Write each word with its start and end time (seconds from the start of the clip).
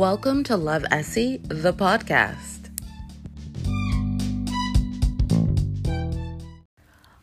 Welcome 0.00 0.44
to 0.44 0.56
Love 0.56 0.86
Essie, 0.90 1.42
the 1.42 1.74
podcast. 1.74 2.70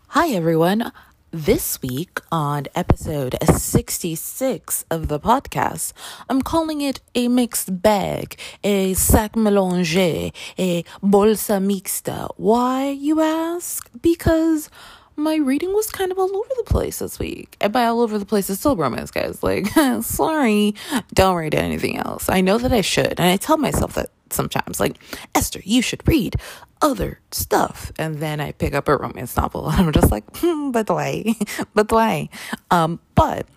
Hi, 0.09 0.27
everyone. 0.27 0.91
This 1.31 1.81
week 1.81 2.19
on 2.31 2.67
episode 2.75 3.35
66 3.51 4.85
of 4.91 5.07
the 5.07 5.19
podcast, 5.19 5.93
I'm 6.29 6.43
calling 6.43 6.81
it 6.81 6.99
a 7.15 7.27
mixed 7.29 7.81
bag, 7.81 8.37
a 8.63 8.93
sac 8.93 9.33
mélangé, 9.33 10.31
a 10.59 10.83
bolsa 11.01 11.59
mixta. 11.59 12.29
Why, 12.37 12.89
you 12.89 13.21
ask? 13.21 13.89
Because 13.99 14.69
my 15.17 15.35
reading 15.37 15.73
was 15.73 15.89
kind 15.89 16.11
of 16.11 16.19
all 16.19 16.35
over 16.35 16.49
the 16.57 16.63
place 16.63 16.99
this 16.99 17.17
week. 17.17 17.57
And 17.59 17.73
by 17.73 17.85
all 17.85 18.01
over 18.01 18.19
the 18.19 18.25
place, 18.25 18.49
it's 18.49 18.59
still 18.59 18.75
romance, 18.75 19.09
guys. 19.09 19.41
Like, 19.41 19.67
sorry, 20.01 20.75
don't 21.13 21.35
read 21.35 21.55
anything 21.55 21.97
else. 21.97 22.29
I 22.29 22.41
know 22.41 22.59
that 22.59 22.71
I 22.71 22.81
should. 22.81 23.19
And 23.19 23.21
I 23.21 23.37
tell 23.37 23.57
myself 23.57 23.95
that 23.95 24.11
sometimes. 24.29 24.79
Like, 24.79 24.97
Esther, 25.33 25.61
you 25.63 25.81
should 25.81 26.07
read 26.07 26.35
other 26.83 27.19
stuff. 27.31 27.91
And 27.97 28.19
then 28.19 28.39
I 28.39 28.51
pick 28.51 28.75
up 28.75 28.87
a 28.87 28.95
romance 28.95 29.35
novel 29.35 29.67
and 29.69 29.87
I'm 29.87 29.91
just 29.91 30.11
like, 30.11 30.23
hmm, 30.37 30.69
but 30.69 30.87
why? 30.87 31.35
but 31.73 31.91
why? 31.91 32.29
Um, 32.69 32.99
but 33.15 33.47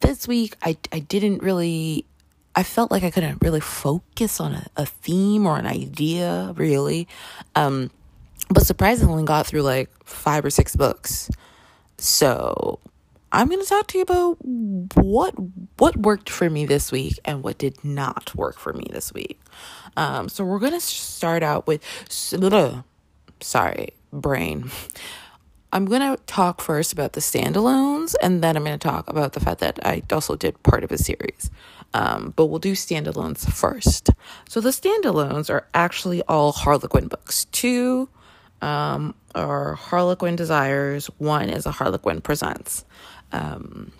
this 0.00 0.26
week, 0.26 0.56
I, 0.62 0.76
I 0.92 0.98
didn't 0.98 1.42
really 1.42 2.04
I 2.58 2.62
felt 2.62 2.90
like 2.90 3.02
I 3.02 3.10
couldn't 3.10 3.42
really 3.42 3.60
focus 3.60 4.40
on 4.40 4.54
a, 4.54 4.66
a 4.78 4.86
theme 4.86 5.44
or 5.44 5.58
an 5.58 5.66
idea, 5.66 6.54
really. 6.56 7.06
Um, 7.54 7.90
but 8.48 8.66
surprisingly 8.66 9.24
got 9.24 9.46
through 9.46 9.62
like 9.62 9.90
five 10.04 10.44
or 10.44 10.50
six 10.50 10.76
books. 10.76 11.30
So 11.98 12.80
I'm 13.32 13.48
going 13.48 13.60
to 13.60 13.68
talk 13.68 13.88
to 13.88 13.98
you 13.98 14.02
about 14.02 14.36
what 14.40 15.34
what 15.78 15.96
worked 15.96 16.30
for 16.30 16.48
me 16.48 16.64
this 16.66 16.92
week 16.92 17.18
and 17.24 17.42
what 17.42 17.58
did 17.58 17.84
not 17.84 18.34
work 18.34 18.58
for 18.58 18.72
me 18.72 18.86
this 18.90 19.12
week. 19.12 19.40
Um, 19.96 20.28
so 20.28 20.44
we're 20.44 20.58
going 20.58 20.72
to 20.72 20.80
start 20.80 21.42
out 21.42 21.66
with 21.66 21.82
sorry, 23.40 23.88
brain. 24.12 24.70
I'm 25.72 25.84
going 25.84 26.00
to 26.00 26.22
talk 26.24 26.60
first 26.60 26.92
about 26.92 27.12
the 27.12 27.20
standalones 27.20 28.14
and 28.22 28.42
then 28.42 28.56
I'm 28.56 28.64
going 28.64 28.78
to 28.78 28.88
talk 28.88 29.10
about 29.10 29.32
the 29.32 29.40
fact 29.40 29.60
that 29.60 29.84
I 29.84 30.02
also 30.10 30.36
did 30.36 30.62
part 30.62 30.84
of 30.84 30.92
a 30.92 30.98
series. 30.98 31.50
Um, 31.92 32.32
but 32.36 32.46
we'll 32.46 32.58
do 32.58 32.72
standalones 32.72 33.50
first. 33.50 34.10
So 34.48 34.60
the 34.60 34.70
standalones 34.70 35.50
are 35.50 35.66
actually 35.74 36.22
all 36.22 36.52
Harlequin 36.52 37.08
books. 37.08 37.46
Two 37.46 38.08
um, 38.62 39.14
are 39.34 39.74
Harlequin 39.74 40.36
Desires. 40.36 41.06
One 41.18 41.48
is 41.48 41.66
a 41.66 41.70
Harlequin 41.70 42.20
Presents. 42.20 42.84
Um, 43.32 43.92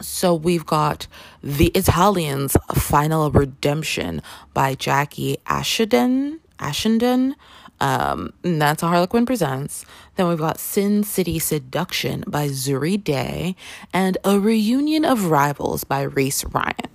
so 0.00 0.34
we've 0.34 0.66
got 0.66 1.06
The 1.42 1.68
Italians 1.68 2.56
Final 2.74 3.30
Redemption 3.30 4.22
by 4.52 4.74
Jackie 4.74 5.38
Ashenden. 5.46 6.40
Ashenden. 6.58 7.34
Um, 7.80 8.32
that's 8.42 8.82
a 8.82 8.86
Harlequin 8.86 9.26
Presents. 9.26 9.84
Then 10.16 10.28
we've 10.28 10.38
got 10.38 10.58
Sin 10.58 11.04
City 11.04 11.38
Seduction 11.38 12.24
by 12.26 12.48
Zuri 12.48 13.02
Day 13.02 13.54
and 13.92 14.16
A 14.24 14.38
Reunion 14.38 15.04
of 15.04 15.26
Rivals 15.26 15.84
by 15.84 16.02
Reese 16.02 16.44
Ryan. 16.44 16.90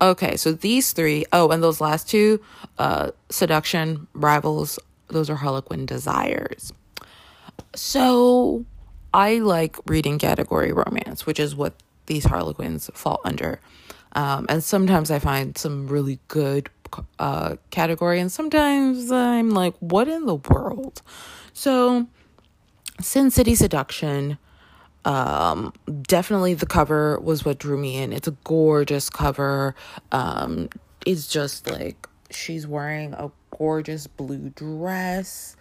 Okay, 0.00 0.36
so 0.36 0.52
these 0.52 0.92
three, 0.92 1.24
oh, 1.32 1.50
and 1.50 1.62
those 1.62 1.80
last 1.80 2.08
two, 2.08 2.40
uh, 2.78 3.12
Seduction, 3.30 4.06
Rivals, 4.12 4.78
those 5.08 5.30
are 5.30 5.36
Harlequin 5.36 5.86
desires. 5.86 6.72
So 7.74 8.64
I 9.12 9.38
like 9.38 9.76
reading 9.86 10.18
category 10.18 10.72
romance, 10.72 11.26
which 11.26 11.40
is 11.40 11.54
what 11.54 11.74
these 12.06 12.24
Harlequins 12.24 12.90
fall 12.94 13.20
under. 13.24 13.60
Um, 14.12 14.46
and 14.48 14.64
sometimes 14.64 15.10
I 15.10 15.18
find 15.18 15.56
some 15.58 15.86
really 15.88 16.18
good 16.28 16.70
uh, 17.18 17.56
category, 17.70 18.20
and 18.20 18.32
sometimes 18.32 19.10
I'm 19.10 19.50
like, 19.50 19.74
what 19.80 20.08
in 20.08 20.26
the 20.26 20.36
world? 20.36 21.02
So, 21.52 22.06
Sin 23.00 23.30
City 23.30 23.54
Seduction, 23.54 24.38
um, 25.04 25.72
definitely 26.02 26.54
the 26.54 26.66
cover 26.66 27.20
was 27.20 27.44
what 27.44 27.58
drew 27.58 27.76
me 27.76 27.96
in. 27.96 28.12
It's 28.12 28.28
a 28.28 28.36
gorgeous 28.44 29.10
cover. 29.10 29.74
Um, 30.12 30.68
it's 31.04 31.26
just 31.26 31.70
like 31.70 32.08
she's 32.30 32.66
wearing 32.66 33.14
a 33.14 33.30
gorgeous 33.56 34.06
blue 34.06 34.50
dress 34.50 35.56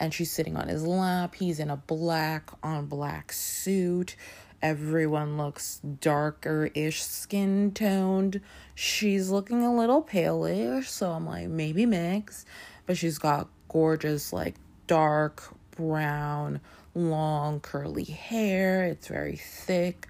and 0.00 0.12
she's 0.14 0.30
sitting 0.30 0.56
on 0.56 0.68
his 0.68 0.86
lap. 0.86 1.34
He's 1.34 1.58
in 1.60 1.70
a 1.70 1.76
black 1.76 2.50
on 2.62 2.86
black 2.86 3.32
suit. 3.32 4.16
Everyone 4.60 5.36
looks 5.36 5.80
darker 6.00 6.70
ish 6.74 7.02
skin 7.02 7.72
toned. 7.72 8.40
She's 8.74 9.30
looking 9.30 9.62
a 9.62 9.74
little 9.74 10.02
palish, 10.02 10.86
so 10.86 11.12
I'm 11.12 11.26
like, 11.26 11.48
maybe 11.48 11.86
mix. 11.86 12.44
But 12.86 12.96
she's 12.96 13.18
got 13.18 13.48
gorgeous, 13.68 14.32
like 14.32 14.56
dark 14.86 15.42
brown, 15.72 16.60
long 16.94 17.60
curly 17.60 18.04
hair. 18.04 18.84
It's 18.84 19.06
very 19.06 19.36
thick. 19.36 20.08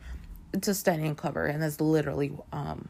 It's 0.54 0.68
a 0.68 0.74
stunning 0.74 1.14
cover, 1.14 1.44
and 1.44 1.62
that's 1.62 1.80
literally 1.80 2.32
um 2.52 2.88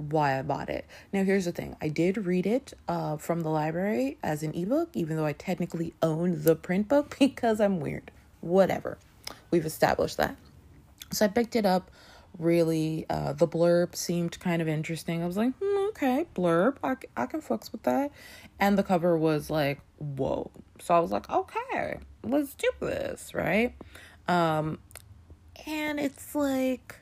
why 0.00 0.38
I 0.38 0.42
bought 0.42 0.70
it. 0.70 0.86
Now, 1.12 1.24
here's 1.24 1.44
the 1.44 1.52
thing 1.52 1.76
I 1.80 1.88
did 1.88 2.26
read 2.26 2.46
it 2.46 2.72
uh, 2.88 3.16
from 3.16 3.40
the 3.40 3.50
library 3.50 4.18
as 4.22 4.42
an 4.42 4.54
ebook, 4.54 4.90
even 4.94 5.16
though 5.16 5.26
I 5.26 5.32
technically 5.32 5.94
own 6.02 6.42
the 6.42 6.56
print 6.56 6.88
book 6.88 7.16
because 7.18 7.60
I'm 7.60 7.80
weird. 7.80 8.10
Whatever. 8.40 8.98
We've 9.50 9.66
established 9.66 10.16
that. 10.16 10.36
So 11.12 11.26
I 11.26 11.28
picked 11.28 11.56
it 11.56 11.66
up. 11.66 11.90
Really, 12.38 13.04
uh, 13.10 13.32
the 13.32 13.46
blurb 13.46 13.96
seemed 13.96 14.38
kind 14.38 14.62
of 14.62 14.68
interesting. 14.68 15.22
I 15.22 15.26
was 15.26 15.36
like, 15.36 15.52
hmm, 15.60 15.88
okay, 15.88 16.26
blurb, 16.34 16.76
I, 16.82 16.94
I 17.16 17.26
can 17.26 17.40
focus 17.40 17.72
with 17.72 17.82
that. 17.82 18.12
And 18.60 18.78
the 18.78 18.84
cover 18.84 19.18
was 19.18 19.50
like, 19.50 19.80
whoa. 19.98 20.50
So 20.80 20.94
I 20.94 21.00
was 21.00 21.10
like, 21.10 21.28
okay, 21.28 21.98
let's 22.22 22.54
do 22.54 22.70
this, 22.80 23.34
right? 23.34 23.74
Um, 24.28 24.78
and 25.66 25.98
it's 25.98 26.34
like, 26.34 27.00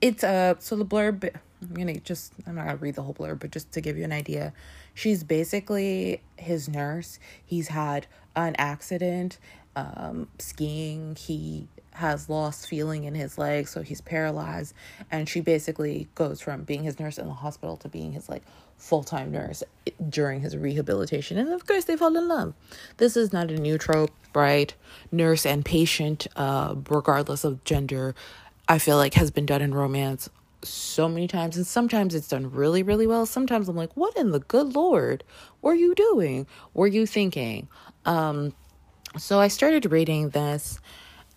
it's 0.00 0.22
uh, 0.22 0.54
so 0.60 0.76
the 0.76 0.86
blurb 0.86 1.28
I'm 1.62 1.74
gonna 1.74 2.00
just 2.00 2.32
I'm 2.46 2.54
not 2.54 2.66
gonna 2.66 2.76
read 2.76 2.94
the 2.94 3.02
whole 3.02 3.14
blurb, 3.14 3.40
but 3.40 3.50
just 3.50 3.72
to 3.72 3.80
give 3.80 3.96
you 3.96 4.04
an 4.04 4.12
idea, 4.12 4.52
she's 4.94 5.24
basically 5.24 6.22
his 6.36 6.68
nurse. 6.68 7.18
He's 7.44 7.68
had 7.68 8.06
an 8.34 8.54
accident 8.58 9.38
um, 9.76 10.28
skiing. 10.38 11.16
He 11.16 11.68
has 11.92 12.28
lost 12.28 12.66
feeling 12.66 13.04
in 13.04 13.14
his 13.14 13.36
legs, 13.36 13.70
so 13.70 13.82
he's 13.82 14.00
paralyzed. 14.00 14.74
And 15.10 15.28
she 15.28 15.40
basically 15.40 16.08
goes 16.14 16.40
from 16.40 16.62
being 16.62 16.82
his 16.82 16.98
nurse 16.98 17.18
in 17.18 17.26
the 17.26 17.34
hospital 17.34 17.76
to 17.78 17.88
being 17.88 18.12
his 18.12 18.28
like 18.28 18.42
full 18.78 19.04
time 19.04 19.30
nurse 19.30 19.62
during 20.08 20.40
his 20.40 20.56
rehabilitation. 20.56 21.36
And 21.36 21.52
of 21.52 21.66
course, 21.66 21.84
they 21.84 21.96
fall 21.96 22.16
in 22.16 22.28
love. 22.28 22.54
This 22.96 23.16
is 23.16 23.32
not 23.32 23.50
a 23.50 23.56
new 23.58 23.76
trope, 23.76 24.12
right? 24.34 24.72
Nurse 25.12 25.44
and 25.44 25.64
patient, 25.64 26.26
uh, 26.36 26.74
regardless 26.88 27.44
of 27.44 27.64
gender, 27.64 28.14
I 28.68 28.78
feel 28.78 28.96
like 28.96 29.14
has 29.14 29.30
been 29.30 29.46
done 29.46 29.62
in 29.62 29.74
romance 29.74 30.30
so 30.62 31.08
many 31.08 31.26
times 31.26 31.56
and 31.56 31.66
sometimes 31.66 32.14
it's 32.14 32.28
done 32.28 32.50
really 32.50 32.82
really 32.82 33.06
well. 33.06 33.26
Sometimes 33.26 33.68
i'm 33.68 33.76
like 33.76 33.96
what 33.96 34.16
in 34.16 34.30
the 34.30 34.40
good 34.40 34.74
lord 34.74 35.24
were 35.62 35.74
you 35.74 35.94
doing? 35.94 36.46
Were 36.74 36.86
you 36.86 37.06
thinking? 37.06 37.68
Um 38.04 38.54
so 39.18 39.40
i 39.40 39.48
started 39.48 39.90
reading 39.90 40.30
this 40.30 40.78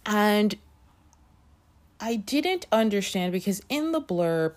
and 0.05 0.55
i 1.99 2.15
didn't 2.15 2.67
understand 2.71 3.31
because 3.31 3.61
in 3.69 3.91
the 3.91 4.01
blurb 4.01 4.53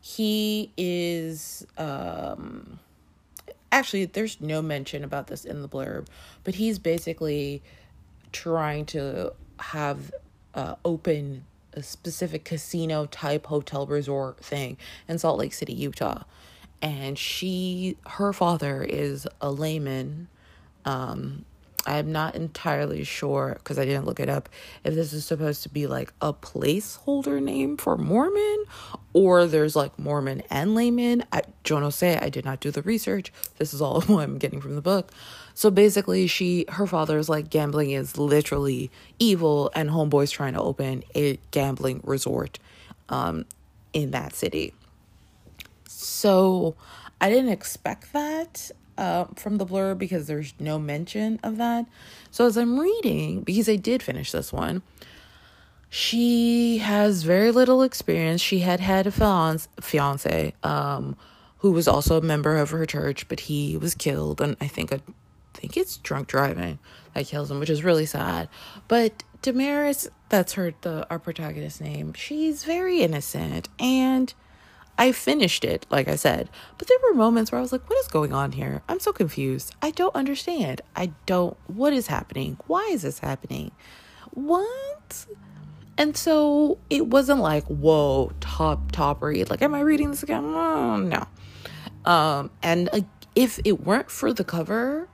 he 0.00 0.70
is 0.76 1.66
um 1.76 2.78
actually 3.72 4.04
there's 4.04 4.40
no 4.40 4.60
mention 4.60 5.04
about 5.04 5.28
this 5.28 5.44
in 5.44 5.62
the 5.62 5.68
blurb 5.68 6.06
but 6.44 6.54
he's 6.54 6.78
basically 6.78 7.62
trying 8.32 8.84
to 8.84 9.32
have 9.58 10.12
uh, 10.54 10.74
open 10.84 11.44
a 11.78 11.82
specific 11.82 12.44
casino 12.44 13.06
type 13.06 13.46
hotel 13.46 13.86
resort 13.86 14.44
thing 14.44 14.76
in 15.08 15.18
Salt 15.18 15.38
Lake 15.38 15.54
City, 15.54 15.72
Utah. 15.72 16.24
And 16.82 17.18
she, 17.18 17.96
her 18.06 18.32
father 18.32 18.82
is 18.82 19.26
a 19.40 19.50
layman. 19.50 20.28
Um, 20.84 21.44
I'm 21.86 22.12
not 22.12 22.34
entirely 22.34 23.02
sure 23.04 23.54
because 23.54 23.78
I 23.78 23.84
didn't 23.84 24.04
look 24.04 24.20
it 24.20 24.28
up 24.28 24.48
if 24.84 24.94
this 24.94 25.12
is 25.12 25.24
supposed 25.24 25.62
to 25.62 25.68
be 25.68 25.86
like 25.86 26.12
a 26.20 26.34
placeholder 26.34 27.42
name 27.42 27.76
for 27.76 27.96
Mormon 27.96 28.64
or 29.14 29.46
there's 29.46 29.74
like 29.74 29.98
Mormon 29.98 30.42
and 30.50 30.74
layman. 30.74 31.24
I 31.32 31.42
don't 31.64 31.90
say 31.92 32.18
I 32.18 32.28
did 32.28 32.44
not 32.44 32.60
do 32.60 32.70
the 32.70 32.82
research. 32.82 33.32
This 33.56 33.72
is 33.72 33.80
all 33.80 34.02
I'm 34.18 34.38
getting 34.38 34.60
from 34.60 34.74
the 34.74 34.82
book. 34.82 35.10
So 35.58 35.72
basically, 35.72 36.28
she 36.28 36.66
her 36.68 36.86
father's 36.86 37.28
like 37.28 37.50
gambling 37.50 37.90
is 37.90 38.16
literally 38.16 38.92
evil, 39.18 39.72
and 39.74 39.90
homeboy's 39.90 40.30
trying 40.30 40.52
to 40.52 40.62
open 40.62 41.02
a 41.16 41.40
gambling 41.50 42.00
resort, 42.04 42.60
um, 43.08 43.44
in 43.92 44.12
that 44.12 44.36
city. 44.36 44.72
So 45.88 46.76
I 47.20 47.28
didn't 47.28 47.50
expect 47.50 48.12
that 48.12 48.70
uh, 48.96 49.24
from 49.34 49.58
the 49.58 49.64
blur 49.64 49.96
because 49.96 50.28
there's 50.28 50.54
no 50.60 50.78
mention 50.78 51.40
of 51.42 51.56
that. 51.56 51.86
So 52.30 52.46
as 52.46 52.56
I'm 52.56 52.78
reading, 52.78 53.40
because 53.40 53.68
I 53.68 53.74
did 53.74 54.00
finish 54.00 54.30
this 54.30 54.52
one, 54.52 54.82
she 55.90 56.78
has 56.78 57.24
very 57.24 57.50
little 57.50 57.82
experience. 57.82 58.40
She 58.40 58.60
had 58.60 58.78
had 58.78 59.08
a 59.08 59.10
fiance, 59.10 59.68
fiance 59.80 60.54
um, 60.62 61.16
who 61.58 61.72
was 61.72 61.88
also 61.88 62.16
a 62.16 62.22
member 62.22 62.58
of 62.58 62.70
her 62.70 62.86
church, 62.86 63.26
but 63.26 63.40
he 63.40 63.76
was 63.76 63.96
killed, 63.96 64.40
and 64.40 64.56
I 64.60 64.68
think 64.68 64.92
a, 64.92 65.00
think 65.58 65.76
it's 65.76 65.96
drunk 65.98 66.28
driving 66.28 66.78
that 67.14 67.26
kills 67.26 67.50
him, 67.50 67.58
which 67.58 67.70
is 67.70 67.84
really 67.84 68.06
sad. 68.06 68.48
But 68.86 69.24
Damaris, 69.42 70.08
that's 70.28 70.54
her 70.54 70.72
the 70.80 71.06
our 71.10 71.18
protagonist's 71.18 71.80
name. 71.80 72.12
She's 72.12 72.64
very 72.64 73.00
innocent, 73.02 73.68
and 73.78 74.32
I 74.96 75.12
finished 75.12 75.64
it, 75.64 75.86
like 75.90 76.08
I 76.08 76.16
said. 76.16 76.48
But 76.76 76.88
there 76.88 76.98
were 77.04 77.14
moments 77.14 77.52
where 77.52 77.58
I 77.58 77.62
was 77.62 77.72
like, 77.72 77.88
"What 77.88 77.98
is 77.98 78.08
going 78.08 78.32
on 78.32 78.52
here? 78.52 78.82
I'm 78.88 79.00
so 79.00 79.12
confused. 79.12 79.74
I 79.82 79.90
don't 79.90 80.14
understand. 80.14 80.80
I 80.96 81.12
don't. 81.26 81.56
What 81.66 81.92
is 81.92 82.06
happening? 82.08 82.58
Why 82.66 82.88
is 82.92 83.02
this 83.02 83.18
happening? 83.20 83.72
What?" 84.32 85.26
And 85.98 86.16
so 86.16 86.78
it 86.88 87.08
wasn't 87.08 87.40
like, 87.40 87.64
whoa, 87.64 88.30
top, 88.38 88.92
top 88.92 89.20
read. 89.20 89.50
Like, 89.50 89.62
am 89.62 89.74
I 89.74 89.80
reading 89.80 90.10
this 90.10 90.22
again? 90.22 90.52
No. 90.52 91.26
Um, 92.04 92.52
and 92.62 92.88
uh, 92.92 93.00
if 93.34 93.58
it 93.64 93.84
weren't 93.84 94.08
for 94.08 94.32
the 94.32 94.44
cover, 94.44 95.08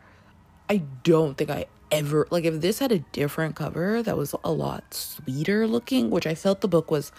I 0.74 0.82
don't 1.04 1.38
think 1.38 1.50
I 1.50 1.66
ever 1.92 2.26
like 2.32 2.44
if 2.44 2.60
this 2.60 2.80
had 2.80 2.90
a 2.90 2.98
different 2.98 3.54
cover 3.54 4.02
that 4.02 4.16
was 4.16 4.34
a 4.42 4.50
lot 4.50 4.82
sweeter 4.92 5.68
looking, 5.68 6.10
which 6.10 6.26
I 6.26 6.34
felt 6.34 6.62
the 6.62 6.66
book 6.66 6.90
was 6.90 7.12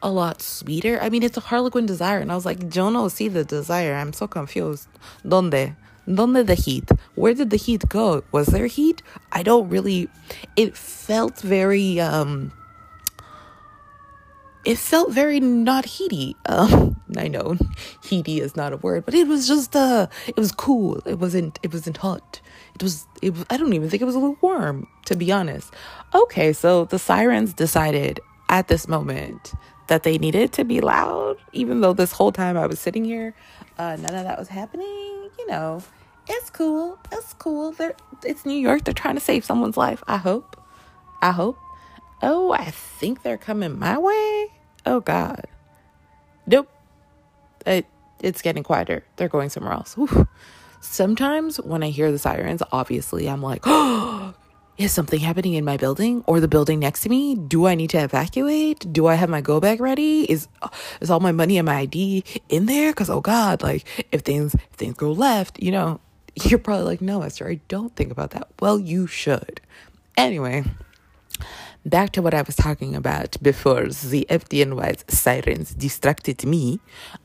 a 0.00 0.08
lot 0.08 0.40
sweeter. 0.40 1.00
I 1.02 1.10
mean, 1.10 1.24
it's 1.24 1.36
a 1.36 1.40
Harlequin 1.40 1.84
Desire, 1.84 2.20
and 2.20 2.30
I 2.30 2.36
was 2.36 2.46
like, 2.46 2.60
Jono, 2.60 3.10
see 3.10 3.26
the 3.26 3.44
desire. 3.44 3.94
I'm 3.94 4.12
so 4.12 4.28
confused. 4.28 4.86
Donde? 5.26 5.74
Donde 6.06 6.46
the 6.46 6.54
heat? 6.54 6.88
Where 7.16 7.34
did 7.34 7.50
the 7.50 7.56
heat 7.56 7.88
go? 7.88 8.22
Was 8.30 8.46
there 8.46 8.68
heat? 8.68 9.02
I 9.32 9.42
don't 9.42 9.68
really. 9.68 10.08
It 10.54 10.76
felt 10.76 11.40
very 11.40 11.98
um 11.98 12.52
it 14.64 14.78
felt 14.78 15.10
very 15.10 15.40
not 15.40 15.84
heaty. 15.84 16.36
Um, 16.46 17.00
I 17.16 17.26
know 17.26 17.56
heaty 18.04 18.40
is 18.40 18.54
not 18.54 18.72
a 18.72 18.76
word, 18.76 19.04
but 19.04 19.14
it 19.14 19.26
was 19.26 19.48
just 19.48 19.74
uh, 19.74 20.06
it 20.28 20.36
was 20.36 20.52
cool. 20.52 21.02
It 21.04 21.18
wasn't 21.18 21.58
it 21.62 21.72
wasn't 21.72 21.96
hot. 21.98 22.40
It 22.74 22.82
was 22.82 23.06
it 23.20 23.34
was, 23.34 23.44
I 23.50 23.56
don't 23.56 23.72
even 23.72 23.88
think 23.88 24.02
it 24.02 24.06
was 24.06 24.14
a 24.14 24.18
little 24.18 24.38
warm, 24.40 24.86
to 25.06 25.16
be 25.16 25.30
honest. 25.30 25.72
Okay, 26.14 26.52
so 26.52 26.84
the 26.86 26.98
sirens 26.98 27.52
decided 27.52 28.20
at 28.48 28.68
this 28.68 28.88
moment 28.88 29.52
that 29.88 30.02
they 30.02 30.18
needed 30.18 30.52
to 30.54 30.64
be 30.64 30.80
loud, 30.80 31.36
even 31.52 31.80
though 31.80 31.92
this 31.92 32.12
whole 32.12 32.32
time 32.32 32.56
I 32.56 32.66
was 32.66 32.78
sitting 32.78 33.04
here, 33.04 33.34
uh, 33.78 33.96
none 33.96 34.14
of 34.14 34.24
that 34.24 34.38
was 34.38 34.48
happening. 34.48 34.86
You 35.38 35.46
know, 35.48 35.82
it's 36.28 36.50
cool. 36.50 36.98
It's 37.10 37.32
cool. 37.34 37.72
They're, 37.72 37.94
it's 38.24 38.46
New 38.46 38.58
York. 38.58 38.84
They're 38.84 38.94
trying 38.94 39.16
to 39.16 39.20
save 39.20 39.44
someone's 39.44 39.76
life. 39.76 40.02
I 40.06 40.18
hope. 40.18 40.56
I 41.20 41.32
hope. 41.32 41.58
Oh, 42.22 42.52
I 42.52 42.70
think 42.70 43.22
they're 43.22 43.38
coming 43.38 43.78
my 43.78 43.98
way. 43.98 44.46
Oh, 44.86 45.00
God. 45.00 45.46
Nope. 46.46 46.68
It, 47.66 47.86
it's 48.20 48.42
getting 48.42 48.62
quieter. 48.62 49.04
They're 49.16 49.28
going 49.28 49.50
somewhere 49.50 49.72
else. 49.72 49.96
Sometimes 50.82 51.58
when 51.58 51.84
I 51.84 51.90
hear 51.90 52.10
the 52.10 52.18
sirens, 52.18 52.60
obviously 52.72 53.28
I'm 53.28 53.40
like, 53.40 53.62
oh, 53.64 54.34
is 54.78 54.90
something 54.92 55.20
happening 55.20 55.54
in 55.54 55.64
my 55.64 55.76
building 55.76 56.24
or 56.26 56.40
the 56.40 56.48
building 56.48 56.80
next 56.80 57.02
to 57.02 57.08
me? 57.08 57.36
Do 57.36 57.66
I 57.66 57.76
need 57.76 57.90
to 57.90 57.98
evacuate? 58.02 58.92
Do 58.92 59.06
I 59.06 59.14
have 59.14 59.30
my 59.30 59.40
go 59.40 59.60
bag 59.60 59.80
ready? 59.80 60.24
Is 60.30 60.48
is 61.00 61.08
all 61.08 61.20
my 61.20 61.30
money 61.30 61.56
and 61.56 61.66
my 61.66 61.76
ID 61.76 62.24
in 62.48 62.66
there? 62.66 62.92
Cause 62.92 63.08
oh 63.08 63.20
God, 63.20 63.62
like 63.62 63.86
if 64.10 64.22
things 64.22 64.54
if 64.54 64.76
things 64.76 64.96
go 64.96 65.12
left, 65.12 65.62
you 65.62 65.70
know, 65.70 66.00
you're 66.44 66.58
probably 66.58 66.84
like, 66.84 67.00
no, 67.00 67.22
Esther, 67.22 67.48
I 67.48 67.60
don't 67.68 67.94
think 67.94 68.10
about 68.10 68.32
that. 68.32 68.48
Well, 68.60 68.78
you 68.78 69.06
should. 69.06 69.60
Anyway, 70.16 70.64
back 71.86 72.10
to 72.12 72.22
what 72.22 72.34
I 72.34 72.42
was 72.42 72.56
talking 72.56 72.96
about 72.96 73.36
before 73.40 73.84
the 73.84 74.26
FDNY's 74.28 75.04
sirens 75.06 75.74
distracted 75.74 76.44
me. 76.44 76.80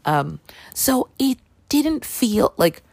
Um, 0.05 0.39
so 0.75 1.09
it 1.17 1.39
didn't 1.69 2.05
feel 2.05 2.53
like 2.57 2.83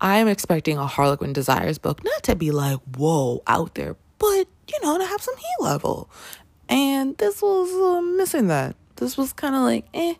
I'm 0.00 0.28
expecting 0.28 0.78
a 0.78 0.86
Harlequin 0.86 1.32
Desires 1.32 1.78
book, 1.78 2.04
not 2.04 2.22
to 2.24 2.36
be 2.36 2.50
like, 2.50 2.78
whoa, 2.96 3.42
out 3.46 3.74
there, 3.74 3.96
but 4.18 4.46
you 4.68 4.78
know, 4.82 4.98
to 4.98 5.04
have 5.04 5.22
some 5.22 5.36
heat 5.36 5.56
level. 5.60 6.10
And 6.68 7.16
this 7.18 7.40
was 7.40 7.72
uh, 7.72 8.00
missing 8.02 8.48
that. 8.48 8.76
This 8.96 9.16
was 9.16 9.32
kind 9.32 9.54
of 9.54 9.62
like, 9.62 9.86
eh. 9.94 10.14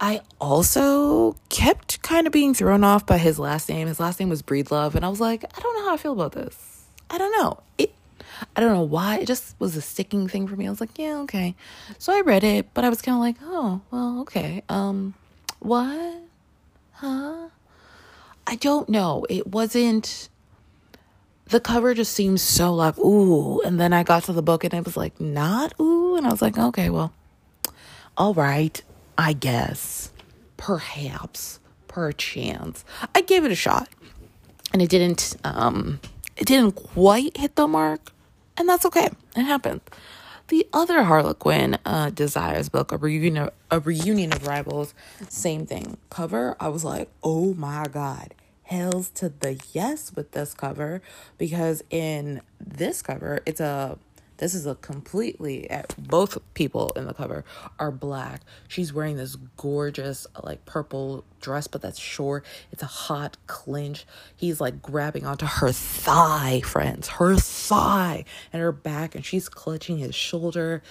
I 0.00 0.20
also 0.40 1.36
kept 1.48 2.02
kind 2.02 2.26
of 2.26 2.32
being 2.32 2.52
thrown 2.52 2.84
off 2.84 3.06
by 3.06 3.18
his 3.18 3.38
last 3.38 3.68
name. 3.68 3.86
His 3.86 4.00
last 4.00 4.18
name 4.18 4.28
was 4.28 4.42
Breedlove, 4.42 4.94
and 4.94 5.04
I 5.04 5.08
was 5.08 5.20
like, 5.20 5.44
I 5.44 5.60
don't 5.60 5.76
know 5.76 5.84
how 5.84 5.94
I 5.94 5.96
feel 5.96 6.12
about 6.12 6.32
this. 6.32 6.84
I 7.10 7.18
don't 7.18 7.32
know. 7.32 7.60
It 7.78 7.94
I 8.56 8.60
don't 8.60 8.72
know 8.72 8.82
why. 8.82 9.18
It 9.18 9.26
just 9.26 9.54
was 9.58 9.76
a 9.76 9.80
sticking 9.82 10.28
thing 10.28 10.46
for 10.46 10.56
me. 10.56 10.66
I 10.66 10.70
was 10.70 10.80
like, 10.80 10.98
yeah, 10.98 11.18
okay. 11.20 11.54
So 11.98 12.12
I 12.12 12.20
read 12.20 12.44
it, 12.44 12.68
but 12.74 12.84
I 12.84 12.88
was 12.88 13.00
kind 13.02 13.14
of 13.16 13.20
like, 13.20 13.36
oh, 13.42 13.80
well, 13.90 14.20
okay. 14.20 14.62
Um, 14.68 15.14
what? 15.60 16.20
Huh? 16.92 17.48
I 18.46 18.56
don't 18.56 18.88
know. 18.88 19.26
It 19.28 19.46
wasn't. 19.46 20.28
The 21.46 21.60
cover 21.60 21.94
just 21.94 22.12
seems 22.12 22.42
so 22.42 22.74
like, 22.74 22.98
ooh. 22.98 23.60
And 23.62 23.78
then 23.78 23.92
I 23.92 24.02
got 24.02 24.24
to 24.24 24.32
the 24.32 24.42
book 24.42 24.64
and 24.64 24.72
it 24.74 24.84
was 24.84 24.96
like, 24.96 25.20
not 25.20 25.78
ooh. 25.80 26.16
And 26.16 26.26
I 26.26 26.30
was 26.30 26.42
like, 26.42 26.58
okay, 26.58 26.90
well, 26.90 27.12
all 28.16 28.34
right. 28.34 28.80
I 29.16 29.32
guess. 29.32 30.10
Perhaps. 30.56 31.60
Perchance. 31.88 32.84
I 33.14 33.20
gave 33.20 33.44
it 33.44 33.52
a 33.52 33.56
shot. 33.56 33.88
And 34.72 34.82
it 34.82 34.88
didn't, 34.88 35.36
um, 35.44 36.00
it 36.36 36.46
didn't 36.46 36.72
quite 36.72 37.36
hit 37.36 37.54
the 37.54 37.68
mark 37.68 38.12
and 38.56 38.68
that's 38.68 38.84
okay. 38.86 39.08
It 39.36 39.42
happened. 39.42 39.80
The 40.48 40.68
other 40.74 41.04
Harlequin 41.04 41.78
uh, 41.86 42.10
Desires 42.10 42.68
book, 42.68 42.92
a 42.92 42.98
reunion, 42.98 43.50
a 43.70 43.80
reunion 43.80 44.32
of 44.32 44.46
rivals, 44.46 44.94
same 45.28 45.66
thing. 45.66 45.96
Cover, 46.10 46.56
I 46.60 46.68
was 46.68 46.84
like, 46.84 47.10
oh 47.22 47.54
my 47.54 47.86
god, 47.90 48.34
hells 48.64 49.08
to 49.10 49.30
the 49.30 49.58
yes 49.72 50.12
with 50.14 50.32
this 50.32 50.54
cover 50.54 51.00
because 51.38 51.82
in 51.90 52.42
this 52.60 53.02
cover, 53.02 53.40
it's 53.46 53.60
a 53.60 53.98
this 54.38 54.54
is 54.54 54.66
a 54.66 54.74
completely 54.76 55.70
eh, 55.70 55.82
both 55.98 56.38
people 56.54 56.90
in 56.96 57.06
the 57.06 57.14
cover 57.14 57.44
are 57.78 57.92
black. 57.92 58.40
She's 58.68 58.92
wearing 58.92 59.16
this 59.16 59.36
gorgeous 59.56 60.26
like 60.42 60.64
purple 60.64 61.24
dress, 61.40 61.66
but 61.66 61.82
that's 61.82 61.98
short. 61.98 62.44
It's 62.72 62.82
a 62.82 62.86
hot 62.86 63.36
clinch. 63.46 64.06
He's 64.36 64.60
like 64.60 64.82
grabbing 64.82 65.24
onto 65.26 65.46
her 65.46 65.72
thigh, 65.72 66.62
friends, 66.64 67.08
her 67.08 67.36
thigh 67.36 68.24
and 68.52 68.60
her 68.60 68.72
back, 68.72 69.14
and 69.14 69.24
she's 69.24 69.48
clutching 69.48 69.98
his 69.98 70.14
shoulder. 70.14 70.82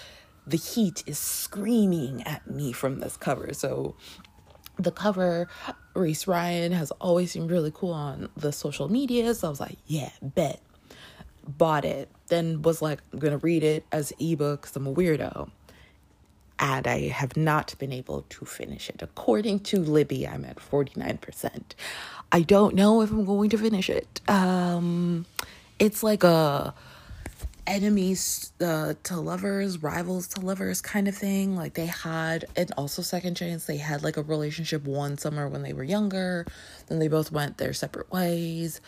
The 0.48 0.57
heat 0.57 1.04
is 1.06 1.18
screaming 1.18 2.24
at 2.24 2.50
me 2.50 2.72
from 2.74 3.00
this 3.00 3.18
cover. 3.18 3.54
So 3.54 3.95
the 4.78 4.92
cover, 4.92 5.47
Reese 5.94 6.28
Ryan 6.28 6.71
has 6.71 6.92
always 6.92 7.31
seemed 7.31 7.52
really 7.52 7.71
cool 7.73 7.94
on 7.94 8.30
the 8.35 8.52
social 8.52 8.90
media. 8.90 9.33
So 9.33 9.47
I 9.47 9.50
was 9.50 9.59
like, 9.59 9.78
yeah, 9.85 10.09
bet 10.21 10.62
bought 11.45 11.85
it, 11.85 12.09
then 12.28 12.62
was 12.62 12.81
like, 12.81 13.00
I'm 13.12 13.19
gonna 13.19 13.38
read 13.38 13.64
it 13.64 13.85
as 13.92 14.14
ebook 14.19 14.62
because 14.62 14.76
I'm 14.76 14.88
a 14.88 14.94
weirdo. 14.94 15.50
And 16.59 16.88
I 16.88 17.07
have 17.09 17.35
not 17.35 17.76
been 17.80 17.92
able 17.92 18.26
to 18.30 18.45
finish 18.45 18.90
it. 18.90 19.02
According 19.02 19.62
to 19.62 19.80
Libby, 19.80 20.28
I'm 20.28 20.45
at 20.45 20.57
49%. 20.57 21.62
I 22.31 22.42
don't 22.42 22.76
know 22.76 23.02
if 23.02 23.12
I'm 23.12 23.26
going 23.26 23.50
to 23.50 23.57
finish 23.57 23.90
it. 23.90 24.21
Um, 24.30 25.26
it's 25.80 26.04
like 26.04 26.23
a 26.23 26.73
enemies 27.66 28.52
uh, 28.62 28.94
to 29.04 29.19
lovers, 29.19 29.81
rivals 29.81 30.28
to 30.30 30.42
lovers 30.42 30.81
kind 30.81 31.07
of 31.07 31.16
thing. 31.16 31.56
Like 31.56 31.73
they 31.73 31.85
had, 31.85 32.45
and 32.56 32.71
also 32.78 33.02
Second 33.02 33.35
Chance, 33.35 33.66
they 33.66 33.78
had 33.78 34.04
like 34.04 34.18
a 34.18 34.21
relationship 34.21 34.85
one 34.85 35.18
summer 35.18 35.47
when 35.47 35.64
they 35.64 35.73
were 35.73 35.83
younger. 35.83 36.45
Then 36.88 37.00
they 37.00 37.07
both 37.07 37.31
went 37.31 37.57
their 37.57 37.73
separate 37.73 38.12
ways 38.12 38.81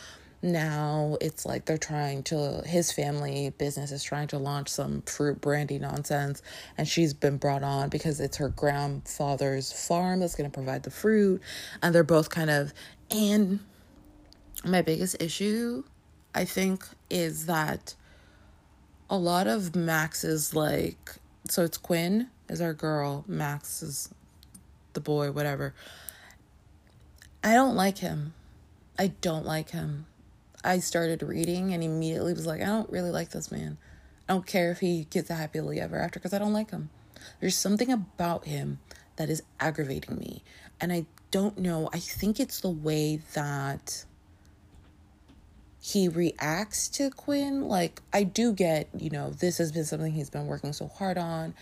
now 0.45 1.17
it's 1.19 1.45
like 1.45 1.65
they're 1.65 1.77
trying 1.77 2.23
to 2.23 2.61
his 2.65 2.91
family 2.91 3.51
business 3.57 3.91
is 3.91 4.03
trying 4.03 4.27
to 4.27 4.37
launch 4.37 4.69
some 4.69 5.01
fruit 5.03 5.41
brandy 5.41 5.79
nonsense 5.79 6.41
and 6.77 6.87
she's 6.87 7.13
been 7.13 7.37
brought 7.37 7.63
on 7.63 7.89
because 7.89 8.19
it's 8.19 8.37
her 8.37 8.49
grandfather's 8.49 9.71
farm 9.87 10.19
that's 10.19 10.35
going 10.35 10.49
to 10.49 10.53
provide 10.53 10.83
the 10.83 10.91
fruit 10.91 11.41
and 11.81 11.93
they're 11.93 12.03
both 12.03 12.29
kind 12.29 12.49
of 12.49 12.73
and 13.11 13.59
my 14.63 14.81
biggest 14.81 15.21
issue 15.21 15.83
i 16.33 16.45
think 16.45 16.85
is 17.09 17.45
that 17.47 17.95
a 19.09 19.17
lot 19.17 19.47
of 19.47 19.75
max's 19.75 20.55
like 20.55 21.11
so 21.49 21.63
it's 21.63 21.77
quinn 21.77 22.29
is 22.49 22.61
our 22.61 22.73
girl 22.73 23.23
max 23.27 23.81
is 23.81 24.09
the 24.95 25.01
boy 25.01 25.31
whatever. 25.31 25.75
I 27.43 27.53
don't 27.53 27.75
like 27.75 27.99
him. 27.99 28.33
I 28.97 29.07
don't 29.21 29.45
like 29.45 29.69
him 29.69 30.07
I 30.65 30.79
started 30.79 31.21
reading 31.21 31.73
and 31.73 31.83
immediately 31.83 32.33
was 32.33 32.47
like, 32.47 32.61
I 32.61 32.65
don't 32.65 32.89
really 32.89 33.11
like 33.11 33.29
this 33.29 33.51
man. 33.51 33.77
I 34.27 34.33
don't 34.33 34.47
care 34.47 34.71
if 34.71 34.79
he 34.79 35.05
gets 35.05 35.29
a 35.29 35.35
happily 35.35 35.79
ever 35.79 35.97
after 35.97 36.19
because 36.19 36.33
I 36.33 36.39
don't 36.39 36.53
like 36.53 36.71
him. 36.71 36.89
There's 37.39 37.55
something 37.55 37.91
about 37.91 38.45
him 38.45 38.79
that 39.17 39.29
is 39.29 39.43
aggravating 39.59 40.17
me. 40.17 40.43
And 40.81 40.91
I 40.91 41.05
don't 41.31 41.57
know. 41.57 41.89
I 41.93 41.99
think 41.99 42.39
it's 42.39 42.59
the 42.59 42.69
way 42.69 43.21
that 43.33 44.05
he 45.79 46.07
reacts 46.07 46.87
to 46.89 47.11
Quinn. 47.11 47.67
Like, 47.67 48.01
I 48.11 48.23
do 48.23 48.51
get, 48.51 48.89
you 48.97 49.11
know, 49.11 49.29
this 49.29 49.59
has 49.59 49.71
been 49.71 49.85
something 49.85 50.13
he's 50.13 50.31
been 50.31 50.47
working 50.47 50.73
so 50.73 50.87
hard 50.87 51.17
on 51.17 51.53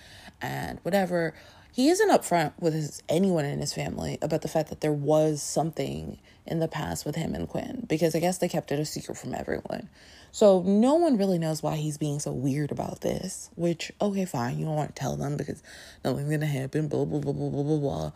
and 0.42 0.80
whatever. 0.84 1.34
He 1.74 1.90
isn't 1.90 2.12
upfront 2.12 2.54
with 2.60 2.74
his 2.74 3.02
anyone 3.10 3.46
in 3.46 3.60
his 3.60 3.74
family 3.74 4.20
about 4.22 4.44
the 4.44 4.48
fact 4.48 4.70
that 4.70 4.82
there 4.82 4.94
was 4.94 5.42
something 5.42 6.20
in 6.46 6.60
the 6.60 6.68
past 6.68 7.04
with 7.04 7.16
him 7.16 7.34
and 7.34 7.50
Quinn 7.50 7.86
because 7.90 8.16
I 8.16 8.20
guess 8.20 8.38
they 8.38 8.48
kept 8.48 8.72
it 8.72 8.80
a 8.80 8.86
secret 8.86 9.18
from 9.18 9.34
everyone. 9.34 9.90
So 10.32 10.62
no 10.62 10.94
one 10.94 11.18
really 11.18 11.40
knows 11.40 11.64
why 11.64 11.78
he's 11.78 11.98
being 11.98 12.20
so 12.20 12.32
weird 12.32 12.72
about 12.72 13.02
this, 13.02 13.50
which 13.56 13.92
okay, 14.00 14.24
fine, 14.26 14.60
you 14.60 14.66
don't 14.66 14.76
want 14.76 14.96
to 14.96 15.00
tell 15.00 15.16
them 15.16 15.36
because 15.36 15.64
nothing's 16.06 16.30
gonna 16.30 16.46
happen, 16.46 16.88
blah 16.88 17.06
blah 17.06 17.20
blah 17.20 17.34
blah 17.34 17.50
blah 17.50 17.64
blah 17.64 17.78
blah. 17.78 18.12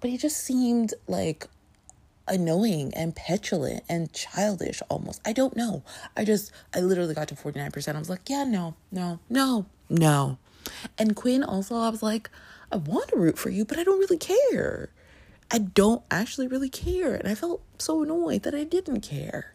But 0.00 0.08
he 0.08 0.16
just 0.16 0.38
seemed 0.38 0.94
like 1.06 1.46
annoying 2.26 2.94
and 2.94 3.14
petulant 3.14 3.84
and 3.86 4.10
childish 4.14 4.80
almost. 4.88 5.20
I 5.26 5.34
don't 5.34 5.54
know. 5.54 5.82
I 6.16 6.24
just 6.24 6.52
I 6.74 6.80
literally 6.80 7.14
got 7.14 7.28
to 7.28 7.34
49%. 7.34 7.94
I 7.94 7.98
was 7.98 8.08
like, 8.08 8.30
yeah, 8.30 8.44
no, 8.44 8.76
no, 8.90 9.20
no, 9.28 9.66
no. 9.90 10.38
And 10.96 11.14
Quinn 11.14 11.44
also, 11.44 11.76
I 11.76 11.90
was 11.90 12.02
like, 12.02 12.30
I 12.74 12.78
want 12.78 13.10
to 13.10 13.16
root 13.16 13.38
for 13.38 13.50
you, 13.50 13.64
but 13.64 13.78
I 13.78 13.84
don't 13.84 14.00
really 14.00 14.18
care. 14.18 14.90
I 15.48 15.58
don't 15.58 16.02
actually 16.10 16.48
really 16.48 16.68
care. 16.68 17.14
And 17.14 17.28
I 17.28 17.36
felt 17.36 17.62
so 17.78 18.02
annoyed 18.02 18.42
that 18.42 18.54
I 18.54 18.64
didn't 18.64 19.02
care. 19.02 19.54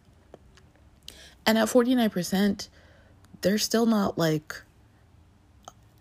And 1.46 1.58
at 1.58 1.68
49%, 1.68 2.70
they're 3.42 3.58
still 3.58 3.86
not 3.86 4.18
like. 4.18 4.62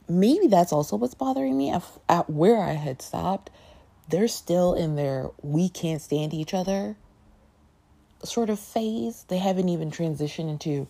Maybe 0.08 0.46
that's 0.46 0.72
also 0.72 0.94
what's 0.94 1.14
bothering 1.14 1.58
me 1.58 1.70
at, 1.70 1.82
at 2.08 2.30
where 2.30 2.62
I 2.62 2.74
had 2.74 3.02
stopped. 3.02 3.50
They're 4.08 4.28
still 4.28 4.74
in 4.74 4.94
their 4.94 5.30
we 5.42 5.68
can't 5.68 6.00
stand 6.00 6.32
each 6.32 6.54
other 6.54 6.96
sort 8.22 8.48
of 8.48 8.60
phase. 8.60 9.24
They 9.26 9.38
haven't 9.38 9.68
even 9.68 9.90
transitioned 9.90 10.50
into 10.50 10.86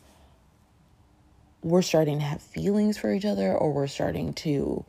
we're 1.62 1.82
starting 1.82 2.18
to 2.18 2.24
have 2.24 2.42
feelings 2.42 2.98
for 2.98 3.12
each 3.14 3.24
other 3.24 3.56
or 3.56 3.72
we're 3.72 3.86
starting 3.86 4.34
to 4.34 4.84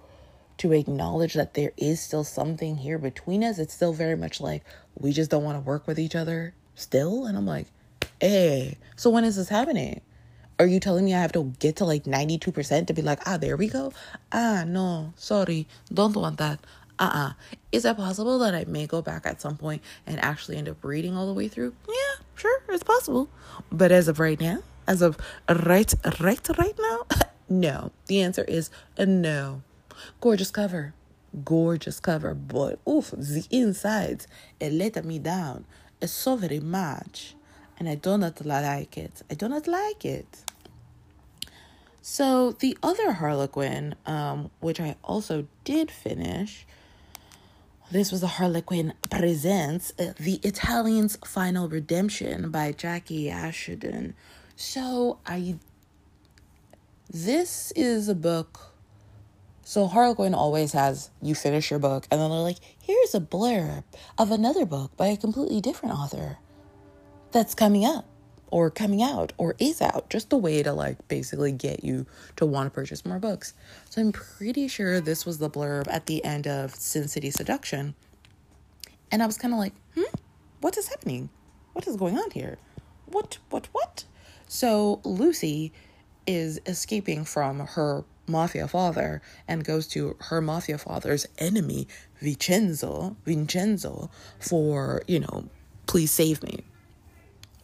to 0.60 0.74
acknowledge 0.74 1.34
that 1.34 1.54
there 1.54 1.72
is 1.78 2.00
still 2.00 2.24
something 2.24 2.78
here 2.78 2.98
between 2.98 3.44
us. 3.44 3.60
It's 3.60 3.74
still 3.74 3.94
very 3.94 4.16
much 4.16 4.40
like 4.40 4.64
we 4.96 5.12
just 5.12 5.32
don't 5.32 5.44
want 5.44 5.58
to 5.58 5.62
work 5.62 5.88
with 5.88 6.00
each 6.00 6.16
other 6.16 6.54
still. 6.76 7.26
And 7.26 7.38
I'm 7.38 7.46
like, 7.46 7.68
hey, 8.22 8.78
so 8.96 9.10
when 9.10 9.24
is 9.24 9.36
this 9.36 9.50
happening? 9.50 10.02
Are 10.60 10.66
you 10.66 10.82
telling 10.82 11.06
me 11.06 11.16
I 11.16 11.22
have 11.22 11.32
to 11.34 11.54
get 11.60 11.78
to 11.78 11.86
like 11.86 12.04
92% 12.04 12.88
to 12.88 12.94
be 12.94 13.02
like, 13.02 13.20
ah, 13.26 13.38
there 13.38 13.56
we 13.56 13.68
go? 13.68 13.94
Ah, 14.32 14.66
no, 14.68 15.14
sorry, 15.16 15.68
don't 15.94 16.16
want 16.16 16.38
that. 16.38 16.60
Uh 17.00 17.04
uh-uh. 17.04 17.30
uh 17.30 17.34
Is 17.72 17.86
it 17.86 17.96
possible 17.96 18.38
that 18.40 18.54
I 18.54 18.66
may 18.66 18.86
go 18.86 19.02
back 19.02 19.26
at 19.26 19.40
some 19.40 19.56
point 19.56 19.82
and 20.06 20.20
actually 20.20 20.58
end 20.58 20.68
up 20.68 20.84
reading 20.84 21.16
all 21.16 21.28
the 21.28 21.34
way 21.34 21.48
through? 21.48 21.74
Yeah, 21.88 22.26
sure, 22.36 22.62
it's 22.68 22.84
possible. 22.84 23.30
But 23.72 23.94
as 23.94 24.10
of 24.10 24.20
right 24.20 24.40
now, 24.40 24.60
as 24.86 25.02
of 25.02 25.18
right, 25.48 25.94
right, 26.20 26.50
right 26.58 26.76
now, 26.78 27.06
no. 27.50 27.92
The 28.08 28.22
answer 28.22 28.44
is 28.44 28.70
no. 28.98 29.62
Gorgeous 30.22 30.52
cover. 30.52 30.94
Gorgeous 31.44 32.00
cover. 32.00 32.34
But 32.34 32.80
oof, 32.88 33.12
the 33.12 33.46
insides, 33.52 34.28
it 34.60 34.72
let 34.74 35.04
me 35.06 35.20
down. 35.20 35.66
It's 36.02 36.12
so 36.12 36.36
very 36.36 36.60
much. 36.60 37.36
And 37.78 37.88
I 37.88 37.96
do 37.96 38.18
not 38.18 38.46
like 38.46 38.98
it. 38.98 39.22
I 39.30 39.36
do 39.36 39.48
not 39.48 39.68
like 39.68 40.04
it. 40.06 40.44
So 42.02 42.54
the 42.54 42.78
other 42.82 43.14
Harlequin, 43.14 43.96
um, 44.06 44.50
which 44.60 44.80
I 44.80 44.96
also 45.04 45.48
did 45.64 45.92
finish, 45.92 46.66
this 47.92 48.12
was 48.12 48.22
the 48.22 48.28
Harlequin 48.28 48.94
Presents 49.10 49.94
uh, 50.00 50.14
The 50.20 50.40
Italian's 50.44 51.18
Final 51.26 51.68
Redemption 51.68 52.52
by 52.52 52.72
Jackie 52.72 53.26
Ashenden. 53.26 54.14
So 54.56 55.18
I 55.26 55.58
this 57.12 57.72
is 57.76 58.08
a 58.08 58.14
book 58.14 58.76
so 59.70 59.86
Harlequin 59.86 60.34
always 60.34 60.72
has 60.72 61.12
you 61.22 61.36
finish 61.36 61.70
your 61.70 61.78
book 61.78 62.08
and 62.10 62.20
then 62.20 62.32
they're 62.32 62.40
like, 62.40 62.58
here's 62.82 63.14
a 63.14 63.20
blurb 63.20 63.84
of 64.18 64.32
another 64.32 64.66
book 64.66 64.98
by 64.98 65.06
a 65.06 65.16
completely 65.16 65.62
different 65.62 65.94
author 65.94 66.40
that's 67.32 67.54
coming 67.54 67.86
up 67.86 68.08
or 68.48 68.72
coming 68.72 69.04
out 69.04 69.32
or 69.38 69.54
is 69.60 69.80
out. 69.80 70.10
Just 70.10 70.34
a 70.34 70.38
way 70.38 70.64
to 70.64 70.74
like 70.74 71.08
basically 71.08 71.52
get 71.52 71.84
you 71.84 72.08
to 72.38 72.48
want 72.48 72.66
to 72.66 72.72
purchase 72.72 73.06
more 73.06 73.20
books. 73.20 73.54
So 73.92 74.02
I'm 74.02 74.12
pretty 74.12 74.68
sure 74.68 75.00
this 75.00 75.24
was 75.24 75.38
the 75.38 75.52
blurb 75.52 75.88
at 75.88 76.08
the 76.08 76.26
end 76.26 76.48
of 76.48 76.74
Sin 76.74 77.08
City 77.08 77.30
Seduction. 77.30 77.94
And 79.12 79.22
I 79.22 79.28
was 79.28 79.38
kind 79.38 79.54
of 79.54 79.60
like, 79.60 79.74
hmm, 79.94 80.16
what 80.62 80.80
is 80.80 80.88
happening? 80.88 81.30
What 81.74 81.86
is 81.86 81.96
going 81.96 82.18
on 82.18 82.32
here? 82.32 82.58
What, 83.06 83.38
what, 83.52 83.68
what? 83.72 84.06
So 84.48 85.00
Lucy 85.04 85.72
is 86.26 86.60
escaping 86.66 87.24
from 87.24 87.60
her 87.60 88.04
mafia 88.30 88.68
father 88.68 89.22
and 89.48 89.64
goes 89.64 89.88
to 89.88 90.16
her 90.20 90.42
mafia 90.42 90.78
father's 90.78 91.28
enemy, 91.38 91.88
Vincenzo, 92.22 93.18
Vincenzo, 93.26 94.10
for, 94.40 95.02
you 95.08 95.20
know, 95.20 95.46
please 95.88 96.12
save 96.12 96.42
me. 96.44 96.64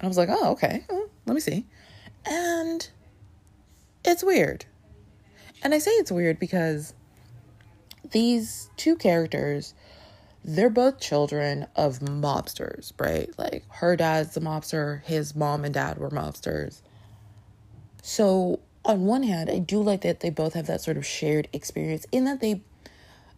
I 0.01 0.07
was 0.07 0.17
like, 0.17 0.29
oh, 0.29 0.51
okay, 0.51 0.84
well, 0.89 1.07
let 1.25 1.34
me 1.34 1.39
see. 1.39 1.65
And 2.25 2.88
it's 4.03 4.24
weird. 4.24 4.65
And 5.63 5.74
I 5.74 5.79
say 5.79 5.91
it's 5.91 6.12
weird 6.12 6.39
because 6.39 6.93
these 8.12 8.69
two 8.77 8.95
characters, 8.95 9.74
they're 10.43 10.69
both 10.69 11.00
children 11.00 11.67
of 11.75 12.00
mobsters, 12.00 12.91
right? 13.00 13.29
Like 13.38 13.63
her 13.69 13.95
dad's 13.95 14.36
a 14.38 14.41
mobster, 14.41 15.01
his 15.03 15.36
mom 15.36 15.65
and 15.65 15.74
dad 15.74 15.98
were 15.98 16.10
mobsters. 16.10 16.81
So 18.03 18.60
on 18.86 19.06
one 19.06 19.24
hand, 19.24 19.50
I 19.50 19.60
do 19.60 19.82
like 19.82 20.01
that 20.01 20.20
they 20.20 20.30
both 20.30 20.54
have 20.54 20.68
that 20.68 20.82
sort 20.82 20.98
of 20.98 21.06
shared 21.06 21.48
experience 21.51 22.06
in 22.12 22.25
that 22.25 22.39
they 22.39 22.62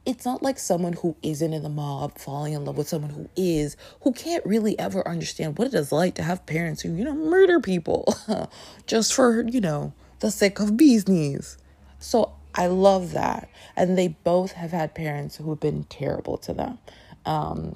it's 0.08 0.24
not 0.24 0.42
like 0.42 0.58
someone 0.58 0.94
who 0.94 1.18
isn't 1.22 1.52
in 1.52 1.64
the 1.64 1.70
mob 1.70 2.18
falling 2.18 2.54
in 2.54 2.64
love 2.64 2.78
with 2.78 2.88
someone 2.88 3.12
who 3.12 3.30
is, 3.36 3.76
who 4.02 4.14
can't 4.14 4.46
really 4.46 4.80
ever 4.80 5.06
understand 5.06 5.58
what 5.58 5.68
it 5.68 5.74
is 5.74 5.92
like 5.92 6.16
to 6.16 6.24
have 6.24 6.46
parents 6.46 6.82
who, 6.82 6.96
you 6.96 7.04
know, 7.04 7.14
murder 7.14 7.60
people 7.60 8.16
just 8.88 9.14
for, 9.14 9.46
you 9.50 9.60
know, 9.60 9.92
the 10.22 10.32
sake 10.32 10.62
of 10.62 10.78
business. 10.78 11.58
So 12.00 12.32
I 12.56 12.68
love 12.68 13.12
that. 13.12 13.50
And 13.76 13.98
they 13.98 14.08
both 14.08 14.54
have 14.54 14.72
had 14.72 14.96
parents 14.96 15.36
who 15.36 15.50
have 15.50 15.60
been 15.60 15.84
terrible 15.84 16.38
to 16.38 16.54
them. 16.54 16.80
Um, 17.26 17.76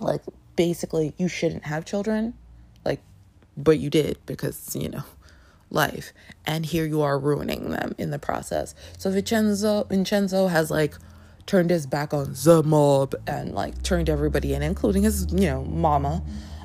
like, 0.00 0.20
basically, 0.56 1.14
you 1.16 1.28
shouldn't 1.28 1.64
have 1.64 1.86
children, 1.86 2.34
like, 2.84 3.00
but 3.56 3.78
you 3.78 3.88
did 3.88 4.18
because, 4.26 4.76
you 4.76 4.90
know, 4.90 5.04
life 5.74 6.12
and 6.46 6.64
here 6.64 6.86
you 6.86 7.02
are 7.02 7.18
ruining 7.18 7.70
them 7.70 7.94
in 7.98 8.10
the 8.10 8.18
process. 8.18 8.74
So 8.98 9.10
vincenzo 9.10 9.84
vincenzo 9.84 10.46
has 10.46 10.70
like 10.70 10.94
turned 11.46 11.70
his 11.70 11.86
back 11.86 12.14
on 12.14 12.32
the 12.32 12.62
mob 12.62 13.14
and 13.26 13.54
like 13.54 13.82
turned 13.82 14.08
everybody 14.08 14.54
in 14.54 14.62
including 14.62 15.02
his 15.02 15.26
you 15.32 15.48
know 15.48 15.64
mama. 15.64 16.22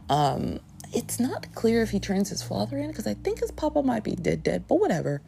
Um 0.10 0.60
it's 0.94 1.20
not 1.20 1.54
clear 1.54 1.82
if 1.82 1.92
he 1.92 2.00
turns 2.00 2.30
his 2.30 2.42
father 2.42 2.76
in 2.78 2.88
because 2.88 3.06
i 3.06 3.14
think 3.14 3.42
his 3.42 3.52
papa 3.52 3.84
might 3.84 4.04
be 4.04 4.16
dead 4.16 4.44
dead 4.44 4.66
but 4.68 4.80
whatever. 4.80 5.22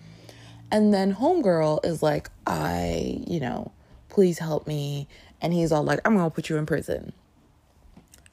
And 0.71 0.93
then 0.93 1.15
homegirl 1.15 1.83
is 1.85 2.01
like 2.01 2.29
i 2.47 3.21
you 3.27 3.39
know 3.39 3.71
please 4.09 4.39
help 4.39 4.67
me 4.67 5.07
and 5.41 5.53
he's 5.53 5.71
all 5.71 5.83
like 5.83 6.00
i'm 6.05 6.15
gonna 6.15 6.29
put 6.29 6.50
you 6.50 6.57
in 6.57 6.65
prison. 6.65 7.13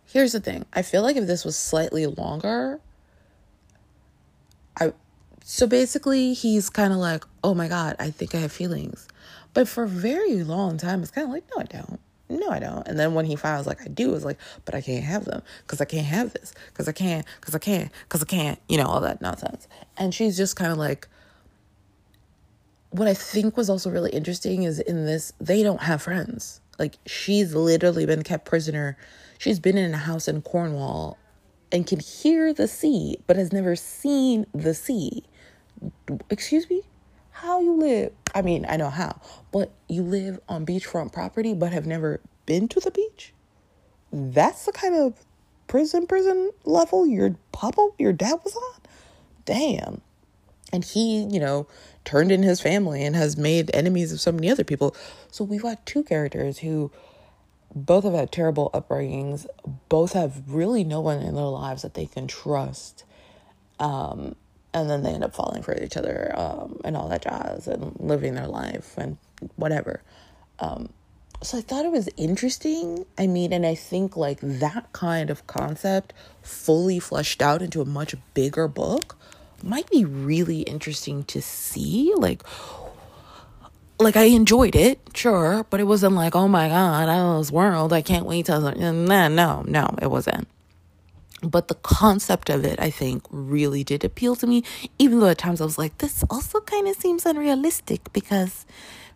Here's 0.05 0.33
the 0.33 0.41
thing. 0.41 0.65
I 0.73 0.81
feel 0.81 1.03
like 1.03 1.17
if 1.17 1.27
this 1.27 1.45
was 1.45 1.57
slightly 1.57 2.07
longer 2.07 2.81
I 4.81 4.93
so 5.51 5.67
basically, 5.67 6.35
he's 6.35 6.69
kind 6.69 6.93
of 6.93 6.99
like, 6.99 7.25
oh 7.43 7.55
my 7.55 7.69
God, 7.69 7.97
I 7.99 8.11
think 8.11 8.35
I 8.35 8.39
have 8.41 8.53
feelings. 8.53 9.09
But 9.55 9.67
for 9.67 9.85
a 9.85 9.89
very 9.89 10.45
long 10.45 10.77
time, 10.77 11.01
it's 11.01 11.11
kind 11.11 11.27
of 11.27 11.33
like, 11.33 11.45
no, 11.57 11.63
I 11.63 11.65
don't. 11.65 12.01
No, 12.29 12.51
I 12.51 12.59
don't. 12.59 12.87
And 12.87 12.99
then 12.99 13.15
when 13.15 13.25
he 13.25 13.35
finds 13.35 13.67
like 13.67 13.81
I 13.81 13.89
do, 13.89 14.15
it's 14.15 14.27
like, 14.27 14.37
but 14.67 14.75
I 14.75 14.83
can't 14.83 15.05
have 15.05 15.25
them 15.25 15.41
because 15.63 15.81
I 15.81 15.87
can't 15.87 16.05
have 16.05 16.35
this 16.35 16.53
because 16.67 16.87
I 16.87 16.93
can't 16.93 17.25
because 17.41 17.55
I 17.55 17.59
can't 17.59 17.91
because 18.03 18.23
I 18.23 18.27
can't, 18.27 18.59
you 18.69 18.77
know, 18.77 18.85
all 18.85 19.01
that 19.01 19.23
nonsense. 19.23 19.67
And 19.97 20.15
she's 20.15 20.37
just 20.37 20.55
kind 20.55 20.71
of 20.71 20.77
like, 20.77 21.09
what 22.91 23.09
I 23.09 23.15
think 23.15 23.57
was 23.57 23.71
also 23.71 23.89
really 23.89 24.11
interesting 24.11 24.65
is 24.65 24.79
in 24.79 25.07
this, 25.07 25.33
they 25.41 25.63
don't 25.63 25.81
have 25.81 26.03
friends. 26.03 26.61
Like 26.79 26.97
she's 27.07 27.55
literally 27.55 28.05
been 28.05 28.23
kept 28.23 28.45
prisoner. 28.45 28.99
She's 29.39 29.61
been 29.61 29.79
in 29.79 29.95
a 29.95 29.99
house 29.99 30.29
in 30.29 30.43
Cornwall 30.43 31.17
and 31.73 31.87
can 31.87 32.01
hear 32.01 32.53
the 32.53 32.69
sea, 32.69 33.17
but 33.27 33.37
has 33.37 33.51
never 33.51 33.77
seen 33.77 34.45
the 34.53 34.75
sea 34.75 35.25
excuse 36.31 36.69
me? 36.69 36.83
How 37.31 37.61
you 37.61 37.75
live 37.75 38.13
i 38.35 38.43
mean 38.43 38.67
i 38.69 38.77
know 38.77 38.91
how 38.91 39.21
but 39.53 39.73
you 39.89 40.03
live 40.03 40.39
on 40.49 40.67
beachfront 40.67 41.13
property 41.13 41.55
but 41.55 41.73
have 41.73 41.87
never 41.87 42.21
been 42.47 42.69
to 42.69 42.81
the 42.81 42.91
beach? 42.91 43.33
That's 44.13 44.67
the 44.67 44.73
kind 44.73 44.95
of 44.95 45.25
prison 45.67 46.07
prison 46.07 46.51
level 46.65 47.07
your 47.07 47.37
papa 47.53 47.91
your 47.99 48.13
dad 48.13 48.41
was 48.45 48.57
on? 48.57 48.81
Damn. 49.45 50.01
And 50.73 50.85
he 50.85 51.25
you 51.31 51.41
know 51.41 51.67
turned 52.05 52.33
in 52.33 52.43
his 52.43 52.61
family 52.61 53.05
and 53.05 53.15
has 53.15 53.37
made 53.37 53.71
enemies 53.75 54.13
of 54.13 54.21
so 54.21 54.33
many 54.33 54.51
other 54.51 54.65
people. 54.65 54.97
So 55.31 55.45
we've 55.45 55.63
got 55.63 55.85
two 55.85 56.03
characters 56.03 56.59
who 56.59 56.91
both 57.75 58.05
have 58.05 58.15
had 58.15 58.33
terrible 58.33 58.71
upbringings 58.73 59.47
both 59.89 60.15
have 60.15 60.43
really 60.49 60.85
no 60.85 61.01
one 61.01 61.21
in 61.21 61.35
their 61.35 61.45
lives 61.45 61.83
that 61.83 61.95
they 61.95 62.07
can 62.07 62.27
trust. 62.27 63.05
Um, 63.79 64.37
and 64.75 64.89
then 64.89 65.03
they 65.03 65.11
end 65.11 65.25
up 65.25 65.35
falling 65.35 65.63
for 65.63 65.77
each 65.83 65.97
other 65.97 66.33
um, 66.37 66.81
and 66.85 66.97
all 66.97 67.09
that 67.09 67.23
jazz 67.23 67.67
and 67.67 67.97
living 67.99 68.35
their 68.35 68.47
life 68.47 68.95
and 68.97 69.17
whatever. 69.57 70.03
Um, 70.59 70.91
so 71.43 71.59
I 71.59 71.61
thought 71.61 71.85
it 71.85 71.93
was 71.93 72.09
interesting. 72.17 73.07
I 73.17 73.27
mean, 73.27 73.53
and 73.53 73.65
I 73.65 73.75
think 73.75 74.17
like 74.17 74.41
that 74.43 74.93
kind 74.93 75.31
of 75.31 75.47
concept 75.47 76.13
fully 76.43 76.99
fleshed 76.99 77.41
out 77.41 77.63
into 77.63 77.81
a 77.81 77.85
much 77.85 78.15
bigger 78.35 78.67
book 78.69 79.17
might 79.63 79.89
be 79.91 80.05
really 80.05 80.63
interesting 80.63 81.25
to 81.25 81.41
see. 81.41 82.13
Like, 82.17 82.43
like 84.01 84.17
I 84.17 84.25
enjoyed 84.25 84.77
it, 84.77 85.01
sure, 85.15 85.65
but 85.71 85.81
it 85.81 85.85
wasn't 85.85 86.15
like, 86.15 86.35
oh 86.35 86.49
my 86.49 86.69
god, 86.69 87.09
oh 87.09 87.39
this 87.39 87.51
world, 87.51 87.93
I 87.93 88.03
can't 88.03 88.27
wait 88.27 88.47
to. 88.47 88.59
Nah, 88.93 89.29
no, 89.29 89.63
no, 89.67 89.95
it 90.03 90.11
wasn't. 90.11 90.49
But 91.43 91.69
the 91.69 91.77
concept 91.77 92.51
of 92.51 92.65
it, 92.65 92.81
I 92.81 92.91
think, 92.91 93.25
really 93.31 93.85
did 93.85 94.05
appeal 94.05 94.35
to 94.37 94.47
me. 94.47 94.65
Even 94.99 95.21
though 95.21 95.29
at 95.29 95.39
times 95.39 95.61
I 95.61 95.65
was 95.65 95.79
like, 95.79 95.99
this 95.99 96.25
also 96.31 96.61
kind 96.61 96.89
of 96.89 96.97
seems 96.97 97.25
unrealistic 97.25 98.13
because 98.13 98.67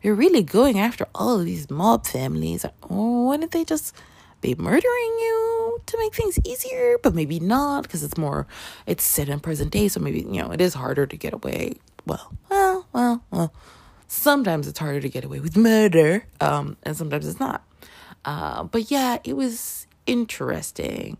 you're 0.02 0.14
really 0.14 0.42
going 0.42 0.78
after 0.78 1.06
all 1.14 1.40
of 1.40 1.46
these 1.46 1.70
mob 1.70 2.06
families. 2.06 2.64
Oh, 2.88 3.24
why 3.26 3.36
don't 3.38 3.50
they 3.50 3.64
just 3.64 3.94
be 4.40 4.54
murdering 4.54 4.82
you 4.84 5.80
to 5.84 5.98
make 5.98 6.14
things 6.14 6.38
easier? 6.44 6.96
But 7.02 7.14
maybe 7.14 7.40
not 7.40 7.82
because 7.82 8.04
it's 8.04 8.16
more, 8.16 8.46
it's 8.86 9.04
set 9.04 9.28
in 9.28 9.40
present 9.40 9.72
day. 9.72 9.88
So 9.88 10.00
maybe, 10.00 10.20
you 10.20 10.42
know, 10.42 10.52
it 10.52 10.60
is 10.60 10.74
harder 10.74 11.06
to 11.06 11.16
get 11.16 11.32
away. 11.32 11.74
Well, 12.06 12.32
well, 12.48 12.86
well, 12.92 13.24
well. 13.30 13.52
Sometimes 14.08 14.68
it's 14.68 14.78
harder 14.78 15.00
to 15.00 15.08
get 15.08 15.24
away 15.24 15.40
with 15.40 15.56
murder, 15.56 16.26
um, 16.38 16.76
and 16.82 16.94
sometimes 16.94 17.26
it's 17.26 17.40
not. 17.40 17.64
Uh, 18.26 18.62
but 18.62 18.90
yeah, 18.90 19.18
it 19.24 19.34
was 19.36 19.86
interesting. 20.06 21.16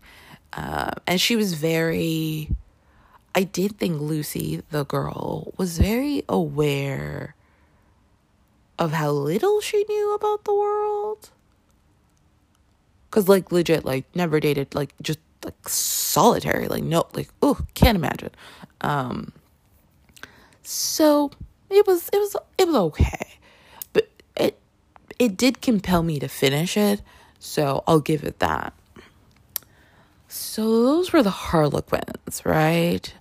Uh, 0.55 0.91
and 1.07 1.19
she 1.19 1.35
was 1.35 1.55
very, 1.55 2.49
I 3.33 3.43
did 3.43 3.77
think 3.77 3.99
Lucy, 3.99 4.61
the 4.69 4.85
girl, 4.85 5.53
was 5.57 5.79
very 5.79 6.23
aware 6.29 7.35
of 8.77 8.91
how 8.91 9.11
little 9.11 9.61
she 9.61 9.83
knew 9.89 10.13
about 10.13 10.43
the 10.43 10.53
world. 10.53 11.29
Cause 13.09 13.27
like 13.27 13.51
legit, 13.51 13.85
like 13.85 14.05
never 14.15 14.39
dated, 14.39 14.73
like 14.73 14.93
just 15.01 15.19
like 15.43 15.69
solitary, 15.69 16.67
like 16.67 16.83
no, 16.83 17.05
like 17.13 17.29
oh, 17.41 17.59
can't 17.73 17.95
imagine. 17.95 18.31
Um, 18.81 19.31
so 20.63 21.31
it 21.69 21.85
was, 21.85 22.09
it 22.11 22.17
was, 22.17 22.35
it 22.57 22.67
was 22.67 22.75
okay, 22.75 23.37
but 23.91 24.07
it, 24.35 24.59
it 25.19 25.37
did 25.37 25.61
compel 25.61 26.01
me 26.01 26.19
to 26.19 26.27
finish 26.27 26.75
it. 26.75 27.01
So 27.39 27.83
I'll 27.87 27.99
give 27.99 28.23
it 28.23 28.39
that. 28.39 28.73
So 30.35 30.81
those 30.81 31.13
were 31.13 31.21
the 31.21 31.29
Harlequins, 31.29 32.41
right? 32.43 33.13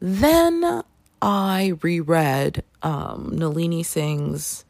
Then 0.00 0.82
I 1.22 1.74
reread 1.80 2.64
um, 2.82 3.30
Nalini 3.36 3.84
Singh's 3.84 4.64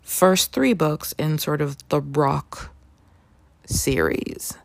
first 0.00 0.52
three 0.52 0.72
books 0.72 1.12
in 1.18 1.36
sort 1.36 1.60
of 1.60 1.86
the 1.90 2.00
rock 2.00 2.72
series, 3.66 4.56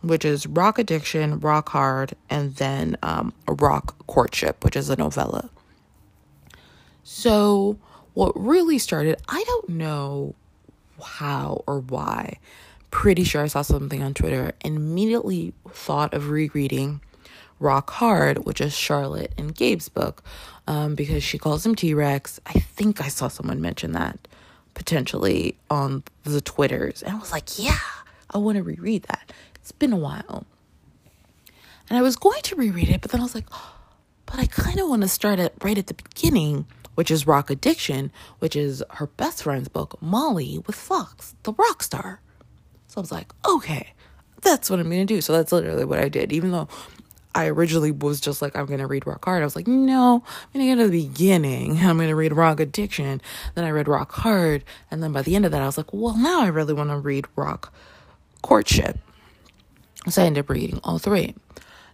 which 0.00 0.24
is 0.24 0.46
Rock 0.46 0.78
Addiction, 0.78 1.38
Rock 1.38 1.68
Hard, 1.68 2.14
and 2.30 2.56
then 2.56 2.96
um, 3.02 3.34
Rock 3.46 4.06
Courtship, 4.06 4.64
which 4.64 4.74
is 4.74 4.88
a 4.88 4.96
novella. 4.96 5.50
So, 7.04 7.78
what 8.14 8.32
really 8.34 8.78
started, 8.78 9.20
I 9.28 9.44
don't 9.46 9.68
know 9.68 10.34
how 10.98 11.62
or 11.66 11.80
why. 11.80 12.38
Pretty 12.90 13.24
sure 13.24 13.42
I 13.42 13.48
saw 13.48 13.62
something 13.62 14.02
on 14.02 14.14
Twitter 14.14 14.52
and 14.62 14.76
immediately 14.76 15.52
thought 15.70 16.14
of 16.14 16.30
rereading 16.30 17.00
Rock 17.58 17.90
Hard, 17.90 18.44
which 18.44 18.60
is 18.60 18.76
Charlotte 18.76 19.32
and 19.36 19.54
Gabe's 19.54 19.88
book, 19.88 20.22
um, 20.66 20.94
because 20.94 21.22
she 21.22 21.38
calls 21.38 21.64
him 21.64 21.74
T 21.74 21.94
Rex. 21.94 22.40
I 22.46 22.58
think 22.58 23.00
I 23.00 23.08
saw 23.08 23.28
someone 23.28 23.60
mention 23.60 23.92
that 23.92 24.28
potentially 24.76 25.56
on 25.70 26.04
the 26.24 26.40
Twitters. 26.40 27.02
And 27.02 27.16
I 27.16 27.18
was 27.18 27.32
like, 27.32 27.58
yeah, 27.58 27.78
I 28.30 28.38
want 28.38 28.56
to 28.56 28.62
reread 28.62 29.04
that. 29.04 29.32
It's 29.56 29.72
been 29.72 29.92
a 29.92 29.96
while. 29.96 30.46
And 31.88 31.98
I 31.98 32.02
was 32.02 32.16
going 32.16 32.42
to 32.42 32.56
reread 32.56 32.90
it, 32.90 33.00
but 33.00 33.10
then 33.10 33.20
I 33.20 33.24
was 33.24 33.34
like, 33.34 33.48
but 34.26 34.38
I 34.38 34.46
kind 34.46 34.78
of 34.78 34.88
want 34.88 35.02
to 35.02 35.08
start 35.08 35.38
it 35.38 35.54
right 35.62 35.78
at 35.78 35.86
the 35.86 35.94
beginning, 35.94 36.66
which 36.94 37.10
is 37.10 37.26
Rock 37.26 37.50
Addiction, 37.50 38.12
which 38.38 38.54
is 38.54 38.82
her 38.90 39.06
best 39.06 39.42
friend's 39.42 39.68
book, 39.68 40.00
Molly, 40.00 40.62
with 40.66 40.76
Fox, 40.76 41.34
the 41.44 41.52
rock 41.54 41.82
star. 41.82 42.20
So 42.96 43.00
I 43.00 43.02
was 43.02 43.12
like, 43.12 43.30
okay, 43.46 43.92
that's 44.40 44.70
what 44.70 44.80
I'm 44.80 44.88
to 45.06 45.14
do. 45.14 45.20
So 45.20 45.34
that's 45.34 45.52
literally 45.52 45.84
what 45.84 45.98
I 45.98 46.08
did, 46.08 46.32
even 46.32 46.50
though 46.50 46.66
I 47.34 47.48
originally 47.48 47.90
was 47.90 48.22
just 48.22 48.40
like, 48.40 48.56
I'm 48.56 48.66
to 48.78 48.86
read 48.86 49.06
Rock 49.06 49.22
Hard. 49.22 49.42
I 49.42 49.44
was 49.44 49.54
like, 49.54 49.66
no, 49.66 50.24
I'm 50.26 50.60
going 50.60 50.66
to 50.66 50.76
go 50.76 50.82
to 50.82 50.88
the 50.88 51.06
beginning. 51.06 51.76
I'm 51.82 51.98
to 52.08 52.14
read 52.14 52.32
Rock 52.32 52.58
Addiction. 52.58 53.20
Then 53.54 53.64
I 53.64 53.70
read 53.70 53.86
Rock 53.86 54.12
Hard. 54.12 54.64
And 54.90 55.02
then 55.02 55.12
by 55.12 55.20
the 55.20 55.36
end 55.36 55.44
of 55.44 55.52
that, 55.52 55.60
I 55.60 55.66
was 55.66 55.76
like, 55.76 55.92
well, 55.92 56.16
now 56.16 56.40
I 56.40 56.46
really 56.46 56.72
want 56.72 56.88
to 56.88 56.96
read 56.96 57.26
Rock 57.36 57.70
Courtship. 58.40 58.98
So 60.08 60.22
I 60.22 60.24
ended 60.24 60.44
up 60.44 60.48
reading 60.48 60.80
all 60.82 60.98
three. 60.98 61.34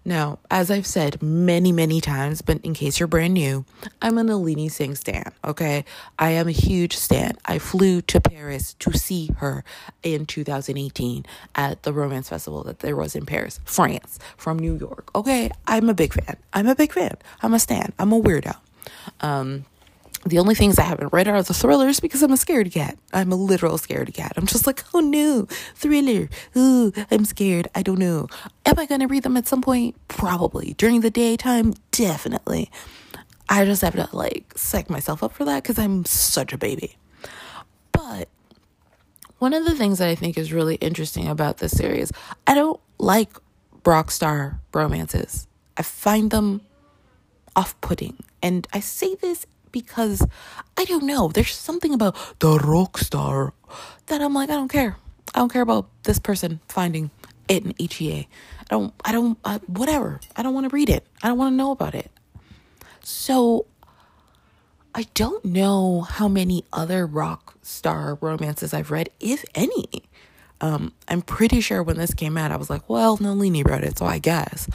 Now, 0.05 0.41
as 0.51 0.71
I've 0.71 0.87
said 0.87 1.23
many, 1.23 1.71
many 1.71 2.01
times, 2.01 2.43
but 2.43 2.61
in 2.65 2.75
case 2.75 2.99
you're 2.99 3.07
brand 3.07 3.35
new, 3.35 3.65
I'm 4.01 4.19
a 4.19 4.25
Nalini 4.25 4.69
Singh 4.69 4.97
stan, 4.97 5.33
okay? 5.45 5.85
I 6.19 6.31
am 6.31 6.49
a 6.49 6.53
huge 6.53 6.97
stan. 6.97 7.39
I 7.45 7.59
flew 7.59 8.03
to 8.03 8.21
Paris 8.21 8.75
to 8.81 8.93
see 8.99 9.31
her 9.39 9.65
in 10.03 10.27
2018 10.27 11.25
at 11.55 11.85
the 11.85 11.93
romance 11.93 12.31
festival 12.31 12.65
that 12.65 12.81
there 12.81 12.97
was 12.97 13.15
in 13.15 13.27
Paris, 13.27 13.61
France, 13.65 14.19
from 14.37 14.59
New 14.59 14.77
York, 14.77 15.09
okay? 15.15 15.51
I'm 15.69 15.89
a 15.89 15.95
big 15.95 16.15
fan. 16.15 16.37
I'm 16.53 16.67
a 16.67 16.75
big 16.75 16.93
fan. 16.93 17.17
I'm 17.41 17.55
a 17.55 17.61
stan. 17.61 17.93
I'm 17.99 18.13
a 18.13 18.21
weirdo. 18.21 18.57
Um, 19.21 19.67
the 20.25 20.39
only 20.39 20.55
things 20.55 20.79
I 20.79 20.85
haven't 20.85 21.13
read 21.13 21.27
are 21.27 21.43
the 21.43 21.55
thrillers 21.55 21.99
because 22.01 22.23
I'm 22.23 22.33
a 22.33 22.37
scaredy 22.37 22.73
cat. 22.73 22.97
I'm 23.13 23.33
a 23.33 23.37
literal 23.37 23.77
scaredy 23.77 24.15
cat. 24.15 24.33
I'm 24.37 24.47
just 24.47 24.67
like, 24.67 24.85
oh 24.95 25.01
no, 25.01 25.47
thriller. 25.75 26.29
Ooh, 26.57 26.93
I'm 27.11 27.25
scared. 27.25 27.69
I 27.75 27.83
don't 27.83 27.99
know. 27.99 28.29
Am 28.65 28.79
I 28.79 28.87
going 28.87 29.01
to 29.01 29.09
read 29.09 29.25
them 29.25 29.37
at 29.37 29.49
some 29.49 29.63
point? 29.63 29.97
Probably. 30.09 30.75
During 30.75 31.01
the 31.01 31.11
daytime? 31.11 31.75
Definitely. 31.91 32.71
I 33.49 33.65
just 33.65 33.83
have 33.83 33.95
to 33.95 34.09
like 34.13 34.53
psych 34.57 34.89
myself 34.89 35.23
up 35.23 35.33
for 35.33 35.45
that 35.45 35.63
because 35.63 35.79
I'm 35.79 36.05
such 36.05 36.53
a 36.53 36.59
baby. 36.59 36.97
But 37.91 38.29
one 39.39 39.55
of 39.55 39.65
the 39.65 39.75
things 39.75 39.99
that 39.99 40.09
I 40.09 40.15
think 40.15 40.39
is 40.39 40.53
really 40.53 40.77
interesting 40.77 41.27
about 41.27 41.59
this 41.59 41.77
series, 41.77 42.13
I 42.47 42.55
don't 42.55 42.81
like 42.99 43.31
rockstar 43.83 44.61
romances. 44.73 45.49
I 45.77 45.83
find 45.83 46.31
them 46.31 46.61
off 47.57 47.79
putting. 47.81 48.23
And 48.41 48.67
I 48.73 48.81
say 48.81 49.17
this 49.17 49.47
because 49.73 50.27
I 50.77 50.85
don't 50.85 51.05
know. 51.05 51.29
There's 51.29 51.55
something 51.55 51.93
about 51.93 52.17
the 52.39 52.59
rock 52.59 52.99
star 52.99 53.53
that 54.07 54.21
I'm 54.21 54.35
like, 54.35 54.51
I 54.51 54.55
don't 54.55 54.69
care. 54.69 54.97
I 55.35 55.39
don't 55.39 55.53
care 55.53 55.63
about 55.63 55.89
this 56.05 56.19
person 56.19 56.61
finding 56.69 57.11
it 57.49 57.65
in 57.65 57.75
HEA. 57.79 58.29
I 58.61 58.65
don't, 58.69 58.95
I 59.05 59.13
don't, 59.13 59.39
uh, 59.45 59.59
whatever. 59.67 60.21
I 60.37 60.43
don't 60.43 60.55
want 60.55 60.69
to 60.69 60.75
read 60.75 60.91
it. 60.91 61.07
I 61.23 61.29
don't 61.29 61.39
want 61.39 61.53
to 61.53 61.57
know 61.57 61.71
about 61.71 61.95
it. 61.95 62.11
So 63.03 63.67
I 64.95 65.07
don't 65.15 65.45
know 65.45 66.03
how 66.03 66.29
many 66.29 66.65
other 66.73 67.07
rock 67.07 67.55
star 67.63 68.19
romances 68.21 68.75
I've 68.75 68.91
read, 68.91 69.11
if 69.21 69.45
any. 69.55 70.05
Um, 70.63 70.93
I'm 71.09 71.23
pretty 71.23 71.61
sure 71.61 71.83
when 71.83 71.99
this 71.99 72.15
came 72.15 72.39
out, 72.39 72.53
I 72.53 72.57
was 72.57 72.71
like, 72.71 72.89
well, 72.89 73.19
Nalini 73.19 73.65
wrote 73.65 73.83
it, 73.83 73.99
so 73.99 74.07
I 74.07 74.19
guess. 74.19 74.69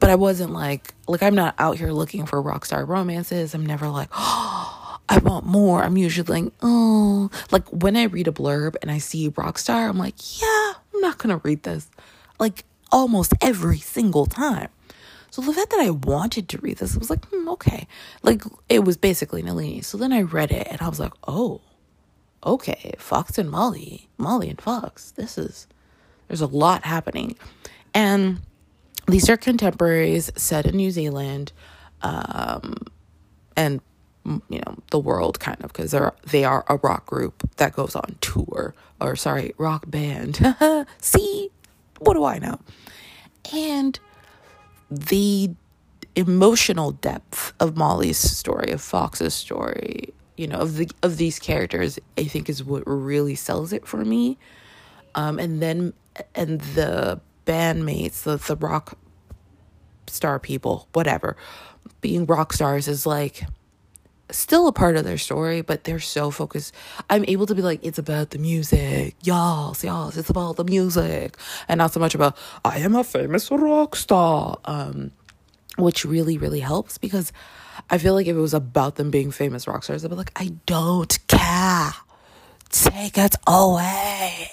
But 0.00 0.08
I 0.08 0.14
wasn't 0.14 0.52
like, 0.52 0.94
like, 1.06 1.22
I'm 1.22 1.34
not 1.34 1.54
out 1.58 1.76
here 1.76 1.92
looking 1.92 2.24
for 2.24 2.40
rock 2.40 2.64
star 2.64 2.84
romances. 2.84 3.54
I'm 3.54 3.66
never 3.66 3.88
like, 3.88 4.08
oh, 4.12 4.98
I 5.08 5.18
want 5.18 5.44
more. 5.44 5.84
I'm 5.84 5.98
usually 5.98 6.42
like, 6.42 6.52
oh, 6.62 7.30
like 7.50 7.68
when 7.68 7.94
I 7.94 8.04
read 8.04 8.26
a 8.26 8.32
blurb 8.32 8.76
and 8.80 8.90
I 8.90 8.98
see 8.98 9.28
rock 9.36 9.58
star, 9.58 9.86
I'm 9.86 9.98
like, 9.98 10.40
yeah, 10.40 10.72
I'm 10.94 11.00
not 11.00 11.18
to 11.18 11.36
read 11.44 11.62
this. 11.62 11.90
Like 12.40 12.64
almost 12.90 13.34
every 13.42 13.78
single 13.78 14.24
time. 14.24 14.68
So 15.30 15.42
the 15.42 15.52
fact 15.52 15.70
that 15.70 15.80
I 15.80 15.90
wanted 15.90 16.48
to 16.50 16.58
read 16.58 16.78
this, 16.78 16.94
I 16.94 16.98
was 16.98 17.10
like, 17.10 17.26
hmm, 17.26 17.48
okay. 17.50 17.86
Like 18.22 18.42
it 18.68 18.84
was 18.84 18.96
basically 18.96 19.42
Nalini. 19.42 19.82
So 19.82 19.98
then 19.98 20.12
I 20.12 20.22
read 20.22 20.52
it 20.52 20.68
and 20.70 20.80
I 20.80 20.88
was 20.88 21.00
like, 21.00 21.12
oh, 21.28 21.60
okay, 22.44 22.94
Fox 22.98 23.38
and 23.38 23.50
Molly, 23.50 24.08
Molly 24.18 24.48
and 24.48 24.60
Fox. 24.60 25.10
This 25.12 25.38
is, 25.38 25.66
there's 26.28 26.40
a 26.40 26.46
lot 26.46 26.84
happening. 26.84 27.36
And 27.92 28.40
these 29.06 29.28
are 29.28 29.36
contemporaries 29.36 30.30
set 30.36 30.66
in 30.66 30.76
New 30.76 30.90
Zealand 30.90 31.52
um, 32.02 32.74
and, 33.56 33.80
you 34.24 34.60
know, 34.66 34.78
the 34.90 34.98
world 34.98 35.40
kind 35.40 35.62
of, 35.62 35.72
because 35.72 35.90
they're, 35.90 36.12
they 36.30 36.44
are 36.44 36.64
a 36.68 36.76
rock 36.76 37.06
group 37.06 37.42
that 37.56 37.74
goes 37.74 37.94
on 37.94 38.16
tour, 38.20 38.74
or 39.00 39.16
sorry, 39.16 39.54
rock 39.58 39.90
band. 39.90 40.56
See, 40.98 41.50
what 41.98 42.14
do 42.14 42.24
I 42.24 42.38
know? 42.38 42.58
And 43.52 43.98
the 44.90 45.50
emotional 46.16 46.92
depth 46.92 47.52
of 47.60 47.76
Molly's 47.76 48.18
story, 48.18 48.70
of 48.70 48.80
Fox's 48.80 49.34
story, 49.34 50.14
you 50.36 50.46
know 50.46 50.58
of 50.58 50.76
the 50.76 50.90
of 51.02 51.16
these 51.16 51.38
characters 51.38 51.98
i 52.18 52.24
think 52.24 52.48
is 52.48 52.62
what 52.62 52.82
really 52.86 53.34
sells 53.34 53.72
it 53.72 53.86
for 53.86 54.04
me 54.04 54.38
um 55.14 55.38
and 55.38 55.62
then 55.62 55.92
and 56.34 56.60
the 56.60 57.20
bandmates 57.46 58.22
the 58.22 58.36
the 58.36 58.56
rock 58.56 58.98
star 60.06 60.38
people 60.38 60.88
whatever 60.92 61.36
being 62.00 62.26
rock 62.26 62.52
stars 62.52 62.88
is 62.88 63.06
like 63.06 63.44
still 64.30 64.66
a 64.66 64.72
part 64.72 64.96
of 64.96 65.04
their 65.04 65.18
story, 65.18 65.60
but 65.60 65.84
they're 65.84 66.00
so 66.00 66.30
focused. 66.30 66.74
I'm 67.10 67.24
able 67.28 67.46
to 67.46 67.54
be 67.54 67.62
like, 67.62 67.84
it's 67.84 67.98
about 67.98 68.30
the 68.30 68.38
music. 68.38 69.14
Y'all, 69.22 69.76
y'all, 69.82 70.08
it's 70.08 70.30
about 70.30 70.56
the 70.56 70.64
music. 70.64 71.36
And 71.68 71.78
not 71.78 71.92
so 71.92 72.00
much 72.00 72.14
about, 72.14 72.36
I 72.64 72.78
am 72.78 72.96
a 72.96 73.04
famous 73.04 73.50
rock 73.50 73.94
star. 73.96 74.56
Um, 74.64 75.12
which 75.76 76.04
really, 76.04 76.38
really 76.38 76.60
helps 76.60 76.98
because 76.98 77.32
I 77.90 77.98
feel 77.98 78.14
like 78.14 78.26
if 78.26 78.36
it 78.36 78.40
was 78.40 78.54
about 78.54 78.96
them 78.96 79.10
being 79.10 79.30
famous 79.30 79.66
rock 79.66 79.84
stars, 79.84 80.04
I'd 80.04 80.10
be 80.10 80.16
like, 80.16 80.32
I 80.36 80.52
don't 80.66 81.18
care. 81.26 81.92
Take 82.70 83.18
it 83.18 83.36
away. 83.46 84.48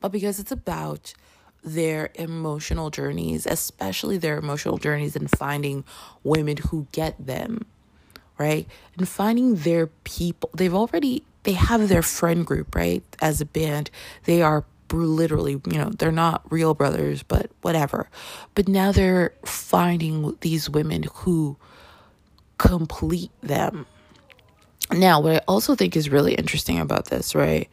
But 0.00 0.12
because 0.12 0.40
it's 0.40 0.52
about 0.52 1.14
their 1.62 2.10
emotional 2.14 2.90
journeys, 2.90 3.46
especially 3.46 4.18
their 4.18 4.38
emotional 4.38 4.78
journeys 4.78 5.16
and 5.16 5.30
finding 5.30 5.84
women 6.22 6.56
who 6.56 6.86
get 6.92 7.24
them, 7.24 7.66
right? 8.38 8.66
And 8.98 9.08
finding 9.08 9.56
their 9.56 9.86
people. 9.86 10.50
They've 10.54 10.74
already, 10.74 11.24
they 11.44 11.52
have 11.52 11.88
their 11.88 12.02
friend 12.02 12.44
group, 12.44 12.74
right? 12.74 13.02
As 13.20 13.40
a 13.40 13.46
band, 13.46 13.90
they 14.24 14.42
are 14.42 14.64
literally, 14.92 15.52
you 15.52 15.78
know, 15.78 15.90
they're 15.90 16.12
not 16.12 16.42
real 16.50 16.74
brothers, 16.74 17.22
but 17.22 17.50
whatever. 17.62 18.08
But 18.54 18.68
now 18.68 18.92
they're 18.92 19.32
finding 19.44 20.36
these 20.40 20.68
women 20.68 21.04
who 21.14 21.56
complete 22.58 23.30
them. 23.42 23.86
Now, 24.92 25.20
what 25.20 25.36
I 25.36 25.40
also 25.48 25.74
think 25.74 25.96
is 25.96 26.08
really 26.08 26.34
interesting 26.34 26.78
about 26.78 27.06
this, 27.06 27.34
right? 27.34 27.68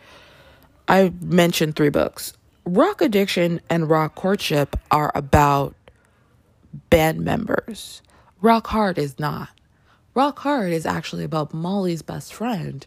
I 0.88 1.12
mentioned 1.22 1.76
three 1.76 1.90
books. 1.90 2.34
Rock 2.66 3.02
Addiction 3.02 3.62
and 3.70 3.90
Rock 3.90 4.16
Courtship 4.16 4.76
are 4.92 5.12
about 5.16 5.76
band 6.90 7.22
members. 7.22 8.02
Rock 8.40 8.68
Hard 8.68 8.98
is 8.98 9.20
not. 9.20 9.50
Rock 10.14 10.40
Hard 10.40 10.72
is 10.72 10.86
actually 10.86 11.24
about 11.24 11.54
Molly's 11.54 12.02
best 12.02 12.34
friend 12.34 12.86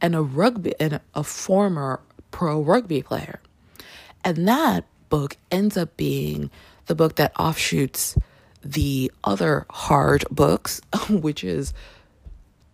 and 0.00 0.14
a 0.14 0.22
rugby 0.22 0.74
and 0.78 1.00
a 1.14 1.24
former 1.24 2.00
pro 2.30 2.60
rugby 2.60 3.02
player. 3.02 3.40
And 4.24 4.46
that 4.48 4.84
book 5.08 5.36
ends 5.50 5.76
up 5.76 5.96
being 5.96 6.50
the 6.86 6.94
book 6.94 7.16
that 7.16 7.32
offshoots 7.38 8.16
the 8.62 9.10
other 9.24 9.66
hard 9.70 10.24
books, 10.30 10.80
which 11.08 11.44
is 11.44 11.72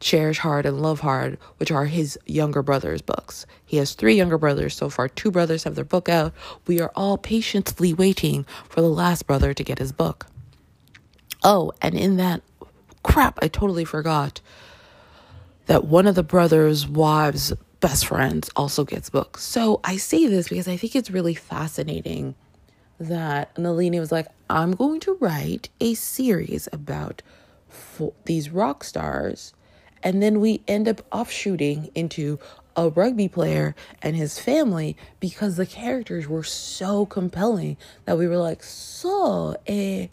Cherish 0.01 0.39
Hard 0.39 0.67
and 0.67 0.83
Love 0.83 1.01
Hard, 1.01 1.39
which 1.57 1.71
are 1.71 1.87
his 1.87 2.19
younger 2.27 2.63
brother's 2.63 3.01
books. 3.01 3.47
He 3.65 3.79
has 3.79 3.95
three 3.95 4.15
younger 4.15 4.37
brothers 4.37 4.75
so 4.75 4.91
far. 4.91 5.09
Two 5.09 5.31
brothers 5.31 5.65
have 5.65 5.75
their 5.75 5.85
book 5.85 6.09
out. 6.09 6.35
We 6.67 6.81
are 6.81 6.93
all 6.95 7.17
patiently 7.17 7.95
waiting 7.95 8.45
for 8.69 8.81
the 8.81 8.89
last 8.89 9.27
brother 9.27 9.55
to 9.55 9.65
get 9.65 9.79
his 9.79 9.93
book. 9.93 10.27
Oh, 11.43 11.73
and 11.81 11.95
in 11.95 12.17
that 12.17 12.43
crap, 13.03 13.39
I 13.43 13.49
totally 13.49 13.85
forgot 13.85 14.41
that 15.67 15.85
one 15.85 16.07
of 16.07 16.15
the 16.15 16.23
brothers' 16.23 16.87
wives' 16.87 17.53
best 17.81 18.07
friends 18.07 18.51
also 18.57 18.85
gets 18.85 19.11
books. 19.11 19.43
So 19.43 19.81
I 19.85 19.97
say 19.97 20.27
this 20.27 20.49
because 20.49 20.69
I 20.69 20.77
think 20.77 20.95
it's 20.95 21.11
really 21.11 21.35
fascinating 21.35 22.35
that 23.01 23.57
Nalini 23.59 24.01
was 24.01 24.13
like, 24.13 24.27
I'm 24.51 24.73
going 24.73 25.01
to 25.01 25.17
write 25.21 25.71
a 25.81 25.95
series 25.95 26.69
about 26.73 27.23
these 28.25 28.51
rock 28.51 28.85
stars. 28.85 29.55
And 30.03 30.23
then 30.23 30.41
we 30.41 30.63
end 30.69 30.87
up 30.87 31.03
offshooting 31.11 31.91
into 31.95 32.39
a 32.77 32.89
rugby 32.91 33.29
player 33.29 33.75
and 34.03 34.17
his 34.17 34.39
family 34.39 34.97
because 35.21 35.57
the 35.57 35.67
characters 35.67 36.29
were 36.29 36.43
so 36.43 37.07
compelling 37.07 37.77
that 38.05 38.19
we 38.19 38.29
were 38.29 38.37
like, 38.37 38.63
so, 38.63 39.57
eh, 39.67 40.09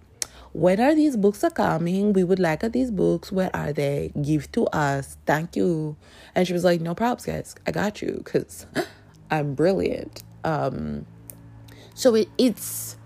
when 0.54 0.80
are 0.80 0.96
these 0.96 1.18
books 1.18 1.44
are 1.44 1.50
coming? 1.50 2.14
We 2.14 2.24
would 2.24 2.40
like 2.40 2.62
these 2.72 2.92
books. 2.92 3.32
Where 3.32 3.54
are 3.56 3.74
they? 3.74 4.12
Give 4.22 4.52
to 4.54 4.66
us. 4.68 5.18
Thank 5.26 5.56
you. 5.56 5.96
And 6.36 6.46
she 6.46 6.54
was 6.54 6.64
like, 6.64 6.82
no 6.82 6.94
problems, 6.94 7.26
guys. 7.26 7.56
I 7.66 7.72
got 7.72 8.02
you 8.02 8.22
because 8.24 8.66
I'm 9.32 9.56
brilliant. 9.56 10.24
Um, 10.44 11.06
so 11.94 12.16
it, 12.16 12.30
it's 12.38 12.98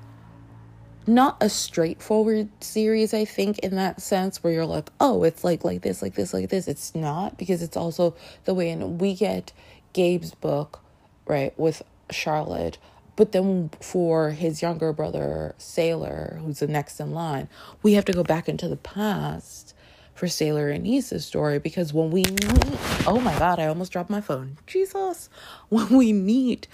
not 1.08 1.38
a 1.42 1.50
straightforward 1.50 2.50
series, 2.64 3.14
I 3.14 3.26
think, 3.26 3.60
in 3.60 3.76
that 3.76 4.02
sense, 4.02 4.44
where 4.44 4.54
you're 4.54 4.66
like, 4.66 4.90
oh, 5.00 5.24
it's 5.24 5.44
like 5.44 5.64
like 5.64 5.82
this, 5.82 6.02
like 6.02 6.16
this, 6.16 6.34
like 6.34 6.50
this. 6.50 6.68
It's 6.68 6.96
not 6.96 7.38
because 7.38 7.62
it's 7.62 7.78
also 7.78 8.16
the 8.46 8.54
way 8.54 8.70
in 8.70 8.98
we 8.98 9.16
get 9.16 9.54
Gabe's 9.94 10.34
book, 10.34 10.82
right, 11.28 11.58
with 11.58 11.84
Charlotte, 12.12 12.78
but 13.16 13.32
then 13.32 13.70
for 13.80 14.32
his 14.32 14.62
younger 14.62 14.92
brother, 14.92 15.56
Sailor, 15.58 16.40
who's 16.42 16.60
the 16.60 16.68
next 16.68 17.00
in 17.00 17.12
line, 17.12 17.48
we 17.82 17.94
have 17.94 18.06
to 18.06 18.14
go 18.14 18.24
back 18.24 18.50
into 18.50 18.68
the 18.68 18.76
past 18.76 19.74
for 20.14 20.28
Sailor 20.28 20.70
and 20.70 20.86
Issa's 20.86 21.26
story 21.26 21.60
because 21.60 21.94
when 21.94 22.12
we 22.12 22.24
meet, 22.24 22.78
oh 23.08 23.20
my 23.22 23.38
God, 23.40 23.60
I 23.60 23.68
almost 23.68 23.92
dropped 23.92 24.10
my 24.10 24.22
phone. 24.22 24.58
Jesus. 24.68 25.30
When 25.70 25.90
we 25.90 26.14
meet 26.14 26.68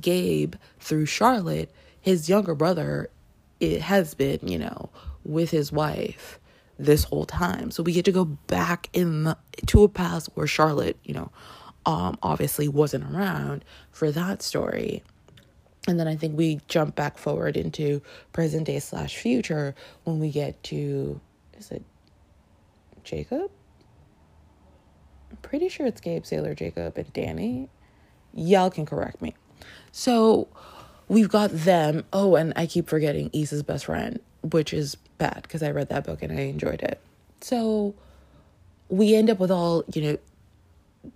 Gabe 0.00 0.56
through 0.78 1.06
Charlotte, 1.06 1.70
his 2.00 2.28
younger 2.28 2.54
brother, 2.54 3.10
it 3.60 3.80
has 3.82 4.14
been, 4.14 4.40
you 4.42 4.58
know, 4.58 4.90
with 5.24 5.50
his 5.50 5.72
wife 5.72 6.38
this 6.78 7.04
whole 7.04 7.24
time. 7.24 7.70
So 7.70 7.82
we 7.82 7.92
get 7.92 8.04
to 8.04 8.12
go 8.12 8.24
back 8.24 8.88
in 8.92 9.24
the, 9.24 9.36
to 9.66 9.82
a 9.82 9.88
past 9.88 10.28
where 10.34 10.46
Charlotte, 10.46 10.98
you 11.04 11.14
know, 11.14 11.30
um, 11.86 12.18
obviously 12.22 12.68
wasn't 12.68 13.04
around 13.04 13.64
for 13.90 14.10
that 14.10 14.42
story. 14.42 15.02
And 15.88 16.00
then 16.00 16.08
I 16.08 16.16
think 16.16 16.36
we 16.36 16.60
jump 16.68 16.96
back 16.96 17.16
forward 17.16 17.56
into 17.56 18.02
present 18.32 18.66
day 18.66 18.80
slash 18.80 19.16
future 19.16 19.74
when 20.04 20.18
we 20.18 20.30
get 20.30 20.62
to, 20.64 21.20
is 21.56 21.70
it 21.70 21.84
Jacob? 23.04 23.50
I'm 25.30 25.36
pretty 25.42 25.68
sure 25.68 25.86
it's 25.86 26.00
Gabe, 26.00 26.24
Sailor, 26.24 26.54
Jacob, 26.54 26.98
and 26.98 27.12
Danny. 27.12 27.68
Y'all 28.34 28.70
can 28.70 28.84
correct 28.84 29.22
me. 29.22 29.34
So 29.92 30.48
we've 31.08 31.28
got 31.28 31.50
them. 31.50 32.04
Oh, 32.12 32.36
and 32.36 32.52
I 32.56 32.66
keep 32.66 32.88
forgetting 32.88 33.30
Issa's 33.32 33.62
best 33.62 33.86
friend, 33.86 34.20
which 34.42 34.72
is 34.72 34.96
bad 35.18 35.40
because 35.42 35.62
I 35.62 35.70
read 35.70 35.88
that 35.88 36.04
book 36.04 36.22
and 36.22 36.32
I 36.32 36.42
enjoyed 36.42 36.82
it. 36.82 37.00
So 37.40 37.94
we 38.88 39.14
end 39.14 39.30
up 39.30 39.38
with 39.38 39.50
all, 39.50 39.84
you 39.92 40.02
know, 40.02 40.18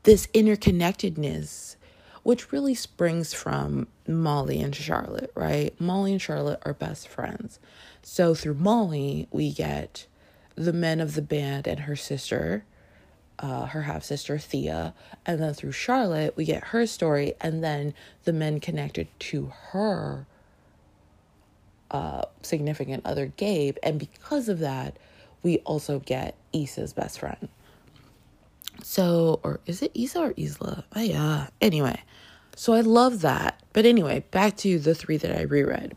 this 0.04 0.26
interconnectedness 0.28 1.76
which 2.22 2.52
really 2.52 2.74
springs 2.74 3.32
from 3.32 3.88
Molly 4.06 4.60
and 4.60 4.74
Charlotte, 4.74 5.32
right? 5.34 5.78
Molly 5.80 6.12
and 6.12 6.20
Charlotte 6.20 6.60
are 6.64 6.74
best 6.74 7.08
friends. 7.08 7.58
So 8.02 8.34
through 8.34 8.54
Molly, 8.54 9.26
we 9.30 9.52
get 9.52 10.06
the 10.54 10.72
men 10.72 11.00
of 11.00 11.14
the 11.14 11.22
band 11.22 11.66
and 11.66 11.80
her 11.80 11.96
sister, 11.96 12.64
uh, 13.40 13.66
her 13.66 13.82
half 13.82 14.04
sister 14.04 14.38
Thea. 14.38 14.94
And 15.26 15.42
then 15.42 15.54
through 15.54 15.72
Charlotte, 15.72 16.36
we 16.36 16.44
get 16.44 16.64
her 16.68 16.86
story 16.86 17.34
and 17.40 17.64
then 17.64 17.94
the 18.24 18.32
men 18.32 18.60
connected 18.60 19.08
to 19.20 19.52
her 19.70 20.26
uh, 21.90 22.22
significant 22.42 23.04
other, 23.04 23.26
Gabe. 23.26 23.76
And 23.82 23.98
because 23.98 24.48
of 24.48 24.60
that, 24.60 24.96
we 25.42 25.58
also 25.58 25.98
get 26.00 26.36
Issa's 26.52 26.92
best 26.92 27.18
friend. 27.18 27.48
So, 28.82 29.40
or 29.42 29.60
is 29.66 29.82
it 29.82 29.90
Issa 29.94 30.20
or 30.20 30.34
Isla? 30.36 30.84
Oh, 30.94 31.00
yeah. 31.00 31.48
Anyway, 31.60 32.02
so 32.54 32.74
I 32.74 32.80
love 32.80 33.20
that. 33.22 33.62
But 33.72 33.86
anyway, 33.86 34.24
back 34.30 34.56
to 34.58 34.78
the 34.78 34.94
three 34.94 35.16
that 35.16 35.36
I 35.36 35.42
reread. 35.42 35.96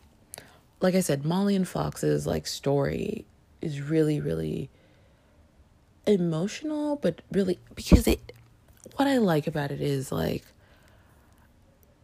Like 0.82 0.96
I 0.96 1.00
said, 1.02 1.26
Molly 1.26 1.56
and 1.56 1.68
Fox's 1.68 2.28
like 2.28 2.48
story 2.48 3.26
is 3.62 3.82
really, 3.82 4.20
really 4.20 4.70
emotional, 6.06 6.98
but 6.98 7.22
really 7.32 7.60
because 7.76 8.08
it 8.08 8.32
what 8.96 9.08
I 9.08 9.18
like 9.18 9.48
about 9.48 9.72
it 9.72 9.82
is 9.82 10.12
like 10.12 10.44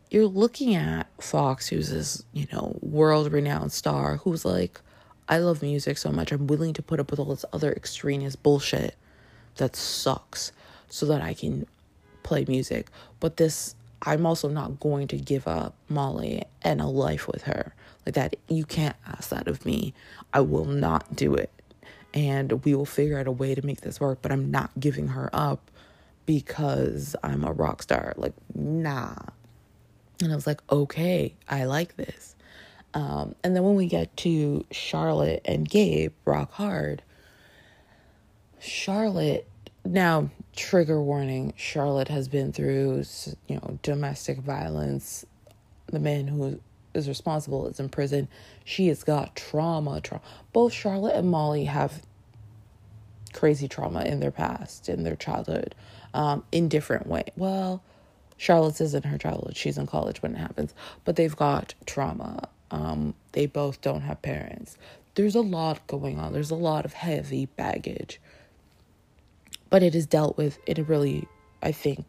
you're 0.09 0.25
looking 0.27 0.75
at 0.75 1.07
Fox, 1.21 1.67
who's 1.67 1.91
this, 1.91 2.23
you 2.33 2.47
know, 2.51 2.77
world 2.81 3.31
renowned 3.31 3.71
star, 3.71 4.17
who's 4.17 4.43
like, 4.43 4.81
I 5.27 5.37
love 5.37 5.61
music 5.61 5.97
so 5.97 6.11
much, 6.11 6.31
I'm 6.31 6.47
willing 6.47 6.73
to 6.73 6.81
put 6.81 6.99
up 6.99 7.11
with 7.11 7.19
all 7.19 7.27
this 7.27 7.45
other 7.53 7.71
extraneous 7.71 8.35
bullshit 8.35 8.95
that 9.57 9.75
sucks 9.75 10.51
so 10.89 11.05
that 11.05 11.21
I 11.21 11.35
can 11.35 11.67
play 12.23 12.45
music. 12.47 12.89
But 13.19 13.37
this, 13.37 13.75
I'm 14.01 14.25
also 14.25 14.49
not 14.49 14.79
going 14.79 15.07
to 15.09 15.17
give 15.17 15.47
up 15.47 15.75
Molly 15.87 16.43
and 16.63 16.81
a 16.81 16.87
life 16.87 17.27
with 17.27 17.43
her. 17.43 17.75
Like 18.05 18.15
that, 18.15 18.35
you 18.47 18.65
can't 18.65 18.95
ask 19.05 19.29
that 19.29 19.47
of 19.47 19.65
me. 19.65 19.93
I 20.33 20.41
will 20.41 20.65
not 20.65 21.15
do 21.15 21.35
it. 21.35 21.51
And 22.13 22.63
we 22.65 22.73
will 22.73 22.85
figure 22.85 23.19
out 23.19 23.27
a 23.27 23.31
way 23.31 23.53
to 23.53 23.65
make 23.65 23.81
this 23.81 23.99
work, 23.99 24.19
but 24.21 24.31
I'm 24.31 24.49
not 24.49 24.71
giving 24.79 25.09
her 25.09 25.29
up 25.31 25.69
because 26.25 27.15
I'm 27.23 27.43
a 27.43 27.51
rock 27.51 27.83
star. 27.83 28.13
Like, 28.17 28.33
nah. 28.55 29.15
And 30.21 30.31
I 30.31 30.35
was 30.35 30.47
like, 30.47 30.61
okay, 30.71 31.35
I 31.47 31.65
like 31.65 31.95
this. 31.97 32.35
Um, 32.93 33.35
and 33.43 33.55
then 33.55 33.63
when 33.63 33.75
we 33.75 33.87
get 33.87 34.15
to 34.17 34.65
Charlotte 34.71 35.41
and 35.45 35.69
Gabe, 35.69 36.13
Rock 36.25 36.51
Hard, 36.53 37.03
Charlotte 38.59 39.47
now, 39.85 40.29
trigger 40.55 41.01
warning 41.01 41.53
Charlotte 41.55 42.09
has 42.09 42.27
been 42.27 42.51
through, 42.51 43.03
you 43.47 43.55
know, 43.55 43.79
domestic 43.81 44.39
violence. 44.39 45.25
The 45.87 45.99
man 45.99 46.27
who 46.27 46.59
is 46.93 47.07
responsible 47.07 47.67
is 47.67 47.79
in 47.79 47.89
prison. 47.89 48.27
She 48.63 48.87
has 48.87 49.03
got 49.03 49.35
trauma. 49.35 50.01
Tra- 50.01 50.21
Both 50.53 50.73
Charlotte 50.73 51.15
and 51.15 51.29
Molly 51.29 51.65
have 51.65 52.01
crazy 53.33 53.67
trauma 53.67 54.03
in 54.03 54.19
their 54.19 54.31
past, 54.31 54.89
in 54.89 55.03
their 55.03 55.15
childhood, 55.15 55.75
um, 56.13 56.43
in 56.51 56.67
different 56.67 57.07
way. 57.07 57.23
Well, 57.35 57.83
Charlotte's 58.37 58.81
isn't 58.81 59.05
her 59.05 59.17
childhood; 59.17 59.55
she's 59.57 59.77
in 59.77 59.87
college 59.87 60.21
when 60.21 60.35
it 60.35 60.39
happens, 60.39 60.73
but 61.05 61.15
they've 61.15 61.35
got 61.35 61.73
trauma. 61.85 62.49
Um, 62.71 63.13
they 63.33 63.45
both 63.45 63.81
don't 63.81 64.01
have 64.01 64.21
parents. 64.21 64.77
There's 65.15 65.35
a 65.35 65.41
lot 65.41 65.85
going 65.87 66.19
on. 66.19 66.33
There's 66.33 66.51
a 66.51 66.55
lot 66.55 66.85
of 66.85 66.93
heavy 66.93 67.47
baggage, 67.47 68.21
but 69.69 69.83
it 69.83 69.95
is 69.95 70.05
dealt 70.05 70.37
with 70.37 70.59
in 70.67 70.79
a 70.79 70.83
really, 70.83 71.27
I 71.61 71.71
think, 71.71 72.05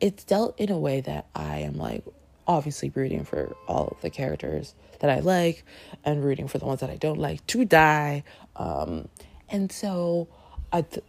it's 0.00 0.24
dealt 0.24 0.58
in 0.60 0.70
a 0.70 0.78
way 0.78 1.00
that 1.00 1.26
I 1.34 1.58
am 1.58 1.76
like 1.76 2.04
obviously 2.46 2.90
rooting 2.90 3.24
for 3.24 3.56
all 3.66 3.88
of 3.88 4.00
the 4.00 4.10
characters 4.10 4.74
that 5.00 5.10
I 5.10 5.20
like 5.20 5.64
and 6.04 6.24
rooting 6.24 6.48
for 6.48 6.58
the 6.58 6.66
ones 6.66 6.80
that 6.80 6.90
I 6.90 6.96
don't 6.96 7.18
like 7.18 7.46
to 7.48 7.64
die. 7.64 8.24
Um, 8.56 9.08
and 9.48 9.70
so 9.70 10.28
I 10.72 10.82
th- 10.82 11.04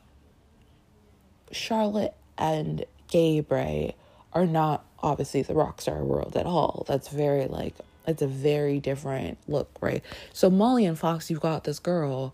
Charlotte 1.52 2.16
and 2.38 2.86
Gabe 3.08 3.52
are 3.52 4.46
not 4.46 4.86
obviously 5.00 5.42
the 5.42 5.54
rock 5.54 5.82
star 5.82 6.04
world 6.04 6.36
at 6.36 6.46
all. 6.46 6.86
That's 6.88 7.08
very 7.08 7.48
like 7.48 7.76
it's 8.08 8.22
a 8.22 8.28
very 8.28 8.80
different 8.80 9.38
look, 9.48 9.70
right? 9.82 10.04
So 10.34 10.50
Molly 10.50 10.86
and 10.86 10.98
Fox, 10.98 11.30
you've 11.30 11.42
got 11.42 11.64
this 11.64 11.80
girl 11.80 12.34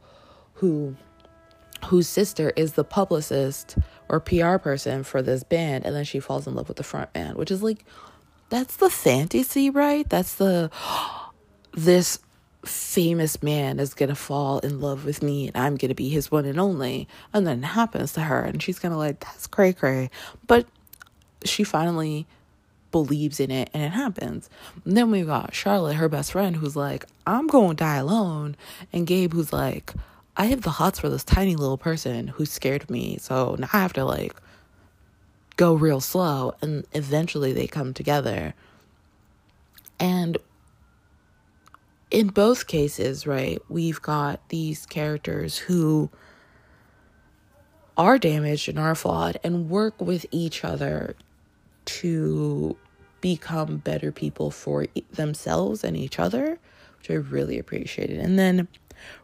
who 0.56 0.96
whose 1.86 2.08
sister 2.08 2.52
is 2.56 2.74
the 2.74 2.84
publicist 2.84 3.78
or 4.08 4.20
PR 4.20 4.58
person 4.58 5.04
for 5.04 5.22
this 5.22 5.44
band, 5.44 5.86
and 5.86 5.96
then 5.96 6.04
she 6.04 6.20
falls 6.20 6.46
in 6.46 6.56
love 6.56 6.68
with 6.68 6.78
the 6.78 6.84
front 6.84 7.14
man, 7.16 7.36
which 7.36 7.52
is 7.52 7.64
like 7.64 7.86
that's 8.52 8.76
the 8.76 8.90
fantasy, 8.90 9.70
right? 9.70 10.08
That's 10.08 10.36
the 10.36 10.70
this 11.72 12.20
famous 12.64 13.42
man 13.42 13.80
is 13.80 13.96
gonna 13.96 14.14
fall 14.14 14.60
in 14.60 14.80
love 14.80 15.04
with 15.06 15.24
me 15.24 15.48
and 15.48 15.58
I'm 15.58 15.78
gonna 15.78 15.96
be 15.96 16.10
his 16.10 16.30
one 16.30 16.46
and 16.46 16.60
only. 16.60 17.08
And 17.34 17.48
then 17.48 17.64
it 17.64 17.68
happens 17.68 18.14
to 18.14 18.22
her 18.22 18.42
and 18.42 18.62
she's 18.62 18.78
gonna 18.78 18.98
like, 18.98 19.22
that's 19.22 19.48
cray 19.48 19.74
cray. 19.74 20.12
But 20.46 20.68
she 21.44 21.64
finally 21.64 22.28
believes 22.92 23.40
in 23.40 23.52
it 23.52 23.70
and 23.74 23.82
it 23.82 23.92
happens. 23.92 24.50
And 24.86 24.96
then 24.98 25.10
we 25.10 25.24
got 25.24 25.56
Charlotte, 25.56 25.96
her 25.96 26.10
best 26.10 26.34
friend, 26.34 26.58
who's 26.58 26.76
like, 26.76 27.06
I'm 27.26 27.48
gonna 27.48 27.74
die 27.74 27.98
alone. 27.98 28.58
And 28.92 29.08
Gabe, 29.08 29.32
who's 29.34 29.54
like, 29.54 29.94
I 30.36 30.46
have 30.48 30.62
the 30.62 30.72
hots 30.72 31.00
for 31.00 31.08
this 31.08 31.24
tiny 31.24 31.56
little 31.56 31.78
person 31.78 32.28
who 32.28 32.46
scared 32.46 32.90
me. 32.90 33.18
So 33.20 33.56
now 33.58 33.70
I 33.72 33.80
have 33.80 33.94
to 33.94 34.04
like 34.04 34.36
go 35.62 35.76
real 35.76 36.02
slow 36.02 36.56
and 36.60 36.88
eventually 36.94 37.54
they 37.54 37.68
come 37.68 37.94
together. 37.94 38.56
And 40.00 40.40
in 42.10 42.30
both 42.30 42.66
cases, 42.66 43.28
right, 43.28 43.62
we've 43.70 44.02
got 44.02 44.50
these 44.50 44.88
characters 44.88 45.60
who 45.60 46.10
are 47.96 48.18
damaged 48.18 48.70
and 48.70 48.80
are 48.80 48.96
flawed 48.96 49.38
and 49.44 49.70
work 49.70 50.02
with 50.02 50.26
each 50.32 50.66
other 50.66 51.16
to 51.86 52.76
become 53.22 53.78
better 53.78 54.12
people 54.12 54.50
for 54.50 54.88
themselves 55.12 55.84
and 55.84 55.96
each 55.96 56.18
other, 56.18 56.58
which 56.98 57.12
I 57.12 57.14
really 57.14 57.60
appreciated. 57.60 58.20
And 58.20 58.40
then 58.40 58.68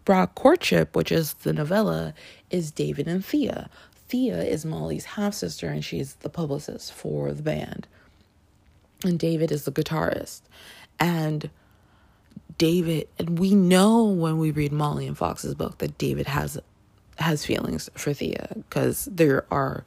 Rock 0.08 0.36
Courtship, 0.36 0.96
which 0.96 1.12
is 1.12 1.34
the 1.34 1.54
novella, 1.54 2.14
is 2.52 2.70
David 2.70 3.08
and 3.08 3.26
Thea. 3.26 3.72
Thea 4.08 4.42
is 4.44 4.66
Molly's 4.66 5.06
half 5.06 5.34
sister 5.34 5.68
and 5.68 5.84
she's 5.84 6.16
the 6.16 6.30
publicist 6.30 6.94
for 6.94 7.34
the 7.34 7.44
band. 7.44 7.88
And 9.04 9.20
David 9.20 9.52
is 9.52 9.66
the 9.66 9.72
guitarist. 9.72 10.42
And 11.00 11.50
David 12.58 13.08
and 13.20 13.38
we 13.38 13.54
know 13.54 14.06
when 14.06 14.40
we 14.40 14.52
read 14.52 14.72
Molly 14.72 15.06
and 15.08 15.18
Fox's 15.18 15.54
book 15.54 15.78
that 15.80 15.98
David 15.98 16.28
has 16.28 16.58
has 17.20 17.46
feelings 17.46 17.90
for 17.96 18.14
Thea 18.14 18.48
because 18.56 19.08
there 19.12 19.46
are 19.52 19.84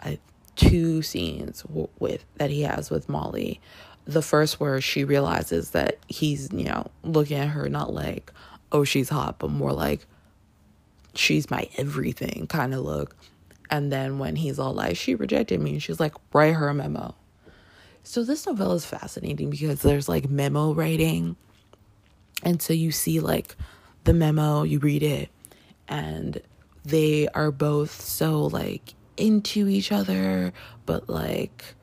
uh, 0.00 0.16
two 0.56 1.02
scenes 1.02 1.62
w- 1.62 1.88
with 1.98 2.24
that 2.36 2.50
he 2.50 2.62
has 2.62 2.90
with 2.90 3.08
Molly. 3.08 3.60
The 4.04 4.22
first 4.22 4.60
where 4.60 4.80
she 4.80 5.02
realizes 5.02 5.70
that 5.70 5.98
he's, 6.06 6.52
you 6.52 6.64
know, 6.64 6.90
looking 7.02 7.38
at 7.38 7.48
her 7.48 7.68
not 7.68 7.92
like, 7.92 8.32
oh, 8.70 8.84
she's 8.84 9.08
hot, 9.08 9.38
but 9.38 9.50
more 9.50 9.72
like 9.72 10.06
she's 11.14 11.50
my 11.50 11.68
everything 11.76 12.46
kind 12.48 12.74
of 12.74 12.80
look. 12.80 13.16
And 13.70 13.90
then 13.90 14.18
when 14.18 14.36
he's 14.36 14.58
all 14.58 14.74
like, 14.74 14.96
she 14.96 15.14
rejected 15.14 15.60
me, 15.60 15.72
and 15.72 15.82
she's 15.82 16.00
like, 16.00 16.14
write 16.32 16.54
her 16.54 16.68
a 16.68 16.74
memo. 16.74 17.14
So 18.02 18.22
this 18.22 18.46
novella 18.46 18.76
is 18.76 18.86
fascinating 18.86 19.50
because 19.50 19.82
there's 19.82 20.08
like 20.08 20.30
memo 20.30 20.72
writing. 20.72 21.36
And 22.42 22.62
so 22.62 22.72
you 22.72 22.92
see 22.92 23.18
like 23.18 23.56
the 24.04 24.12
memo, 24.12 24.62
you 24.62 24.78
read 24.78 25.02
it, 25.02 25.30
and 25.88 26.40
they 26.84 27.26
are 27.28 27.50
both 27.50 28.00
so 28.00 28.44
like 28.44 28.94
into 29.16 29.66
each 29.66 29.90
other, 29.90 30.52
but 30.84 31.08
like 31.08 31.74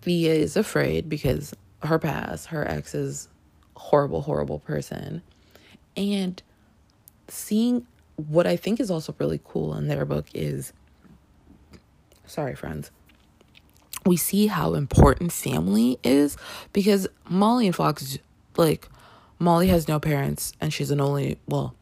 Thea 0.00 0.32
is 0.32 0.56
afraid 0.56 1.08
because 1.08 1.54
her 1.82 1.98
past, 1.98 2.46
her 2.46 2.66
ex 2.66 2.94
is 2.94 3.28
horrible, 3.76 4.22
horrible 4.22 4.60
person. 4.60 5.20
And 5.96 6.42
seeing 7.28 7.86
what 8.28 8.46
I 8.46 8.56
think 8.56 8.80
is 8.80 8.90
also 8.90 9.14
really 9.18 9.40
cool 9.44 9.74
in 9.74 9.88
their 9.88 10.04
book 10.04 10.26
is 10.34 10.72
sorry, 12.30 12.54
friends. 12.54 12.90
We 14.06 14.16
see 14.16 14.46
how 14.46 14.74
important 14.74 15.32
family 15.32 15.98
is 16.02 16.36
because 16.72 17.06
Molly 17.28 17.66
and 17.66 17.76
Fox, 17.76 18.18
like, 18.56 18.88
Molly 19.38 19.68
has 19.68 19.88
no 19.88 19.98
parents 19.98 20.52
and 20.60 20.72
she's 20.72 20.90
an 20.90 21.00
only, 21.00 21.38
well, 21.46 21.74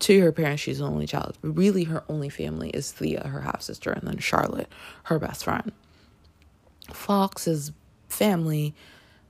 to 0.00 0.20
her 0.20 0.32
parents, 0.32 0.62
she's 0.62 0.80
an 0.80 0.86
only 0.86 1.06
child. 1.06 1.38
Really, 1.42 1.84
her 1.84 2.04
only 2.08 2.28
family 2.28 2.70
is 2.70 2.92
Thea, 2.92 3.26
her 3.26 3.40
half 3.40 3.62
sister, 3.62 3.90
and 3.90 4.06
then 4.06 4.18
Charlotte, 4.18 4.68
her 5.04 5.18
best 5.18 5.44
friend. 5.44 5.72
Fox's 6.92 7.72
family, 8.08 8.74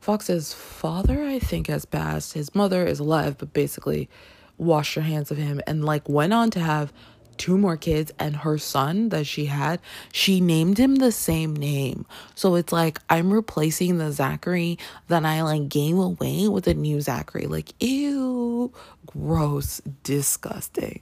Fox's 0.01 0.53
father, 0.53 1.23
I 1.25 1.39
think, 1.39 1.69
has 1.69 1.85
passed. 1.85 2.33
His 2.33 2.55
mother 2.55 2.87
is 2.87 2.99
alive, 2.99 3.37
but 3.39 3.53
basically 3.53 4.09
washed 4.59 4.95
her 4.95 5.01
hands 5.01 5.31
of 5.31 5.37
him 5.37 5.61
and 5.67 5.85
like 5.85 6.09
went 6.09 6.33
on 6.33 6.51
to 6.51 6.61
have 6.61 6.93
two 7.37 7.59
more 7.59 7.77
kids 7.77 8.13
and 8.19 8.37
her 8.37 8.59
son 8.59 9.09
that 9.11 9.27
she 9.27 9.47
had. 9.47 9.81
She 10.13 10.41
named 10.41 10.79
him 10.79 10.97
the 10.97 11.13
same 11.13 11.55
name. 11.55 12.07
So 12.35 12.55
it's 12.55 12.73
like 12.73 13.01
i'm 13.11 13.33
replacing 13.33 13.99
the 13.99 14.13
zachary 14.13 14.79
that 15.09 15.25
i 15.25 15.43
like 15.43 15.69
gave 15.69 15.99
away 15.99 16.49
with 16.49 16.67
a 16.67 16.75
new 16.75 17.01
zachary. 17.01 17.47
Like 17.47 17.73
ew 17.83 18.73
gross 19.07 19.81
disgusting. 20.03 21.01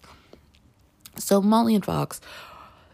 So 1.17 1.43
molly 1.43 1.75
and 1.75 1.85
fox 1.85 2.21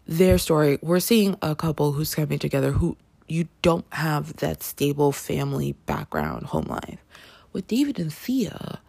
their 0.09 0.39
story 0.39 0.79
we're 0.83 1.01
seeing 1.01 1.37
a 1.43 1.55
couple 1.55 1.93
who's 1.93 2.15
coming 2.15 2.39
together 2.39 2.73
who 2.73 2.97
you 3.29 3.49
don't 3.63 3.87
have 3.91 4.37
that 4.37 4.63
stable 4.63 5.11
family 5.13 5.73
background 5.87 6.47
home 6.47 6.67
life. 6.67 7.05
With 7.53 7.69
david 7.69 7.99
and 7.99 8.13
thea 8.13 8.81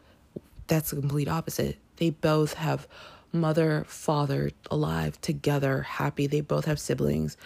that's 0.67 0.91
the 0.91 0.97
complete 0.97 1.27
opposite. 1.27 1.77
They 1.97 2.12
both 2.12 2.53
have 2.56 2.88
mother, 3.32 3.86
father 3.88 4.51
alive 4.69 5.19
together, 5.21 5.82
happy. 5.82 6.27
They 6.27 6.41
both 6.41 6.65
have 6.65 6.80
siblings. 6.80 7.38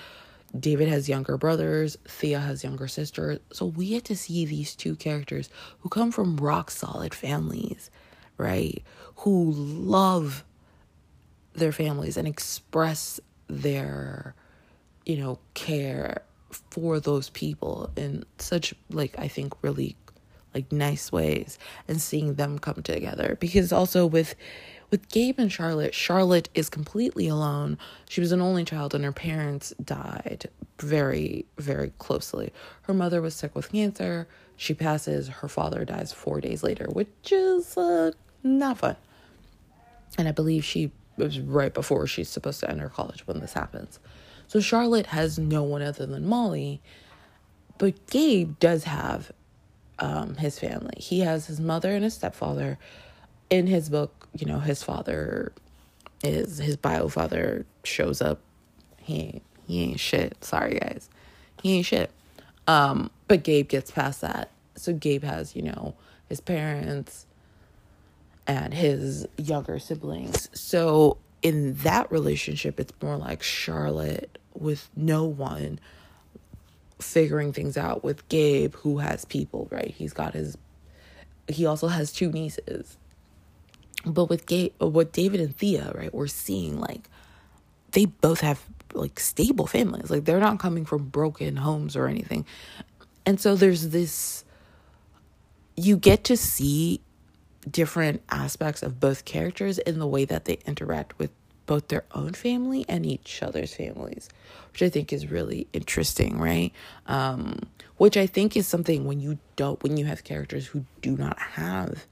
David 0.58 0.90
has 0.90 1.08
younger 1.08 1.38
brothers, 1.38 1.98
Thea 2.06 2.40
has 2.40 2.64
younger 2.64 2.88
sisters. 2.88 3.40
So 3.54 3.66
we 3.66 3.90
get 3.90 4.04
to 4.06 4.18
see 4.18 4.46
these 4.46 4.76
two 4.76 4.96
characters 4.96 5.50
who 5.80 5.90
come 5.90 6.12
from 6.12 6.36
rock 6.38 6.72
solid 6.72 7.14
families, 7.14 7.90
right? 8.38 8.84
Who 9.18 9.52
love 9.52 10.44
their 11.54 11.72
families 11.72 12.18
and 12.18 12.28
express 12.28 13.20
their, 13.48 14.36
you 15.06 15.18
know, 15.18 15.40
care 15.54 16.24
for 16.70 17.00
those 17.00 17.30
people 17.30 17.90
in 17.96 18.26
such 18.38 18.74
like 18.90 19.18
I 19.18 19.30
think 19.30 19.54
really 19.62 19.96
like 20.54 20.72
nice 20.72 21.12
ways 21.12 21.58
and 21.88 22.02
seeing 22.02 22.36
them 22.36 22.60
come 22.60 22.82
together 22.84 23.38
because 23.40 23.72
also 23.72 24.06
with 24.06 24.36
with 24.90 25.08
Gabe 25.08 25.40
and 25.40 25.50
Charlotte, 25.50 25.94
Charlotte 25.94 26.50
is 26.54 26.70
completely 26.70 27.30
alone. 27.30 27.78
She 28.10 28.20
was 28.20 28.34
an 28.34 28.42
only 28.42 28.66
child 28.66 28.94
and 28.94 29.06
her 29.06 29.14
parents 29.14 29.74
died 29.82 30.50
very 30.80 31.46
very 31.58 31.94
closely. 31.98 32.52
Her 32.84 32.94
mother 32.94 33.22
was 33.22 33.36
sick 33.36 33.56
with 33.56 33.72
cancer. 33.72 34.28
She 34.58 34.74
passes, 34.74 35.28
her 35.28 35.48
father 35.48 35.86
dies 35.86 36.12
4 36.12 36.40
days 36.42 36.62
later, 36.62 36.86
which 36.92 37.32
is 37.32 37.78
uh, 37.78 38.12
not 38.44 38.78
fun. 38.78 38.96
And 40.18 40.28
I 40.28 40.32
believe 40.32 40.64
she 40.64 40.92
was 41.18 41.40
right 41.40 41.74
before 41.74 42.06
she's 42.08 42.30
supposed 42.30 42.60
to 42.60 42.70
enter 42.70 42.90
college 42.90 43.26
when 43.26 43.40
this 43.40 43.54
happens. 43.54 44.00
So 44.48 44.60
Charlotte 44.60 45.08
has 45.08 45.40
no 45.40 45.64
one 45.64 45.82
other 45.82 46.06
than 46.06 46.28
Molly, 46.28 46.82
but 47.78 48.08
Gabe 48.08 48.60
does 48.60 48.84
have 48.84 49.32
um, 50.02 50.36
his 50.36 50.60
family. 50.60 50.96
He 50.98 51.22
has 51.22 51.46
his 51.46 51.62
mother 51.62 51.92
and 51.92 52.04
his 52.04 52.16
stepfather. 52.16 52.78
In 53.50 53.68
his 53.68 53.90
book, 53.90 54.28
you 54.38 54.46
know, 54.46 54.60
his 54.60 54.84
father 54.84 55.54
is 56.24 56.58
his 56.58 56.76
bio 56.76 57.08
father 57.08 57.66
shows 57.84 58.22
up. 58.22 58.40
He 58.98 59.20
ain't, 59.20 59.44
he 59.68 59.84
ain't 59.84 60.00
shit. 60.00 60.44
Sorry 60.44 60.80
guys, 60.80 61.10
he 61.62 61.78
ain't 61.78 61.86
shit. 61.86 62.12
Um, 62.68 63.10
but 63.28 63.44
Gabe 63.44 63.68
gets 63.68 63.92
past 63.92 64.22
that. 64.22 64.52
So 64.76 64.94
Gabe 64.94 65.24
has, 65.24 65.56
you 65.56 65.64
know, 65.64 65.96
his 66.30 66.42
parents 66.42 67.26
and 68.48 68.74
his 68.74 69.28
younger 69.38 69.80
siblings. 69.80 70.50
So 70.54 71.18
in 71.42 71.74
that 71.76 72.12
relationship, 72.12 72.80
it's 72.80 72.94
more 73.02 73.18
like 73.18 73.44
Charlotte 73.44 74.38
with 74.54 74.90
no 74.96 75.26
one 75.26 75.80
figuring 77.02 77.54
things 77.54 77.78
out 77.78 78.04
with 78.04 78.28
Gabe, 78.30 78.76
who 78.76 79.00
has 79.00 79.26
people, 79.26 79.68
right? 79.72 79.94
He's 79.98 80.14
got 80.14 80.34
his, 80.34 80.58
he 81.48 81.66
also 81.66 81.88
has 81.88 82.12
two 82.12 82.32
nieces. 82.32 82.98
But 84.06 84.26
with 84.26 84.46
Gabe, 84.46 84.74
with 84.82 85.12
David 85.12 85.42
and 85.42 85.56
Thea, 85.56 85.92
right, 85.94 86.14
we're 86.14 86.28
seeing 86.28 86.80
like 86.80 87.10
they 87.92 88.06
both 88.06 88.42
have 88.42 88.64
like 88.94 89.20
stable 89.20 89.68
families. 89.68 90.10
Like 90.10 90.26
they're 90.26 90.40
not 90.40 90.60
coming 90.60 90.86
from 90.86 91.10
broken 91.10 91.58
homes 91.58 91.96
or 91.96 92.08
anything. 92.08 92.46
And 93.26 93.40
so 93.40 93.56
there's 93.56 93.90
this, 93.90 94.44
you 95.76 95.98
get 95.98 96.24
to 96.26 96.38
see 96.38 97.02
different 97.70 98.24
aspects 98.30 98.82
of 98.82 99.00
both 99.00 99.26
characters 99.26 99.78
in 99.78 100.00
the 100.00 100.08
way 100.08 100.26
that 100.26 100.46
they 100.46 100.58
interact 100.66 101.18
with 101.20 101.30
both 101.66 101.88
their 101.88 102.04
own 102.14 102.34
family 102.34 102.86
and 102.90 103.06
each 103.06 103.42
other's 103.42 103.74
families, 103.74 104.30
which 104.72 104.82
I 104.82 104.90
think 104.90 105.14
is 105.14 105.30
really 105.30 105.68
interesting, 105.74 106.40
right? 106.40 106.72
Um, 107.08 107.60
which 107.98 108.18
I 108.18 108.26
think 108.28 108.58
is 108.58 108.68
something 108.68 109.06
when 109.06 109.20
you 109.20 109.38
don't, 109.56 109.82
when 109.84 109.98
you 109.98 110.06
have 110.06 110.24
characters 110.24 110.68
who 110.68 110.86
do 111.02 111.16
not 111.16 111.40
have 111.40 112.06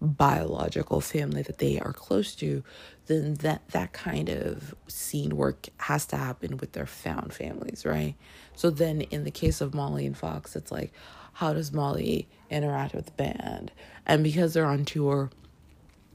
biological 0.00 1.00
family 1.00 1.42
that 1.42 1.58
they 1.58 1.78
are 1.78 1.92
close 1.92 2.34
to, 2.36 2.64
then 3.06 3.34
that 3.34 3.68
that 3.68 3.92
kind 3.92 4.28
of 4.28 4.74
scene 4.88 5.36
work 5.36 5.68
has 5.78 6.06
to 6.06 6.16
happen 6.16 6.56
with 6.56 6.72
their 6.72 6.86
found 6.86 7.34
families, 7.34 7.84
right? 7.84 8.14
So 8.54 8.70
then 8.70 9.02
in 9.02 9.24
the 9.24 9.30
case 9.30 9.60
of 9.60 9.74
Molly 9.74 10.06
and 10.06 10.16
Fox, 10.16 10.56
it's 10.56 10.72
like 10.72 10.92
how 11.34 11.52
does 11.52 11.72
Molly 11.72 12.28
interact 12.50 12.94
with 12.94 13.06
the 13.06 13.12
band? 13.12 13.72
And 14.06 14.24
because 14.24 14.54
they're 14.54 14.66
on 14.66 14.84
tour, 14.84 15.30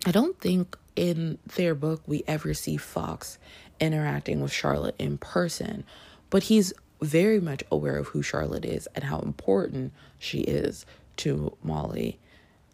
I 0.05 0.11
don't 0.11 0.39
think 0.39 0.77
in 0.95 1.37
their 1.55 1.75
book 1.75 2.01
we 2.05 2.23
ever 2.27 2.53
see 2.53 2.77
Fox 2.77 3.37
interacting 3.79 4.41
with 4.41 4.51
Charlotte 4.51 4.95
in 4.97 5.17
person, 5.17 5.83
but 6.29 6.43
he's 6.43 6.73
very 7.01 7.39
much 7.39 7.63
aware 7.71 7.97
of 7.97 8.07
who 8.07 8.21
Charlotte 8.21 8.65
is 8.65 8.87
and 8.95 9.03
how 9.03 9.19
important 9.19 9.93
she 10.17 10.39
is 10.39 10.85
to 11.17 11.55
Molly. 11.63 12.19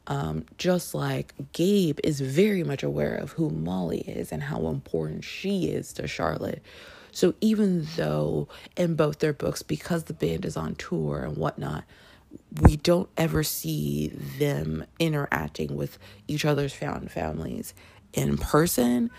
Um, 0.08 0.46
just 0.58 0.94
like 0.96 1.34
Gabe 1.54 2.00
is 2.04 2.20
very 2.20 2.64
much 2.64 2.84
aware 2.84 3.16
of 3.16 3.32
who 3.34 3.50
Molly 3.50 4.02
is 4.02 4.32
and 4.32 4.44
how 4.44 4.68
important 4.68 5.24
she 5.24 5.66
is 5.66 5.94
to 5.94 6.08
Charlotte. 6.08 6.62
So 7.12 7.34
even 7.42 7.88
though 7.98 8.48
in 8.78 8.96
both 8.96 9.20
their 9.20 9.34
books, 9.34 9.62
because 9.62 10.06
the 10.06 10.14
band 10.14 10.46
is 10.46 10.58
on 10.58 10.76
tour 10.76 11.24
and 11.24 11.38
whatnot, 11.38 11.84
we 12.62 12.78
don't 12.78 13.10
ever 13.18 13.44
see 13.44 14.08
them 14.40 14.86
interacting 14.98 15.76
with 15.76 15.98
each 16.28 16.46
other's 16.46 16.74
found 16.74 17.12
families 17.12 17.74
in 18.14 18.38
person 18.38 19.10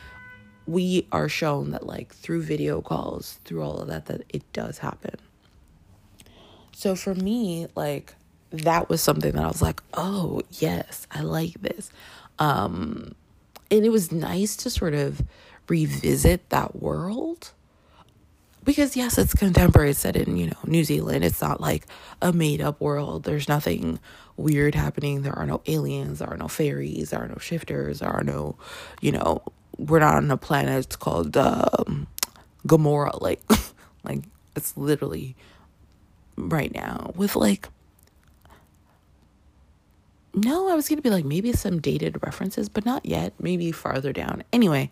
we 0.66 1.06
are 1.10 1.28
shown 1.28 1.70
that 1.72 1.86
like 1.86 2.14
through 2.14 2.42
video 2.42 2.80
calls 2.80 3.40
through 3.44 3.62
all 3.62 3.78
of 3.78 3.88
that 3.88 4.06
that 4.06 4.22
it 4.28 4.42
does 4.52 4.78
happen 4.78 5.14
so 6.72 6.94
for 6.94 7.14
me 7.14 7.66
like 7.74 8.14
that 8.50 8.88
was 8.88 9.00
something 9.00 9.32
that 9.32 9.44
i 9.44 9.48
was 9.48 9.62
like 9.62 9.82
oh 9.94 10.40
yes 10.52 11.06
i 11.10 11.20
like 11.20 11.54
this 11.62 11.90
um 12.38 13.14
and 13.70 13.84
it 13.84 13.90
was 13.90 14.12
nice 14.12 14.54
to 14.56 14.70
sort 14.70 14.94
of 14.94 15.22
revisit 15.68 16.48
that 16.50 16.80
world 16.80 17.52
because 18.64 18.96
yes, 18.96 19.18
it's 19.18 19.34
contemporary. 19.34 19.90
It's 19.90 20.00
set 20.00 20.16
in 20.16 20.36
you 20.36 20.46
know 20.46 20.58
New 20.66 20.84
Zealand. 20.84 21.24
It's 21.24 21.40
not 21.40 21.60
like 21.60 21.86
a 22.20 22.32
made 22.32 22.60
up 22.60 22.80
world. 22.80 23.24
There's 23.24 23.48
nothing 23.48 23.98
weird 24.36 24.74
happening. 24.74 25.22
There 25.22 25.36
are 25.38 25.46
no 25.46 25.62
aliens. 25.66 26.18
There 26.18 26.28
are 26.28 26.36
no 26.36 26.48
fairies. 26.48 27.10
There 27.10 27.22
are 27.22 27.28
no 27.28 27.38
shifters. 27.38 28.00
There 28.00 28.08
are 28.08 28.24
no, 28.24 28.56
you 29.00 29.12
know, 29.12 29.42
we're 29.78 30.00
not 30.00 30.14
on 30.16 30.30
a 30.30 30.36
planet 30.36 30.84
it's 30.84 30.96
called 30.96 31.36
um, 31.36 32.06
Gamora. 32.66 33.18
Like, 33.20 33.42
like 34.04 34.24
it's 34.56 34.76
literally 34.76 35.36
right 36.36 36.72
now 36.72 37.12
with 37.14 37.36
like. 37.36 37.68
No, 40.34 40.68
I 40.70 40.74
was 40.74 40.88
gonna 40.88 41.02
be 41.02 41.10
like 41.10 41.26
maybe 41.26 41.52
some 41.52 41.78
dated 41.78 42.22
references, 42.24 42.70
but 42.70 42.86
not 42.86 43.04
yet. 43.04 43.34
Maybe 43.38 43.70
farther 43.70 44.14
down. 44.14 44.42
Anyway, 44.50 44.90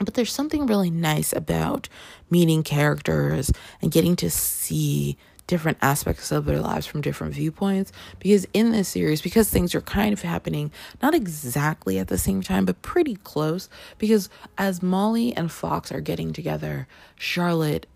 but 0.00 0.14
there's 0.14 0.32
something 0.32 0.66
really 0.66 0.90
nice 0.90 1.32
about 1.32 1.88
meeting 2.30 2.62
characters 2.64 3.52
and 3.80 3.92
getting 3.92 4.16
to 4.16 4.30
see 4.30 5.16
different 5.46 5.78
aspects 5.82 6.32
of 6.32 6.44
their 6.44 6.60
lives 6.60 6.86
from 6.86 7.00
different 7.00 7.34
viewpoints 7.34 7.92
because 8.18 8.46
in 8.54 8.72
this 8.72 8.88
series 8.88 9.20
because 9.20 9.50
things 9.50 9.74
are 9.74 9.80
kind 9.82 10.12
of 10.12 10.22
happening 10.22 10.70
not 11.02 11.14
exactly 11.14 11.98
at 11.98 12.08
the 12.08 12.18
same 12.18 12.42
time 12.42 12.64
but 12.64 12.80
pretty 12.82 13.16
close 13.16 13.68
because 13.98 14.30
as 14.56 14.82
Molly 14.82 15.36
and 15.36 15.52
Fox 15.52 15.92
are 15.92 16.00
getting 16.00 16.32
together 16.32 16.86
Charlotte 17.16 17.86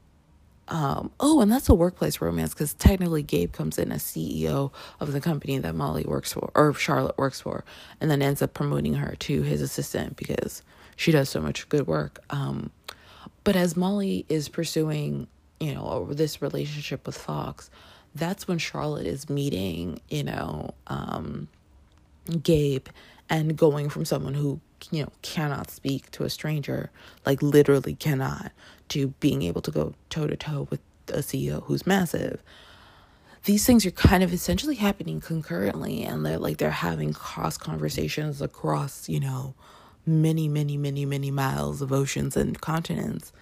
um, 0.71 1.11
oh, 1.19 1.41
and 1.41 1.51
that's 1.51 1.69
a 1.69 1.75
workplace 1.75 2.21
romance 2.21 2.53
because 2.53 2.75
technically 2.75 3.23
Gabe 3.23 3.53
comes 3.53 3.79
in 3.79 3.91
as 3.91 4.03
CEO 4.03 4.71
of 5.01 5.13
the 5.13 5.21
company 5.21 5.59
that 5.59 5.75
Molly 5.75 6.05
works 6.05 6.33
for, 6.35 6.51
or 6.55 6.75
Charlotte 6.75 7.17
works 7.17 7.41
for, 7.41 7.65
and 8.01 8.11
then 8.11 8.21
ends 8.21 8.43
up 8.43 8.53
promoting 8.53 8.95
her 8.95 9.17
to 9.21 9.43
his 9.43 9.63
assistant 9.63 10.17
because 10.17 10.63
she 10.97 11.11
does 11.11 11.31
so 11.31 11.41
much 11.41 11.69
good 11.71 11.87
work. 11.87 12.19
Um, 12.29 12.71
but 13.45 13.57
as 13.57 13.77
Molly 13.77 14.27
is 14.29 14.49
pursuing, 14.49 15.27
you 15.61 15.75
know, 15.75 16.09
this 16.11 16.41
relationship 16.43 17.07
with 17.07 17.17
Fox, 17.17 17.71
that's 18.15 18.49
when 18.49 18.59
Charlotte 18.59 19.07
is 19.07 19.29
meeting, 19.29 20.01
you 20.09 20.25
know, 20.25 20.75
um, 20.87 21.49
Gabe 22.43 22.89
and 23.31 23.57
going 23.57 23.89
from 23.89 24.05
someone 24.05 24.35
who, 24.35 24.61
you 24.91 25.03
know, 25.03 25.13
cannot 25.23 25.71
speak 25.71 26.11
to 26.13 26.25
a 26.25 26.31
stranger, 26.31 26.91
like 27.27 27.43
literally 27.43 27.95
cannot, 27.95 28.53
to 28.89 29.09
being 29.21 29.43
able 29.43 29.63
to 29.63 29.71
go 29.71 29.95
toe 30.11 30.27
to 30.27 30.37
toe 30.37 30.67
with 30.71 30.81
a 31.09 31.19
CEO 31.19 31.63
who's 31.65 31.87
massive 31.87 32.43
these 33.45 33.65
things 33.65 33.87
are 33.87 33.91
kind 33.93 34.23
of 34.23 34.33
essentially 34.33 34.75
happening 34.75 35.21
concurrently 35.21 36.03
and 36.03 36.27
they're 36.27 36.39
like 36.39 36.59
they're 36.59 36.71
having 36.71 37.15
cross 37.15 37.57
conversations 37.57 38.43
across 38.43 39.09
you 39.09 39.19
know 39.19 39.55
many, 40.09 40.49
many, 40.49 40.77
many, 40.77 41.05
many 41.05 41.31
miles 41.31 41.83
of 41.83 41.93
oceans 41.93 42.37
and 42.37 42.61
continents. 42.61 43.33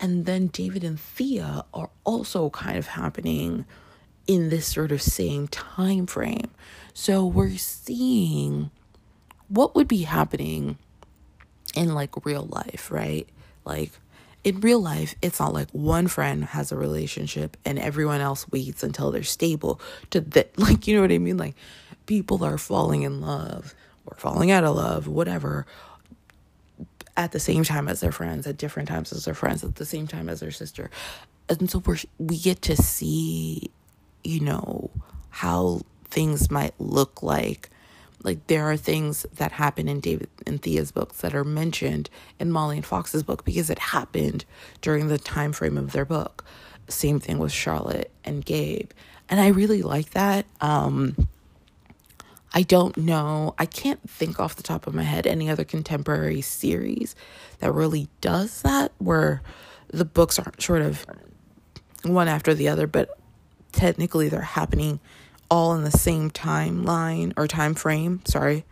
And 0.00 0.26
then 0.26 0.48
David 0.48 0.84
and 0.84 0.98
Thea 0.98 1.64
are 1.74 1.90
also 2.04 2.50
kind 2.50 2.78
of 2.78 2.88
happening 2.88 3.64
in 4.26 4.50
this 4.50 4.66
sort 4.66 4.92
of 4.92 5.02
same 5.02 5.48
time 5.48 6.06
frame. 6.06 6.50
So 6.94 7.26
we're 7.26 7.56
seeing 7.56 8.70
what 9.48 9.74
would 9.74 9.88
be 9.88 10.02
happening 10.02 10.78
in 11.74 11.94
like 11.94 12.24
real 12.24 12.44
life, 12.44 12.90
right? 12.90 13.26
Like 13.64 13.92
in 14.44 14.60
real 14.60 14.80
life, 14.80 15.14
it's 15.22 15.40
not 15.40 15.52
like 15.52 15.70
one 15.70 16.06
friend 16.06 16.44
has 16.44 16.70
a 16.70 16.76
relationship 16.76 17.56
and 17.64 17.78
everyone 17.78 18.20
else 18.20 18.48
waits 18.50 18.82
until 18.82 19.10
they're 19.10 19.22
stable 19.22 19.80
to 20.10 20.20
that 20.20 20.56
like 20.58 20.86
you 20.86 20.94
know 20.94 21.02
what 21.02 21.12
I 21.12 21.18
mean? 21.18 21.36
Like 21.36 21.56
people 22.06 22.44
are 22.44 22.58
falling 22.58 23.02
in 23.02 23.20
love 23.20 23.74
or 24.06 24.16
falling 24.16 24.50
out 24.50 24.64
of 24.64 24.76
love, 24.76 25.06
whatever, 25.08 25.66
at 27.18 27.32
the 27.32 27.40
same 27.40 27.64
time 27.64 27.88
as 27.88 28.00
their 28.00 28.12
friends, 28.12 28.46
at 28.46 28.56
different 28.56 28.88
times 28.88 29.12
as 29.12 29.24
their 29.24 29.34
friends, 29.34 29.64
at 29.64 29.74
the 29.74 29.84
same 29.84 30.06
time 30.06 30.28
as 30.28 30.38
their 30.38 30.52
sister. 30.52 30.88
And 31.48 31.68
so 31.68 31.82
we're, 31.84 31.98
we 32.18 32.38
get 32.38 32.62
to 32.62 32.76
see, 32.76 33.70
you 34.22 34.40
know, 34.40 34.90
how 35.30 35.80
things 36.04 36.48
might 36.48 36.74
look 36.78 37.22
like. 37.22 37.70
Like 38.22 38.46
there 38.46 38.70
are 38.70 38.76
things 38.76 39.26
that 39.34 39.52
happen 39.52 39.88
in 39.88 39.98
David 39.98 40.28
and 40.46 40.62
Thea's 40.62 40.92
books 40.92 41.18
that 41.18 41.34
are 41.34 41.44
mentioned 41.44 42.08
in 42.38 42.52
Molly 42.52 42.76
and 42.76 42.86
Fox's 42.86 43.24
book 43.24 43.44
because 43.44 43.68
it 43.68 43.78
happened 43.78 44.44
during 44.80 45.08
the 45.08 45.18
time 45.18 45.52
frame 45.52 45.76
of 45.76 45.90
their 45.90 46.04
book. 46.04 46.44
Same 46.88 47.18
thing 47.18 47.38
with 47.38 47.52
Charlotte 47.52 48.12
and 48.24 48.44
Gabe. 48.44 48.92
And 49.28 49.40
I 49.40 49.48
really 49.48 49.82
like 49.82 50.10
that. 50.10 50.46
Um, 50.60 51.28
I 52.58 52.62
don't 52.62 52.96
know. 52.96 53.54
I 53.56 53.66
can't 53.66 54.00
think 54.10 54.40
off 54.40 54.56
the 54.56 54.64
top 54.64 54.88
of 54.88 54.92
my 54.92 55.04
head 55.04 55.28
any 55.28 55.48
other 55.48 55.62
contemporary 55.62 56.40
series 56.40 57.14
that 57.60 57.70
really 57.70 58.08
does 58.20 58.62
that, 58.62 58.90
where 58.98 59.42
the 59.92 60.04
books 60.04 60.40
aren't 60.40 60.60
sort 60.60 60.82
of 60.82 61.06
one 62.02 62.26
after 62.26 62.54
the 62.54 62.66
other, 62.66 62.88
but 62.88 63.16
technically 63.70 64.28
they're 64.28 64.40
happening 64.40 64.98
all 65.48 65.72
in 65.76 65.84
the 65.84 65.92
same 65.92 66.32
timeline 66.32 67.32
or 67.36 67.46
time 67.46 67.74
frame. 67.74 68.22
Sorry, 68.24 68.64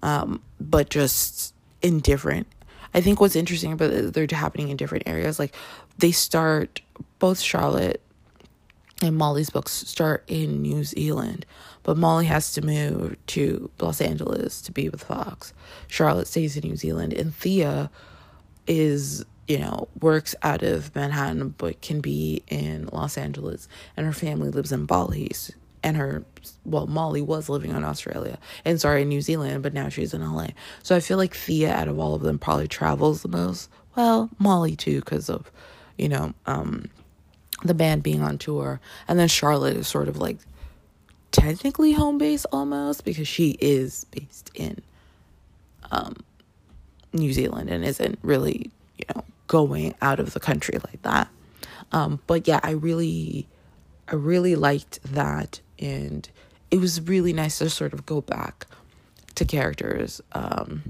um, 0.00 0.40
but 0.60 0.88
just 0.88 1.56
in 1.82 1.98
different. 1.98 2.46
I 2.94 3.00
think 3.00 3.20
what's 3.20 3.34
interesting 3.34 3.72
about 3.72 3.90
it, 3.90 4.14
they're 4.14 4.28
happening 4.30 4.68
in 4.68 4.76
different 4.76 5.08
areas. 5.08 5.40
Like 5.40 5.56
they 5.98 6.12
start 6.12 6.82
both 7.18 7.40
Charlotte 7.40 8.00
and 9.02 9.16
Molly's 9.16 9.50
books 9.50 9.72
start 9.72 10.22
in 10.28 10.62
New 10.62 10.84
Zealand, 10.84 11.44
but 11.84 11.96
Molly 11.96 12.26
has 12.26 12.52
to 12.54 12.62
move 12.62 13.16
to 13.28 13.70
Los 13.78 14.00
Angeles 14.00 14.60
to 14.62 14.72
be 14.72 14.88
with 14.88 15.04
Fox. 15.04 15.52
Charlotte 15.86 16.26
stays 16.26 16.56
in 16.56 16.68
New 16.68 16.76
Zealand, 16.76 17.12
and 17.12 17.34
Thea 17.34 17.90
is, 18.66 19.24
you 19.46 19.58
know, 19.58 19.88
works 20.00 20.34
out 20.42 20.62
of 20.62 20.94
Manhattan 20.96 21.50
but 21.56 21.80
can 21.80 22.00
be 22.00 22.42
in 22.48 22.88
Los 22.92 23.16
Angeles, 23.16 23.68
and 23.96 24.06
her 24.06 24.12
family 24.12 24.50
lives 24.50 24.72
in 24.72 24.86
Bali. 24.86 25.30
and 25.82 25.96
her 25.96 26.24
well 26.64 26.86
molly 26.86 27.20
was 27.20 27.50
living 27.50 27.70
in 27.70 27.84
australia 27.84 28.38
and 28.64 28.80
sorry 28.80 29.02
in 29.02 29.08
new 29.08 29.20
zealand 29.20 29.62
but 29.62 29.74
now 29.74 29.88
she's 29.90 30.14
in 30.14 30.22
la 30.32 30.46
so 30.82 30.96
i 30.96 31.00
feel 31.00 31.18
like 31.18 31.34
thea 31.34 31.70
out 31.70 31.88
of 31.88 31.98
all 31.98 32.14
of 32.14 32.22
them 32.22 32.38
probably 32.38 32.66
travels 32.68 33.20
the 33.20 33.28
most. 33.28 33.68
Well 33.94 34.30
molly 34.38 34.76
too 34.76 35.00
because 35.00 35.28
of 35.28 35.50
you 35.98 36.08
know 36.08 36.32
um 36.46 36.88
the 37.64 37.74
band 37.74 38.02
being 38.02 38.22
on 38.22 38.38
tour. 38.38 38.80
And 39.08 39.18
then 39.18 39.28
charlotte 39.28 39.76
is 39.76 39.88
sort 39.88 40.08
of 40.08 40.16
like 40.16 40.38
technically 41.34 41.92
home 41.92 42.16
base 42.16 42.44
almost 42.46 43.04
because 43.04 43.26
she 43.28 43.56
is 43.60 44.04
based 44.12 44.50
in 44.54 44.80
um 45.90 46.14
new 47.12 47.32
zealand 47.32 47.68
and 47.68 47.84
isn't 47.84 48.18
really 48.22 48.70
you 48.98 49.04
know 49.14 49.24
going 49.48 49.94
out 50.00 50.20
of 50.20 50.32
the 50.32 50.40
country 50.40 50.78
like 50.78 51.02
that 51.02 51.28
um 51.92 52.20
but 52.26 52.46
yeah 52.46 52.60
i 52.62 52.70
really 52.70 53.46
I 54.08 54.14
really 54.16 54.54
liked 54.54 55.02
that, 55.04 55.60
and 55.78 56.28
it 56.70 56.78
was 56.78 57.00
really 57.00 57.32
nice 57.32 57.58
to 57.58 57.70
sort 57.70 57.92
of 57.92 58.04
go 58.04 58.20
back 58.20 58.66
to 59.34 59.44
characters 59.44 60.20
um, 60.32 60.82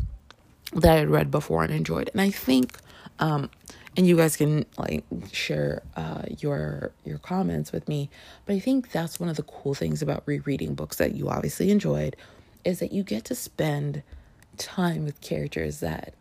that 0.74 0.92
I 0.92 0.98
had 0.98 1.10
read 1.10 1.30
before 1.30 1.62
and 1.62 1.72
enjoyed. 1.72 2.10
And 2.12 2.20
I 2.20 2.30
think, 2.30 2.78
um, 3.20 3.50
and 3.96 4.06
you 4.06 4.16
guys 4.16 4.36
can 4.36 4.66
like 4.76 5.04
share 5.32 5.82
uh, 5.96 6.22
your 6.38 6.92
your 7.04 7.18
comments 7.18 7.72
with 7.72 7.88
me, 7.88 8.10
but 8.46 8.54
I 8.54 8.58
think 8.58 8.90
that's 8.90 9.20
one 9.20 9.28
of 9.28 9.36
the 9.36 9.42
cool 9.42 9.74
things 9.74 10.02
about 10.02 10.22
rereading 10.26 10.74
books 10.74 10.96
that 10.96 11.14
you 11.14 11.28
obviously 11.28 11.70
enjoyed, 11.70 12.16
is 12.64 12.80
that 12.80 12.92
you 12.92 13.02
get 13.02 13.24
to 13.26 13.34
spend 13.34 14.02
time 14.56 15.04
with 15.04 15.20
characters 15.20 15.80
that 15.80 16.14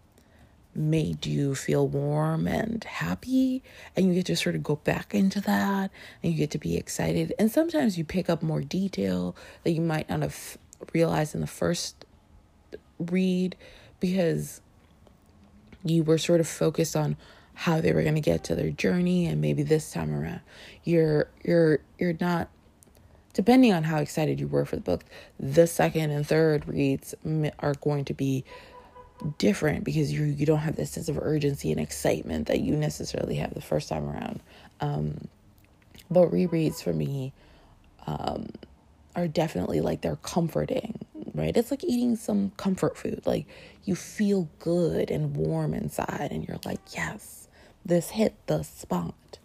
made 0.76 1.26
you 1.26 1.54
feel 1.56 1.88
warm 1.88 2.48
and 2.48 2.84
happy. 2.84 3.62
And 3.96 4.08
you 4.08 4.16
get 4.16 4.26
to 4.28 4.36
sort 4.36 4.56
of 4.56 4.64
go 4.64 4.78
back 4.78 5.14
into 5.14 5.40
that 5.42 5.92
and 6.22 6.32
you 6.32 6.38
get 6.38 6.52
to 6.52 6.58
be 6.58 6.78
excited. 6.78 7.34
And 7.38 7.52
sometimes 7.52 7.98
you 7.98 8.04
pick 8.04 8.30
up 8.30 8.42
more 8.42 8.62
detail 8.62 9.36
that 9.64 9.72
you 9.72 9.82
might 9.82 10.10
not 10.10 10.22
have 10.22 10.58
realized 10.94 11.36
in 11.36 11.42
the 11.42 11.48
first 11.48 12.06
read 13.00 13.56
because 14.00 14.62
you 15.84 16.04
were 16.04 16.18
sort 16.18 16.40
of 16.40 16.48
focused 16.48 16.96
on 16.96 17.18
how 17.56 17.80
they 17.80 17.94
were 17.94 18.02
going 18.02 18.16
to 18.16 18.22
get 18.22 18.44
to 18.44 18.56
their 18.56 18.72
journey 18.72 19.26
and 19.26 19.40
maybe 19.42 19.64
this 19.64 19.92
time 19.92 20.14
around 20.14 20.42
you're 20.84 21.30
you're 21.44 21.80
you're 22.00 22.16
not 22.20 22.50
depending 23.34 23.74
on 23.74 23.84
how 23.84 23.98
excited 23.98 24.40
you 24.40 24.48
were 24.48 24.66
for 24.66 24.76
the 24.76 24.82
book 24.82 25.04
the 25.40 25.68
second 25.68 26.12
and 26.12 26.28
third 26.28 26.68
reads 26.68 27.14
are 27.60 27.74
going 27.76 28.06
to 28.06 28.14
be 28.14 28.44
different 29.38 29.84
because 29.84 30.12
you 30.12 30.24
you 30.24 30.46
don't 30.46 30.60
have 30.60 30.76
this 30.76 30.92
sense 30.92 31.10
of 31.10 31.18
urgency 31.18 31.72
and 31.72 31.80
excitement 31.80 32.48
that 32.48 32.60
you 32.60 32.76
necessarily 32.76 33.36
have 33.36 33.54
the 33.54 33.62
first 33.62 33.90
time 33.90 34.08
around. 34.08 34.42
Um, 34.82 35.28
but 36.10 36.30
rereads 36.32 36.84
for 36.84 36.94
me 36.94 37.34
um, 38.06 38.48
are 39.16 39.28
definitely 39.28 39.82
like 39.82 40.02
they're 40.02 40.18
comforting, 40.18 41.00
right? 41.34 41.56
It's 41.56 41.72
like 41.72 41.84
eating 41.84 42.16
some 42.16 42.52
comfort 42.58 42.98
food. 42.98 43.22
Like 43.26 43.48
you 43.86 43.96
feel 43.96 44.50
good 44.60 45.10
and 45.10 45.36
warm 45.36 45.74
inside, 45.74 46.30
and 46.32 46.46
you're 46.48 46.60
like, 46.66 46.80
yes, 46.94 47.43
this 47.86 48.12
hit 48.12 48.36
the 48.48 48.64
spot. 48.64 49.40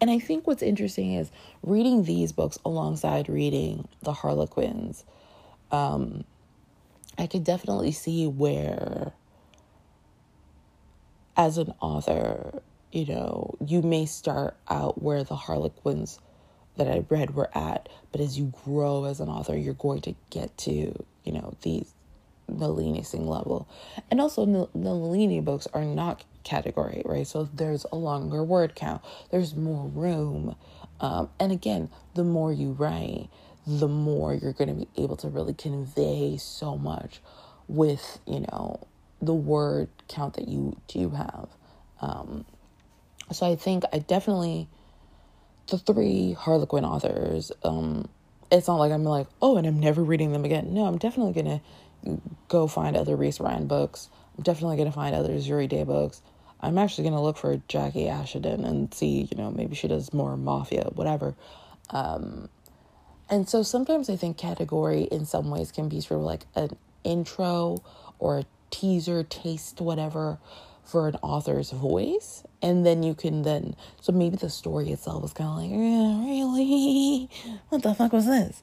And 0.00 0.10
I 0.10 0.18
think 0.18 0.46
what's 0.46 0.62
interesting 0.62 1.14
is 1.14 1.30
reading 1.62 2.04
these 2.04 2.32
books 2.32 2.58
alongside 2.64 3.28
reading 3.28 3.88
the 4.02 4.12
Harlequins. 4.12 5.04
Um, 5.70 6.24
I 7.16 7.26
could 7.26 7.44
definitely 7.44 7.92
see 7.92 8.26
where, 8.26 9.12
as 11.36 11.58
an 11.58 11.72
author, 11.80 12.60
you 12.92 13.06
know, 13.06 13.56
you 13.64 13.82
may 13.82 14.06
start 14.06 14.56
out 14.68 15.02
where 15.02 15.24
the 15.24 15.36
Harlequins 15.36 16.18
that 16.76 16.88
I 16.88 17.04
read 17.08 17.34
were 17.34 17.56
at, 17.56 17.88
but 18.12 18.20
as 18.20 18.38
you 18.38 18.52
grow 18.64 19.04
as 19.04 19.20
an 19.20 19.28
author, 19.28 19.56
you're 19.56 19.74
going 19.74 20.00
to 20.02 20.14
get 20.30 20.56
to, 20.58 21.04
you 21.24 21.32
know, 21.32 21.54
these 21.62 21.94
Nalini 22.48 23.02
Singh 23.02 23.28
level. 23.28 23.68
And 24.10 24.20
also, 24.20 24.44
the 24.44 24.68
Nalini 24.74 25.40
books 25.40 25.66
are 25.72 25.84
not 25.84 26.24
category, 26.44 27.02
right? 27.04 27.26
So 27.26 27.48
there's 27.52 27.84
a 27.90 27.96
longer 27.96 28.44
word 28.44 28.74
count, 28.74 29.02
there's 29.30 29.54
more 29.54 29.88
room. 29.88 30.56
Um, 31.00 31.30
and 31.40 31.50
again, 31.52 31.90
the 32.14 32.24
more 32.24 32.52
you 32.52 32.72
write, 32.72 33.28
the 33.66 33.88
more 33.88 34.34
you're 34.34 34.52
going 34.52 34.68
to 34.68 34.86
be 34.86 35.02
able 35.02 35.16
to 35.16 35.28
really 35.28 35.54
convey 35.54 36.36
so 36.36 36.76
much 36.76 37.20
with, 37.66 38.20
you 38.26 38.40
know, 38.40 38.86
the 39.20 39.34
word 39.34 39.88
count 40.08 40.34
that 40.34 40.48
you 40.48 40.78
do 40.86 41.10
have. 41.10 41.48
Um, 42.00 42.44
so 43.32 43.50
I 43.50 43.56
think 43.56 43.84
I 43.92 43.98
definitely, 43.98 44.68
the 45.68 45.78
three 45.78 46.34
Harlequin 46.34 46.84
authors, 46.84 47.50
um, 47.62 48.08
it's 48.52 48.68
not 48.68 48.76
like 48.76 48.92
I'm 48.92 49.04
like, 49.04 49.26
oh, 49.40 49.56
and 49.56 49.66
I'm 49.66 49.80
never 49.80 50.02
reading 50.02 50.32
them 50.32 50.44
again. 50.44 50.74
No, 50.74 50.84
I'm 50.84 50.98
definitely 50.98 51.32
going 51.32 51.60
to 52.06 52.20
go 52.48 52.66
find 52.66 52.96
other 52.96 53.16
Reese 53.16 53.40
Ryan 53.40 53.66
books. 53.66 54.10
I'm 54.36 54.44
definitely 54.44 54.76
going 54.76 54.88
to 54.88 54.94
find 54.94 55.14
other 55.14 55.34
Zuri 55.34 55.68
Day 55.68 55.84
books. 55.84 56.20
I'm 56.64 56.78
actually 56.78 57.04
going 57.04 57.14
to 57.14 57.20
look 57.20 57.36
for 57.36 57.60
Jackie 57.68 58.06
Ashenden 58.06 58.64
and 58.66 58.92
see, 58.92 59.28
you 59.30 59.36
know, 59.36 59.50
maybe 59.50 59.74
she 59.74 59.86
does 59.86 60.12
more 60.14 60.36
mafia, 60.36 60.84
whatever. 60.94 61.34
Um, 61.90 62.48
and 63.28 63.48
so 63.48 63.62
sometimes 63.62 64.08
I 64.08 64.16
think 64.16 64.38
category 64.38 65.02
in 65.02 65.26
some 65.26 65.50
ways 65.50 65.70
can 65.70 65.90
be 65.90 66.00
sort 66.00 66.20
of 66.20 66.26
like 66.26 66.46
an 66.54 66.76
intro 67.04 67.82
or 68.18 68.38
a 68.38 68.44
teaser, 68.70 69.22
taste, 69.24 69.82
whatever 69.82 70.38
for 70.84 71.08
an 71.08 71.16
author's 71.16 71.70
voice. 71.70 72.44
And 72.62 72.86
then 72.86 73.02
you 73.02 73.14
can 73.14 73.42
then, 73.42 73.76
so 74.00 74.12
maybe 74.12 74.36
the 74.36 74.48
story 74.48 74.90
itself 74.90 75.22
is 75.24 75.32
kind 75.34 75.50
of 75.50 75.56
like, 75.56 75.70
yeah, 75.70 76.24
really? 76.24 77.28
What 77.68 77.82
the 77.82 77.94
fuck 77.94 78.12
was 78.12 78.26
this? 78.26 78.62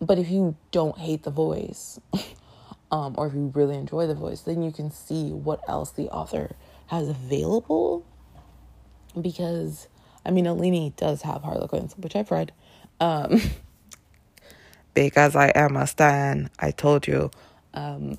But 0.00 0.18
if 0.18 0.28
you 0.30 0.56
don't 0.70 0.98
hate 0.98 1.22
the 1.22 1.30
voice, 1.30 1.98
um, 2.90 3.14
or 3.16 3.26
if 3.26 3.34
you 3.34 3.50
really 3.54 3.76
enjoy 3.76 4.06
the 4.06 4.14
voice, 4.14 4.42
then 4.42 4.62
you 4.62 4.70
can 4.70 4.90
see 4.90 5.30
what 5.30 5.60
else 5.66 5.90
the 5.90 6.08
author 6.10 6.56
has 6.88 7.08
available. 7.08 8.04
Because, 9.20 9.88
I 10.26 10.30
mean, 10.30 10.44
Nalini 10.44 10.94
does 10.96 11.22
have 11.22 11.42
Harlequins, 11.42 11.96
which 11.96 12.16
I've 12.16 12.30
read. 12.30 12.52
Um, 13.00 13.40
because 14.94 15.36
I 15.36 15.48
am 15.48 15.76
a 15.76 15.86
stan. 15.86 16.50
I 16.58 16.70
told 16.72 17.06
you. 17.06 17.30
Um, 17.74 18.18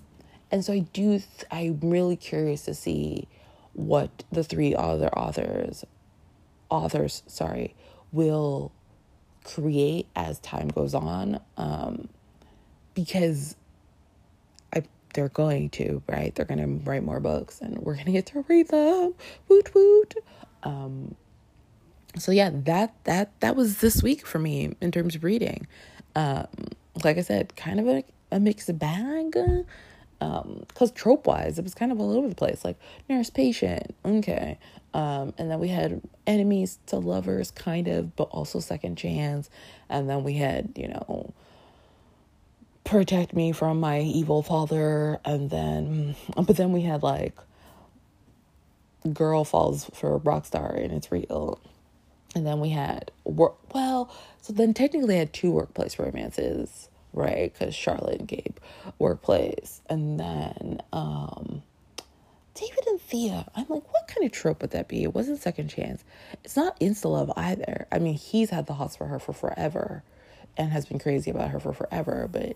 and 0.52 0.66
so 0.66 0.74
I 0.74 0.80
do, 0.80 1.20
th- 1.20 1.46
I'm 1.52 1.80
really 1.82 2.16
curious 2.16 2.64
to 2.66 2.74
see 2.74 3.28
what 3.74 4.24
the 4.32 4.44
three 4.44 4.76
other 4.76 5.10
authors, 5.18 5.86
authors, 6.70 7.24
sorry, 7.28 7.76
will 8.12 8.72
create 9.44 10.08
as 10.16 10.40
time 10.40 10.70
goes 10.70 10.96
on. 10.96 11.40
Um, 11.58 12.10
because 12.96 13.56
they're 15.14 15.30
going 15.30 15.70
to, 15.72 16.02
right? 16.08 16.34
They're 16.36 16.46
going 16.46 16.60
to 16.60 16.90
write 16.90 17.04
more 17.04 17.20
books 17.20 17.62
and 17.62 17.78
we're 17.80 17.96
going 17.96 18.06
to 18.06 18.12
get 18.12 18.28
to 18.28 18.46
read 18.48 18.70
them. 18.70 19.14
Woot 19.48 19.74
woot. 19.74 20.16
Um, 20.64 21.16
so 22.18 22.32
yeah, 22.32 22.50
that, 22.54 22.96
that, 23.04 23.40
that 23.40 23.56
was 23.56 23.80
this 23.80 24.02
week 24.02 24.26
for 24.26 24.40
me 24.40 24.76
in 24.82 24.92
terms 24.92 25.16
of 25.16 25.24
reading 25.24 25.68
um, 26.16 26.48
like 27.04 27.18
I 27.18 27.22
said, 27.22 27.56
kind 27.56 27.80
of 27.80 27.88
a, 27.88 28.04
a 28.32 28.40
mixed 28.40 28.78
bag. 28.78 29.38
Um, 30.22 30.66
cause 30.74 30.92
trope 30.92 31.28
wise, 31.28 31.58
it 31.58 31.64
was 31.64 31.74
kind 31.74 31.94
of 31.94 32.00
all 32.00 32.12
over 32.12 32.28
the 32.28 32.36
place. 32.36 32.66
Like 32.66 32.78
nurse 33.08 33.30
patient, 33.30 33.96
okay. 34.04 34.58
Um, 34.94 35.34
and 35.38 35.50
then 35.50 35.60
we 35.60 35.70
had 35.70 36.02
enemies 36.28 36.80
to 36.88 36.98
lovers, 36.98 37.52
kind 37.52 37.88
of, 37.88 38.16
but 38.16 38.24
also 38.24 38.60
second 38.60 38.98
chance. 38.98 39.50
And 39.88 40.10
then 40.10 40.24
we 40.24 40.34
had, 40.34 40.74
you 40.76 40.90
know, 40.90 41.34
protect 42.90 43.34
me 43.36 43.52
from 43.52 43.80
my 43.80 44.02
evil 44.02 44.42
father. 44.42 45.20
And 45.24 45.50
then, 45.50 46.16
but 46.36 46.58
then 46.58 46.72
we 46.72 46.82
had 46.82 47.04
like 47.04 47.38
girl 49.14 49.44
falls 49.44 49.90
for 49.94 50.16
a 50.16 50.18
rock 50.18 50.46
star 50.46 50.72
and 50.74 50.92
it's 50.92 51.12
real. 51.12 51.60
And 52.36 52.46
then 52.46 52.60
we 52.60 52.70
had 52.70 53.12
work. 53.24 53.58
Well, 53.74 54.14
so 54.42 54.54
then 54.54 54.74
technically 54.74 55.16
I 55.16 55.20
had 55.20 55.34
two 55.34 55.52
workplace 55.52 55.98
romances, 55.98 56.90
right? 57.14 57.54
Because 57.54 57.74
Charlotte 57.74 58.20
and 58.20 58.28
Gabe 58.28 58.58
workplace, 59.00 59.82
and 59.90 60.20
then 60.20 60.82
um, 60.94 61.64
David 62.54 62.86
and 62.88 63.02
Thea. 63.02 63.48
I'm 63.56 63.66
like, 63.68 63.92
what 63.92 64.08
kind 64.08 64.26
of 64.26 64.32
trope 64.32 64.62
would 64.62 64.72
that 64.72 64.88
be? 64.88 65.02
It 65.02 65.16
wasn't 65.16 65.42
second 65.42 65.70
chance. 65.70 66.04
It's 66.44 66.56
not 66.56 66.80
insta 66.80 67.06
love 67.06 67.32
either. 67.36 67.88
I 67.92 67.98
mean, 67.98 68.14
he's 68.14 68.52
had 68.52 68.68
the 68.68 68.74
hots 68.74 68.96
for 68.96 69.08
her 69.08 69.18
for 69.18 69.34
forever, 69.34 70.04
and 70.56 70.72
has 70.72 70.86
been 70.86 71.00
crazy 71.00 71.32
about 71.32 71.50
her 71.50 71.60
for 71.60 71.74
forever. 71.74 72.30
But 72.32 72.56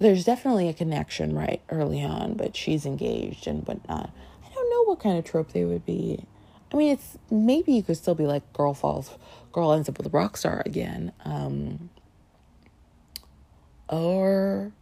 there's 0.00 0.24
definitely 0.24 0.68
a 0.68 0.74
connection 0.74 1.34
right 1.34 1.60
early 1.68 2.02
on. 2.02 2.34
But 2.34 2.56
she's 2.56 2.84
engaged 2.84 3.46
and 3.46 3.66
whatnot. 3.66 4.10
I 4.44 4.54
don't 4.54 4.70
know 4.70 4.84
what 4.84 5.00
kind 5.00 5.18
of 5.18 5.24
trope 5.24 5.52
they 5.52 5.64
would 5.64 5.86
be. 5.86 6.24
I 6.72 6.76
mean, 6.76 6.92
it's 6.92 7.18
maybe 7.30 7.72
you 7.72 7.82
could 7.82 7.96
still 7.96 8.14
be 8.14 8.26
like 8.26 8.52
girl 8.52 8.74
falls, 8.74 9.16
girl 9.52 9.72
ends 9.72 9.88
up 9.88 9.98
with 9.98 10.06
a 10.06 10.10
rock 10.10 10.36
star 10.36 10.62
again, 10.64 11.12
um, 11.24 11.90
or 13.88 14.72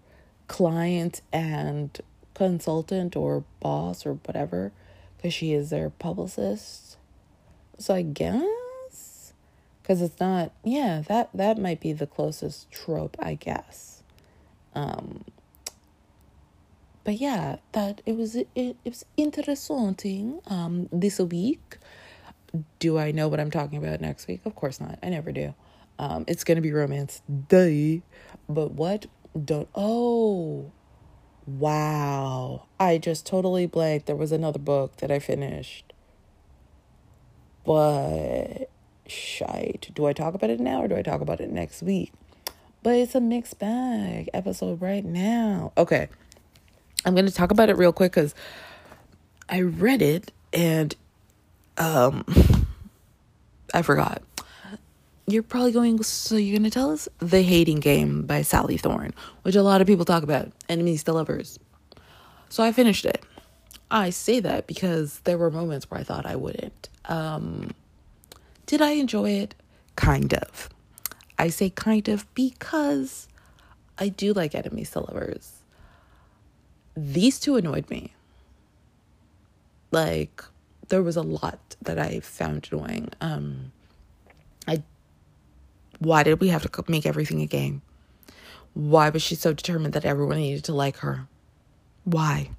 client 0.49 1.23
and 1.33 1.99
consultant 2.35 3.17
or 3.17 3.45
boss 3.61 4.07
or 4.07 4.15
whatever, 4.15 4.73
because 5.17 5.35
she 5.35 5.53
is 5.53 5.71
their 5.71 5.91
publicist. 5.91 6.99
So 7.79 7.95
I 7.95 8.03
guess 8.03 9.33
because 9.89 10.03
it's 10.03 10.21
not 10.21 10.53
yeah 10.63 11.03
that 11.09 11.31
that 11.33 11.57
might 11.59 11.81
be 11.81 11.95
the 11.95 12.07
closest 12.07 12.71
trope 12.71 13.17
i 13.19 13.35
guess 13.35 13.98
um 14.75 15.25
but 17.05 17.15
yeah 17.19 17.57
that 17.73 18.03
it 18.07 18.17
was 18.17 18.37
it, 18.37 18.49
it 18.55 18.77
was 18.85 19.05
interesting 19.17 20.41
um 20.47 20.89
this 20.93 21.19
week. 21.19 21.79
Do 22.79 22.99
i 22.99 23.11
know 23.11 23.29
what 23.29 23.41
i'm 23.41 23.51
talking 23.51 23.79
about 23.79 24.01
next 24.01 24.27
week? 24.29 24.41
Of 24.45 24.55
course 24.55 24.81
not. 24.81 24.99
I 25.03 25.09
never 25.09 25.33
do. 25.33 25.55
Um 25.99 26.25
it's 26.29 26.45
gonna 26.45 26.61
be 26.61 26.73
romance 26.73 27.23
day. 27.49 28.03
But 28.49 28.73
what 28.73 29.07
don't 29.45 29.69
oh 29.75 30.73
wow. 31.47 32.67
I 32.79 32.99
just 32.99 33.27
totally 33.27 33.67
blanked. 33.67 34.07
There 34.07 34.17
was 34.17 34.33
another 34.33 34.59
book 34.59 34.97
that 34.99 35.11
i 35.11 35.19
finished. 35.19 35.93
But 37.65 38.71
shite. 39.07 39.91
Do 39.95 40.07
I 40.07 40.13
talk 40.13 40.35
about 40.35 40.51
it 40.51 40.61
now 40.61 40.83
or 40.83 40.89
do 40.89 40.97
I 40.97 41.03
talk 41.03 41.21
about 41.21 41.41
it 41.41 41.51
next 41.51 41.83
week? 41.83 42.13
But 42.83 42.97
it's 42.97 43.15
a 43.15 43.21
mixed 43.21 43.59
bag 43.59 44.31
episode 44.33 44.81
right 44.81 45.05
now. 45.05 45.73
Okay. 45.77 46.09
I'm 47.05 47.15
going 47.15 47.27
to 47.27 47.33
talk 47.33 47.51
about 47.51 47.69
it 47.69 47.77
real 47.77 47.93
quick 47.93 48.13
cuz 48.13 48.35
I 49.49 49.61
read 49.61 50.03
it 50.03 50.33
and 50.53 50.95
um 51.77 52.25
I 53.75 53.83
forgot. 53.83 54.23
You're 55.27 55.43
probably 55.43 55.73
going 55.73 56.03
so 56.03 56.37
you're 56.37 56.59
going 56.59 56.71
to 56.71 56.75
tell 56.75 56.91
us 56.91 57.09
The 57.19 57.43
Hating 57.43 57.81
Game 57.81 58.23
by 58.23 58.43
Sally 58.43 58.77
Thorne, 58.79 59.13
which 59.43 59.57
a 59.57 59.63
lot 59.63 59.81
of 59.81 59.87
people 59.87 60.05
talk 60.05 60.23
about, 60.23 60.53
enemies 60.69 61.05
to 61.05 61.13
lovers. 61.13 61.59
So 62.49 62.63
I 62.63 62.73
finished 62.73 63.05
it. 63.05 63.23
I 63.91 64.11
say 64.11 64.41
that 64.41 64.67
because 64.67 65.21
there 65.21 65.39
were 65.39 65.51
moments 65.51 65.91
where 65.91 66.01
I 66.01 66.05
thought 66.05 66.27
I 66.27 66.37
wouldn't. 66.37 66.89
Um 67.07 67.71
did 68.67 68.83
I 68.83 68.93
enjoy 68.93 69.31
it? 69.31 69.55
Kind 69.97 70.35
of. 70.35 70.69
I 71.39 71.49
say 71.49 71.71
kind 71.71 72.09
of 72.09 72.33
because 72.35 73.29
I 73.99 74.09
do 74.09 74.33
like 74.33 74.55
enemies 74.55 74.91
to 74.93 75.01
lovers. 75.01 75.63
These 76.97 77.39
two 77.39 77.57
annoyed 77.57 77.89
me. 77.91 78.13
Like, 79.91 80.43
there 80.89 81.03
was 81.03 81.17
a 81.17 81.23
lot 81.23 81.77
that 81.83 81.99
I 81.99 82.21
found 82.21 82.69
annoying. 82.71 83.11
Um, 83.21 83.73
I, 84.67 84.83
why 85.99 86.23
did 86.23 86.41
we 86.41 86.49
have 86.49 86.71
to 86.71 86.85
make 86.89 87.07
everything 87.07 87.41
a 87.41 87.47
game? 87.47 87.83
Why 88.75 89.09
was 89.09 89.23
she 89.23 89.35
so 89.35 89.53
determined 89.53 89.95
that 89.95 90.05
everyone 90.05 90.39
needed 90.39 90.65
to 90.65 90.75
like 90.75 90.99
her? 90.99 91.27
Why? 92.05 92.51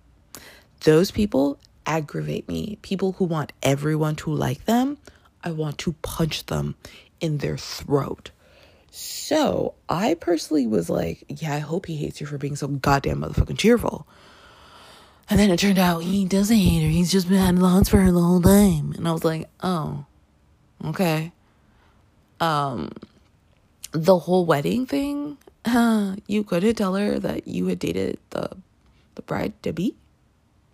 Those 0.81 1.11
people 1.11 1.59
aggravate 1.85 2.47
me. 2.47 2.77
People 2.81 3.13
who 3.13 3.25
want 3.25 3.51
everyone 3.61 4.15
to 4.17 4.31
like 4.31 4.65
them 4.65 4.97
I 5.43 5.51
want 5.51 5.77
to 5.79 5.93
punch 6.01 6.45
them 6.47 6.75
in 7.19 7.37
their 7.37 7.57
throat. 7.57 8.31
So 8.91 9.75
I 9.87 10.15
personally 10.15 10.67
was 10.67 10.89
like, 10.89 11.23
yeah, 11.27 11.55
I 11.55 11.59
hope 11.59 11.85
he 11.85 11.95
hates 11.95 12.19
her 12.19 12.25
for 12.25 12.37
being 12.37 12.55
so 12.55 12.67
goddamn 12.67 13.21
motherfucking 13.21 13.57
cheerful. 13.57 14.07
And 15.29 15.39
then 15.39 15.51
it 15.51 15.59
turned 15.59 15.77
out 15.77 15.99
he 15.99 16.25
doesn't 16.25 16.57
hate 16.57 16.81
her. 16.81 16.89
He's 16.89 17.11
just 17.11 17.29
been 17.29 17.37
had 17.37 17.59
lots 17.59 17.89
for 17.89 17.97
her 17.97 18.11
the 18.11 18.21
whole 18.21 18.41
time. 18.41 18.93
And 18.97 19.07
I 19.07 19.11
was 19.11 19.23
like, 19.23 19.47
oh, 19.61 20.05
okay. 20.85 21.31
Um, 22.39 22.91
the 23.91 24.17
whole 24.17 24.45
wedding 24.45 24.87
thing, 24.87 25.37
uh, 25.65 26.15
you 26.27 26.43
couldn't 26.43 26.75
tell 26.75 26.95
her 26.95 27.19
that 27.19 27.47
you 27.47 27.67
had 27.67 27.79
dated 27.79 28.17
the 28.31 28.49
the 29.15 29.21
bride 29.23 29.61
to 29.63 29.73
be? 29.73 29.95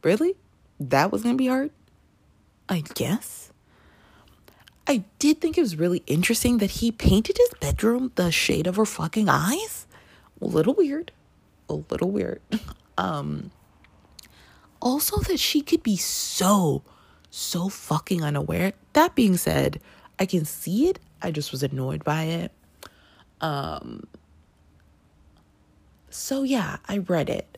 Really? 0.04 0.36
That 0.80 1.12
was 1.12 1.24
gonna 1.24 1.36
be 1.36 1.48
hard? 1.48 1.72
I 2.70 2.82
guess. 2.94 3.52
I 4.88 5.04
did 5.20 5.42
think 5.42 5.58
it 5.58 5.62
was 5.62 5.76
really 5.78 6.04
interesting 6.06 6.60
that 6.60 6.72
he 6.72 6.92
painted 6.92 7.38
his 7.38 7.50
bedroom 7.60 8.12
the 8.16 8.32
shade 8.32 8.68
of 8.68 8.76
her 8.76 8.86
fucking 8.86 9.28
eyes. 9.30 9.88
A 10.42 10.46
little 10.46 10.74
weird. 10.74 11.12
A 11.70 11.74
little 11.74 12.12
weird. 12.12 12.42
Um 12.98 13.52
also 14.82 15.18
that 15.24 15.38
she 15.38 15.60
could 15.60 15.84
be 15.84 15.98
so 15.98 16.82
so 17.30 17.68
fucking 17.68 18.24
unaware. 18.24 18.72
That 18.94 19.16
being 19.16 19.36
said, 19.36 19.82
I 20.18 20.26
can 20.26 20.46
see 20.46 20.88
it. 20.88 21.00
I 21.22 21.32
just 21.32 21.52
was 21.52 21.62
annoyed 21.62 22.06
by 22.06 22.24
it. 22.24 22.52
Um 23.42 24.08
so 26.10 26.44
yeah, 26.44 26.78
I 26.88 27.00
read 27.00 27.30
it. 27.30 27.58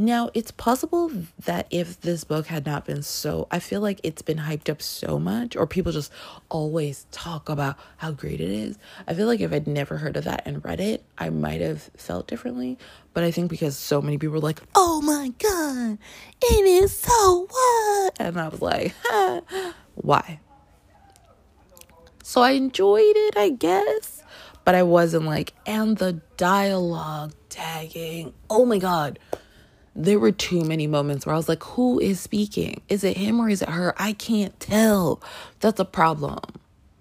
Now, 0.00 0.30
it's 0.32 0.52
possible 0.52 1.10
that 1.44 1.66
if 1.72 2.00
this 2.02 2.22
book 2.22 2.46
had 2.46 2.64
not 2.64 2.84
been 2.84 3.02
so, 3.02 3.48
I 3.50 3.58
feel 3.58 3.80
like 3.80 3.98
it's 4.04 4.22
been 4.22 4.38
hyped 4.38 4.70
up 4.70 4.80
so 4.80 5.18
much, 5.18 5.56
or 5.56 5.66
people 5.66 5.90
just 5.90 6.12
always 6.48 7.06
talk 7.10 7.48
about 7.48 7.76
how 7.96 8.12
great 8.12 8.40
it 8.40 8.48
is. 8.48 8.78
I 9.08 9.14
feel 9.14 9.26
like 9.26 9.40
if 9.40 9.52
I'd 9.52 9.66
never 9.66 9.96
heard 9.96 10.16
of 10.16 10.22
that 10.22 10.42
and 10.46 10.64
read 10.64 10.78
it, 10.78 11.02
I 11.18 11.30
might 11.30 11.60
have 11.62 11.90
felt 11.96 12.28
differently. 12.28 12.78
But 13.12 13.24
I 13.24 13.32
think 13.32 13.50
because 13.50 13.76
so 13.76 14.00
many 14.00 14.18
people 14.18 14.34
were 14.34 14.38
like, 14.38 14.60
oh 14.76 15.00
my 15.00 15.32
God, 15.36 15.98
it 16.42 16.64
is 16.64 16.96
so 16.96 17.48
what? 17.50 18.12
And 18.20 18.38
I 18.38 18.46
was 18.46 18.62
like, 18.62 18.94
why? 19.96 20.38
So 22.22 22.40
I 22.40 22.52
enjoyed 22.52 23.16
it, 23.16 23.36
I 23.36 23.48
guess. 23.48 24.22
But 24.64 24.76
I 24.76 24.84
wasn't 24.84 25.24
like, 25.24 25.54
and 25.66 25.96
the 25.96 26.20
dialogue 26.36 27.32
tagging. 27.48 28.32
Oh 28.48 28.64
my 28.64 28.78
God 28.78 29.18
there 29.98 30.20
were 30.20 30.30
too 30.30 30.64
many 30.64 30.86
moments 30.86 31.26
where 31.26 31.34
I 31.34 31.36
was 31.36 31.48
like, 31.48 31.62
who 31.64 31.98
is 31.98 32.20
speaking? 32.20 32.80
Is 32.88 33.02
it 33.02 33.16
him 33.16 33.40
or 33.40 33.50
is 33.50 33.62
it 33.62 33.68
her? 33.68 33.92
I 33.98 34.12
can't 34.12 34.58
tell. 34.60 35.20
That's 35.58 35.80
a 35.80 35.84
problem. 35.84 36.38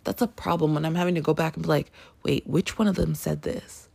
That's 0.04 0.24
a 0.24 0.28
problem 0.28 0.74
when 0.74 0.84
I'm 0.84 0.96
having 0.96 1.14
to 1.14 1.22
go 1.22 1.36
back 1.36 1.56
and 1.56 1.64
be 1.64 1.70
like, 1.70 1.92
wait, 2.24 2.48
which 2.48 2.80
one 2.80 2.88
of 2.88 2.96
them 2.96 3.14
said 3.14 3.44
this? 3.44 3.88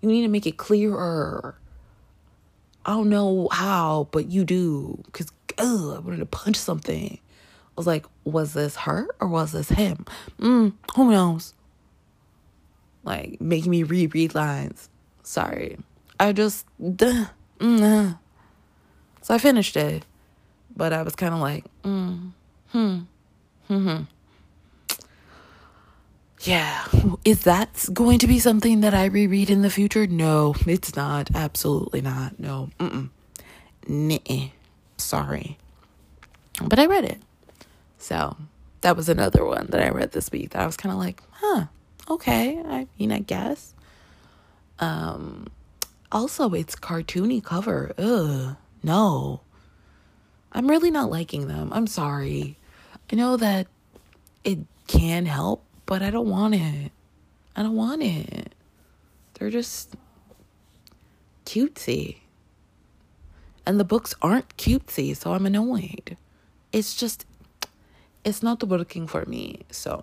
You 0.00 0.08
need 0.08 0.22
to 0.22 0.28
make 0.28 0.46
it 0.46 0.56
clearer. 0.56 1.58
I 2.86 2.92
don't 2.92 3.10
know 3.10 3.48
how, 3.52 4.08
but 4.10 4.30
you 4.30 4.44
do. 4.44 5.02
Because, 5.04 5.30
I 5.58 5.64
wanted 5.64 6.18
to 6.18 6.26
punch 6.26 6.56
something. 6.56 7.18
I 7.18 7.72
was 7.76 7.86
like, 7.86 8.06
was 8.24 8.54
this 8.54 8.76
her 8.76 9.06
or 9.20 9.28
was 9.28 9.52
this 9.52 9.68
him? 9.68 10.06
Mm, 10.38 10.72
who 10.94 11.10
knows? 11.10 11.52
Like, 13.04 13.38
making 13.38 13.70
me 13.70 13.82
reread 13.82 14.34
lines. 14.34 14.88
Sorry. 15.22 15.76
I 16.18 16.32
just, 16.32 16.64
duh, 16.78 17.26
mm, 17.58 17.82
uh. 17.82 18.16
So 19.26 19.34
I 19.34 19.38
finished 19.38 19.76
it, 19.76 20.04
but 20.76 20.92
I 20.92 21.02
was 21.02 21.16
kind 21.16 21.34
of 21.34 21.40
like, 21.40 21.64
mm, 21.82 22.30
hmm, 22.68 22.98
hmm, 23.66 23.88
hmm. 23.88 24.02
Yeah, 26.42 26.84
is 27.24 27.42
that 27.42 27.86
going 27.92 28.20
to 28.20 28.28
be 28.28 28.38
something 28.38 28.82
that 28.82 28.94
I 28.94 29.06
reread 29.06 29.50
in 29.50 29.62
the 29.62 29.68
future? 29.68 30.06
No, 30.06 30.54
it's 30.64 30.94
not. 30.94 31.28
Absolutely 31.34 32.02
not. 32.02 32.38
No, 32.38 32.70
mm-mm. 32.78 34.52
Sorry. 34.96 35.58
But 36.62 36.78
I 36.78 36.86
read 36.86 37.06
it. 37.06 37.20
So 37.98 38.36
that 38.82 38.96
was 38.96 39.08
another 39.08 39.44
one 39.44 39.66
that 39.70 39.82
I 39.82 39.88
read 39.88 40.12
this 40.12 40.30
week 40.30 40.50
that 40.50 40.62
I 40.62 40.66
was 40.66 40.76
kind 40.76 40.92
of 40.92 41.00
like, 41.00 41.20
huh, 41.32 41.64
okay. 42.08 42.62
I 42.64 42.86
mean, 42.96 43.10
I 43.10 43.18
guess. 43.18 43.74
Um, 44.78 45.48
also, 46.12 46.50
it's 46.50 46.76
cartoony 46.76 47.42
cover. 47.42 47.92
Ugh. 47.98 48.56
No. 48.82 49.40
I'm 50.52 50.68
really 50.68 50.90
not 50.90 51.10
liking 51.10 51.48
them. 51.48 51.72
I'm 51.72 51.86
sorry. 51.86 52.56
I 53.10 53.16
know 53.16 53.36
that 53.36 53.66
it 54.44 54.58
can 54.86 55.26
help, 55.26 55.64
but 55.84 56.02
I 56.02 56.10
don't 56.10 56.28
want 56.28 56.54
it. 56.54 56.92
I 57.54 57.62
don't 57.62 57.76
want 57.76 58.02
it. 58.02 58.54
They're 59.34 59.50
just 59.50 59.96
cutesy. 61.44 62.18
And 63.66 63.80
the 63.80 63.84
books 63.84 64.14
aren't 64.22 64.56
cutesy, 64.56 65.16
so 65.16 65.32
I'm 65.32 65.46
annoyed. 65.46 66.16
It's 66.72 66.94
just, 66.94 67.26
it's 68.24 68.42
not 68.42 68.62
working 68.62 69.06
for 69.06 69.24
me. 69.26 69.62
So, 69.70 70.02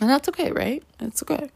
and 0.00 0.08
that's 0.08 0.28
okay, 0.28 0.50
right? 0.50 0.82
It's 0.98 1.22
okay 1.22 1.50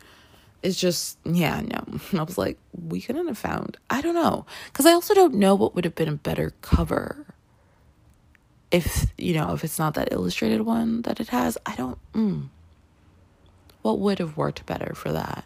it's 0.64 0.80
just 0.80 1.18
yeah 1.24 1.60
no. 1.60 1.84
I 2.18 2.22
was 2.24 2.38
like 2.38 2.58
we 2.72 3.00
couldn't 3.00 3.28
have 3.28 3.38
found 3.38 3.76
i 3.90 4.00
don't 4.00 4.14
know. 4.14 4.46
Because 4.66 4.86
i 4.86 4.92
also 4.92 5.14
don't 5.14 5.34
know 5.34 5.54
what 5.54 5.74
would 5.74 5.84
have 5.84 5.94
been 5.94 6.08
a 6.08 6.14
better 6.16 6.52
cover 6.62 7.26
if 8.72 9.06
you 9.16 9.34
know 9.34 9.52
if 9.52 9.62
it's 9.62 9.78
not 9.78 9.94
that 9.94 10.08
illustrated 10.10 10.62
one 10.62 11.02
that 11.02 11.20
it 11.20 11.28
has. 11.28 11.56
I 11.64 11.76
don't 11.76 11.98
mm, 12.12 12.48
what 13.82 14.00
would 14.00 14.18
have 14.18 14.36
worked 14.36 14.66
better 14.66 14.94
for 14.94 15.12
that? 15.12 15.44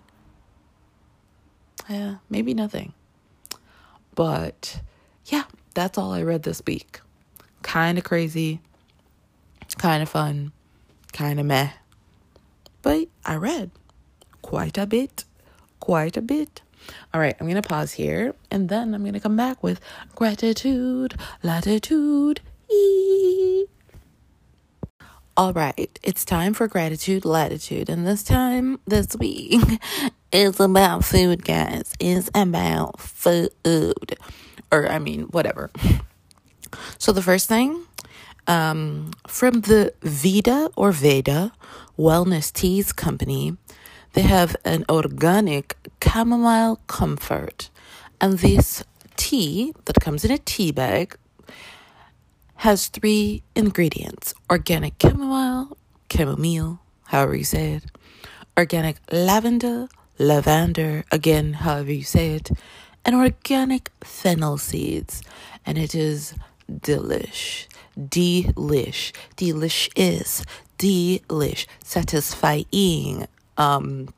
Yeah 1.91 2.17
maybe 2.31 2.55
nothing. 2.55 2.95
But 4.15 4.81
yeah 5.27 5.45
that's 5.75 5.99
all 5.99 6.13
i 6.13 6.23
read 6.23 6.45
this 6.45 6.63
week. 6.65 7.01
Kind 7.63 7.99
of 7.99 8.05
crazy 8.05 8.61
kind 9.77 10.03
of 10.03 10.09
fun 10.09 10.53
kind 11.13 11.39
of 11.41 11.47
meh. 11.47 11.71
But 12.83 13.09
i 13.27 13.35
read 13.35 13.73
quite 14.49 14.79
a 14.79 14.87
bit, 14.87 15.25
quite 15.79 16.17
a 16.17 16.23
bit. 16.23 16.63
All 17.13 17.21
right, 17.21 17.37
I'm 17.39 17.47
going 17.47 17.61
to 17.61 17.69
pause 17.69 17.93
here 17.93 18.35
and 18.51 18.71
then 18.71 18.95
I'm 18.95 19.03
going 19.03 19.13
to 19.13 19.21
come 19.21 19.37
back 19.37 19.63
with 19.63 19.79
gratitude, 20.15 21.15
latitude, 21.43 22.41
e. 22.73 23.67
All 25.37 25.53
right, 25.53 25.99
it's 26.03 26.25
time 26.25 26.55
for 26.55 26.67
gratitude 26.67 27.27
latitude, 27.27 27.91
and 27.91 28.07
this 28.07 28.25
time 28.25 28.81
this 28.87 29.15
week 29.17 29.61
is 30.33 30.59
about 30.59 31.05
food, 31.05 31.45
guys. 31.45 31.93
It's 32.01 32.31
about 32.35 32.99
food, 32.99 34.17
or 34.73 34.91
I 34.91 34.99
mean, 34.99 35.25
whatever. 35.25 35.71
So 36.97 37.13
the 37.13 37.23
first 37.23 37.49
thing, 37.49 37.85
um, 38.47 39.11
from 39.27 39.61
the 39.61 39.93
Veda 40.01 40.71
or 40.75 40.91
Veda 40.91 41.53
Wellness 41.99 42.51
Teas 42.51 42.93
Company, 42.93 43.57
they 44.13 44.23
have 44.23 44.57
an 44.65 44.85
organic 44.89 45.77
chamomile 46.03 46.81
comfort, 46.87 47.71
and 48.21 48.39
this 48.39 48.85
tea 49.17 49.75
that 49.85 50.01
comes 50.01 50.25
in 50.25 50.31
a 50.31 50.39
tea 50.39 50.73
bag 50.73 51.17
has 52.57 52.89
three 52.89 53.43
ingredients. 53.55 54.35
Organic 54.51 54.95
chamomile, 55.01 55.77
chamomile, 56.11 56.81
however 57.05 57.37
you 57.37 57.45
say 57.45 57.75
it, 57.75 57.85
organic 58.57 58.97
lavender, 59.13 59.89
lavender, 60.19 61.05
again, 61.13 61.53
however 61.53 61.93
you 61.93 62.03
say 62.03 62.33
it, 62.35 62.51
and 63.05 63.15
organic 63.15 63.91
fennel 64.03 64.59
seeds. 64.59 65.23
And 65.65 65.79
it 65.79 65.95
is 65.95 66.35
delish, 66.71 67.67
delish, 67.97 69.13
delish 69.37 69.89
is 69.95 70.45
delish, 70.79 71.67
satisfying. 71.83 73.27
Um, 73.59 74.15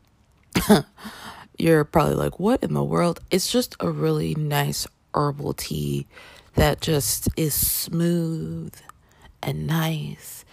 you're 1.59 1.85
probably 1.85 2.15
like, 2.15 2.39
what 2.39 2.63
in 2.63 2.75
the 2.75 2.85
world? 2.85 3.21
It's 3.31 3.51
just 3.51 3.75
a 3.81 3.91
really 3.91 4.35
nice 4.37 4.87
herbal 5.15 5.55
tea 5.55 6.07
that 6.55 6.81
just 6.81 7.29
is 7.37 7.55
smooth 7.55 8.75
and 9.43 9.67
nice. 9.67 10.45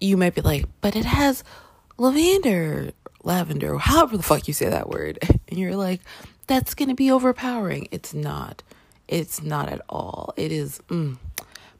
You 0.00 0.16
might 0.16 0.34
be 0.34 0.40
like, 0.40 0.64
but 0.80 0.96
it 0.96 1.04
has 1.04 1.44
lavender, 1.98 2.92
lavender, 3.22 3.76
however 3.78 4.16
the 4.16 4.22
fuck 4.22 4.48
you 4.48 4.54
say 4.54 4.68
that 4.68 4.88
word. 4.88 5.18
And 5.50 5.58
you're 5.58 5.74
like, 5.74 6.00
that's 6.46 6.74
going 6.74 6.90
to 6.90 6.94
be 6.94 7.10
overpowering. 7.10 7.88
It's 7.90 8.14
not. 8.14 8.62
It's 9.08 9.42
not 9.42 9.68
at 9.68 9.80
all. 9.88 10.32
It 10.36 10.52
is 10.52 10.80
mm, 10.88 11.18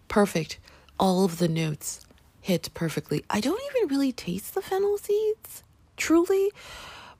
perfect. 0.08 0.58
All 0.98 1.24
of 1.24 1.38
the 1.38 1.46
notes 1.46 2.00
hit 2.40 2.68
perfectly. 2.74 3.24
I 3.30 3.38
don't 3.40 3.60
even 3.70 3.88
really 3.88 4.10
taste 4.10 4.54
the 4.54 4.60
fennel 4.60 4.98
seeds, 4.98 5.62
truly, 6.00 6.50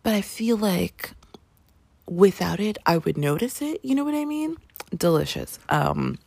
but 0.03 0.15
I 0.15 0.21
feel 0.23 0.57
like 0.57 1.13
without 2.09 2.59
it, 2.59 2.79
I 2.85 2.99
would 2.99 3.17
notice 3.17 3.63
it. 3.63 3.81
You 3.85 3.95
know 3.95 4.05
what 4.05 4.15
I 4.15 4.25
mean? 4.25 4.57
delicious. 4.97 5.59
Um, 5.69 6.19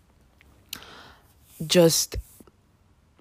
just, 1.66 2.16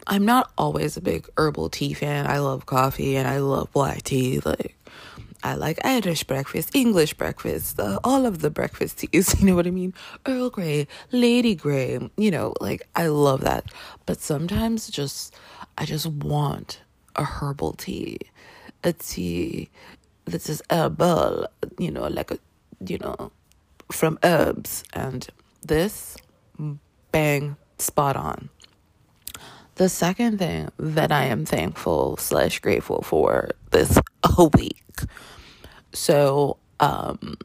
I'm 0.07 0.24
not 0.24 0.51
always 0.57 0.97
a 0.97 1.01
big 1.01 1.28
herbal 1.37 1.70
tea 1.70 1.95
fan. 1.95 2.26
I 2.26 2.39
love 2.39 2.66
coffee 2.66 3.16
and 3.16 3.28
I 3.28 3.39
love 3.39 3.72
black 3.72 4.03
tea. 4.03 4.41
Like, 4.45 4.76
I 5.43 5.55
like 5.55 5.85
Irish 5.85 6.24
breakfast, 6.24 6.74
English 6.74 7.14
breakfast, 7.14 7.80
uh, 7.80 7.99
all 8.05 8.26
of 8.26 8.41
the 8.41 8.51
breakfast 8.51 8.99
teas. 8.99 9.35
You 9.41 9.47
know 9.47 9.57
what 9.57 9.66
I 9.66 9.70
mean? 9.70 9.93
Earl 10.26 10.51
Grey, 10.51 10.87
Lady 11.11 11.55
Grey. 11.55 11.99
You 12.16 12.30
know, 12.30 12.55
like 12.61 12.87
I 12.95 13.09
love 13.09 13.41
that. 13.41 13.64
But 14.07 14.20
sometimes, 14.20 14.89
just 14.89 15.35
I 15.76 15.85
just 15.85 16.07
want 16.07 16.80
a 17.16 17.24
herbal 17.24 17.72
tea, 17.72 18.18
tea 18.91 19.68
that 20.24 20.49
is 20.49 20.62
herbal. 20.70 21.47
You 21.78 21.91
know, 21.91 22.09
like 22.09 22.30
a 22.30 22.39
you 22.85 22.99
know 22.99 23.30
from 23.91 24.18
herbs, 24.24 24.85
and 24.93 25.28
this 25.62 26.16
bang 27.12 27.57
spot 27.78 28.16
on. 28.16 28.49
The 29.76 29.89
second 29.89 30.39
thing 30.39 30.70
that 30.78 31.11
I 31.11 31.24
am 31.24 31.47
thankful 31.47 32.16
slash 32.18 32.59
grateful 32.59 33.03
for 33.03 33.51
this 33.70 33.99
a 34.39 34.45
week. 34.59 34.83
So, 35.95 36.59
um, 36.80 37.37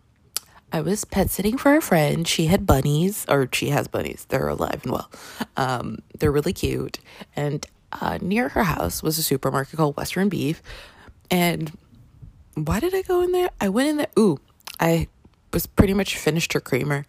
I 0.71 0.81
was 0.81 1.05
pet 1.05 1.29
sitting 1.29 1.57
for 1.57 1.75
a 1.75 1.81
friend. 1.81 2.27
She 2.27 2.47
had 2.47 2.65
bunnies, 2.65 3.25
or 3.29 3.47
she 3.53 3.69
has 3.69 3.87
bunnies. 3.87 4.25
They're 4.27 4.49
alive 4.49 4.81
and 4.83 4.91
well. 4.91 5.09
Um, 5.55 5.99
they're 6.19 6.31
really 6.31 6.53
cute. 6.53 6.99
And 7.35 7.65
uh, 7.93 8.19
near 8.21 8.49
her 8.49 8.63
house 8.63 9.01
was 9.01 9.17
a 9.17 9.23
supermarket 9.23 9.77
called 9.77 9.95
Western 9.95 10.27
Beef. 10.27 10.61
And 11.29 11.77
why 12.55 12.79
did 12.79 12.95
I 12.95 13.01
go 13.01 13.21
in 13.21 13.31
there? 13.31 13.49
I 13.59 13.69
went 13.69 13.89
in 13.89 13.97
there. 13.97 14.07
Ooh, 14.17 14.39
I 14.79 15.07
was 15.53 15.67
pretty 15.67 15.93
much 15.93 16.17
finished 16.17 16.53
her 16.53 16.59
creamer. 16.59 17.05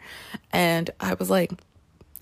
And 0.52 0.90
I 1.00 1.14
was 1.14 1.30
like, 1.30 1.52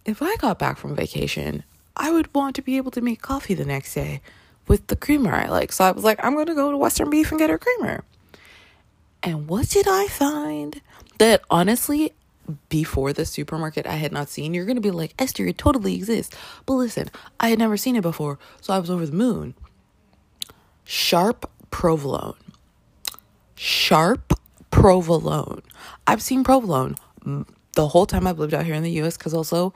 if 0.05 0.23
I 0.23 0.37
got 0.37 0.59
back 0.59 0.79
from 0.79 0.95
vacation, 0.95 1.65
I 1.97 2.13
would 2.13 2.33
want 2.35 2.57
to 2.57 2.63
be 2.63 2.77
able 2.77 2.91
to 2.93 3.01
make 3.01 3.23
coffee 3.23 3.55
the 3.55 3.65
next 3.65 3.95
day 3.95 4.21
with 4.69 4.87
the 4.89 4.97
creamer 4.97 5.35
I 5.35 5.47
like. 5.47 5.73
So 5.73 5.85
I 5.85 5.91
was 5.91 6.05
like, 6.05 6.23
I'm 6.25 6.35
going 6.35 6.47
to 6.47 6.55
go 6.55 6.71
to 6.71 6.77
Western 6.77 7.11
Beef 7.11 7.31
and 7.31 7.39
get 7.39 7.51
her 7.51 7.59
creamer. 7.59 8.05
And 9.23 9.49
what 9.49 9.69
did 9.69 9.87
I 9.89 10.07
find? 10.07 10.81
That 11.19 11.43
honestly, 11.51 12.13
before 12.69 13.13
the 13.13 13.25
supermarket 13.25 13.87
I 13.87 13.95
had 13.95 14.13
not 14.13 14.29
seen, 14.29 14.55
you're 14.55 14.67
going 14.67 14.77
to 14.77 14.83
be 14.83 14.91
like, 14.91 15.15
Esther, 15.19 15.47
it 15.47 15.59
totally 15.59 15.95
exists. 15.95 16.37
But 16.65 16.75
listen, 16.75 17.11
I 17.41 17.49
had 17.49 17.59
never 17.59 17.77
seen 17.77 17.97
it 17.97 18.03
before. 18.03 18.39
So 18.61 18.73
I 18.73 18.79
was 18.79 18.91
over 18.91 19.07
the 19.07 19.17
moon. 19.17 19.55
Sharp 20.85 21.51
provolone. 21.71 22.37
Sharp 23.55 24.33
provolone. 24.71 25.63
I've 26.07 26.23
seen 26.23 26.45
provolone 26.45 26.97
the 27.75 27.89
whole 27.89 28.07
time 28.07 28.27
I've 28.27 28.39
lived 28.39 28.55
out 28.55 28.65
here 28.65 28.75
in 28.75 28.83
the 28.83 29.03
US 29.03 29.17
because 29.17 29.35
also 29.35 29.73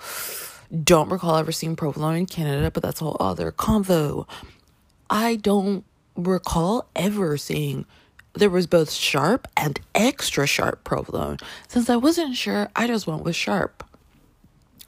don't 0.85 1.11
recall 1.11 1.37
ever 1.37 1.53
seeing 1.53 1.77
provolone 1.77 2.17
in 2.17 2.27
Canada, 2.27 2.71
but 2.71 2.83
that's 2.83 3.01
a 3.01 3.05
whole 3.05 3.17
other 3.21 3.51
convo. 3.53 4.27
I 5.09 5.37
don't 5.37 5.85
recall 6.17 6.89
ever 6.95 7.37
seeing 7.37 7.87
there 8.35 8.51
was 8.51 8.67
both 8.67 8.91
sharp 8.93 9.49
and 9.57 9.81
extra 9.95 10.47
sharp 10.47 10.85
provolone. 10.85 11.39
Since 11.69 11.91
I 11.91 11.97
wasn't 11.97 12.37
sure, 12.37 12.71
I 12.77 12.87
just 12.87 13.07
went 13.07 13.25
with 13.25 13.35
sharp. 13.35 13.85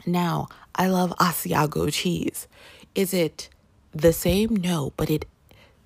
Now, 0.06 0.48
I 0.74 0.88
love 0.88 1.12
Asiago 1.18 1.92
cheese. 1.92 2.46
Is 2.94 3.12
it 3.12 3.48
the 3.92 4.12
same? 4.12 4.56
No, 4.56 4.92
but 4.96 5.10
it 5.10 5.26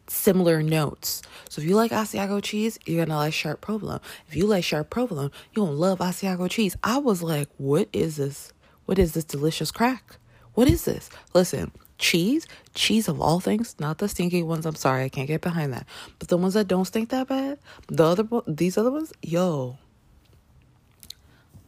similar 0.09 0.63
notes. 0.63 1.23
So 1.49 1.63
if 1.63 1.69
you 1.69 1.77
like 1.77 1.91
Asiago 1.91 2.43
cheese, 2.43 2.79
you're 2.87 3.05
gonna 3.05 3.19
like 3.19 3.35
sharp 3.35 3.61
provolone. 3.61 4.01
If 4.29 4.37
you 4.37 4.47
like 4.47 4.65
sharp 4.65 4.91
provolone, 4.91 5.31
you're 5.53 5.67
gonna 5.67 5.79
love 5.79 5.99
Asiago 5.99 6.51
cheese. 6.51 6.77
I 6.83 6.99
was 6.99 7.23
like, 7.23 7.49
what 7.59 7.89
is 7.93 8.17
this? 8.17 8.53
What 8.85 8.99
is 8.99 9.13
this 9.13 9.25
delicious 9.25 9.71
crack? 9.71 10.19
What 10.55 10.69
is 10.69 10.85
this? 10.85 11.11
Listen, 11.35 11.71
cheese, 11.99 12.47
cheese 12.75 13.09
of 13.09 13.21
all 13.21 13.41
things, 13.41 13.75
not 13.79 13.99
the 13.99 14.09
stinky 14.09 14.43
ones. 14.43 14.67
I'm 14.67 14.75
sorry, 14.75 15.05
I 15.05 15.09
can't 15.09 15.29
get 15.29 15.41
behind 15.41 15.73
that. 15.73 15.87
But 16.19 16.29
the 16.29 16.37
ones 16.37 16.55
that 16.55 16.69
don't 16.69 16.85
stink 16.85 17.11
that 17.11 17.29
bad, 17.29 17.59
the 17.89 18.05
other 18.05 18.27
these 18.47 18.79
other 18.79 18.91
ones, 18.91 19.13
yo. 19.23 19.79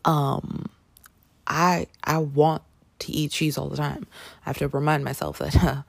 Um, 0.05 0.71
I 1.47 1.87
I 2.05 2.19
want 2.19 2.63
to 3.01 3.13
eat 3.13 3.33
cheese 3.33 3.59
all 3.59 3.69
the 3.69 3.77
time. 3.77 4.07
I 4.47 4.51
have 4.51 4.59
to 4.59 4.69
remind 4.69 5.05
myself 5.05 5.39
that 5.39 5.55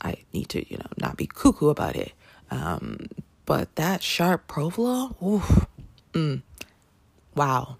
I 0.00 0.16
need 0.32 0.48
to, 0.50 0.68
you 0.70 0.78
know, 0.78 0.86
not 0.98 1.16
be 1.16 1.26
cuckoo 1.26 1.68
about 1.68 1.96
it. 1.96 2.12
Um, 2.50 3.08
but 3.46 3.74
that 3.76 4.02
sharp 4.02 4.46
provolone, 4.46 5.14
oof, 5.24 5.66
mm, 6.12 6.42
wow. 7.34 7.76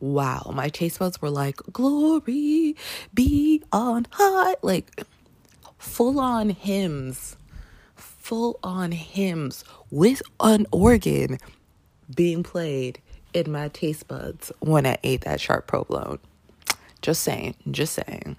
Wow, 0.00 0.52
my 0.54 0.68
taste 0.68 1.00
buds 1.00 1.20
were 1.20 1.30
like, 1.30 1.56
glory 1.72 2.76
be 3.12 3.62
on 3.72 4.06
high. 4.12 4.54
Like, 4.62 5.02
full 5.76 6.20
on 6.20 6.50
hymns, 6.50 7.36
full 7.96 8.60
on 8.62 8.92
hymns 8.92 9.64
with 9.90 10.22
an 10.38 10.66
organ 10.70 11.38
being 12.14 12.44
played 12.44 13.00
in 13.34 13.50
my 13.50 13.68
taste 13.68 14.06
buds 14.06 14.52
when 14.60 14.86
I 14.86 14.98
ate 15.02 15.22
that 15.22 15.40
sharp 15.40 15.66
provolone. 15.66 16.20
Just 17.02 17.22
saying, 17.22 17.54
just 17.70 17.94
saying. 17.94 18.36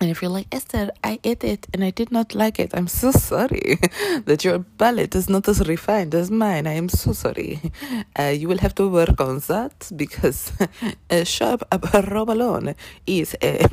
And 0.00 0.08
if 0.08 0.22
you're 0.22 0.30
like, 0.30 0.46
Esther, 0.50 0.90
I 1.04 1.20
ate 1.24 1.44
it 1.44 1.66
and 1.74 1.84
I 1.84 1.90
did 1.90 2.10
not 2.10 2.34
like 2.34 2.58
it, 2.58 2.70
I'm 2.72 2.88
so 2.88 3.10
sorry 3.12 3.78
that 4.24 4.42
your 4.44 4.60
palate 4.78 5.14
is 5.14 5.28
not 5.28 5.46
as 5.46 5.68
refined 5.68 6.14
as 6.14 6.30
mine. 6.30 6.66
I 6.66 6.72
am 6.72 6.88
so 6.88 7.12
sorry. 7.12 7.60
Uh, 8.18 8.24
you 8.24 8.48
will 8.48 8.58
have 8.58 8.74
to 8.74 8.88
work 8.88 9.20
on 9.20 9.38
that 9.48 9.90
because 9.96 10.52
a 11.10 11.24
sharp 11.24 11.62
provolone 11.70 12.74
is 13.06 13.36
uh, 13.42 13.68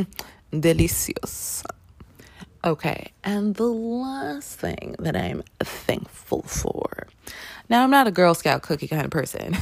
delicious. 0.58 1.64
Okay, 2.64 3.12
and 3.24 3.56
the 3.56 3.64
last 3.66 4.60
thing 4.60 4.96
that 5.00 5.16
I'm 5.16 5.44
thankful 5.60 6.44
for. 6.44 7.08
Now, 7.70 7.84
I'm 7.84 7.90
not 7.90 8.08
a 8.08 8.12
Girl 8.12 8.34
Scout 8.34 8.62
cookie 8.62 8.88
kind 8.88 9.06
of 9.06 9.12
person. 9.12 9.56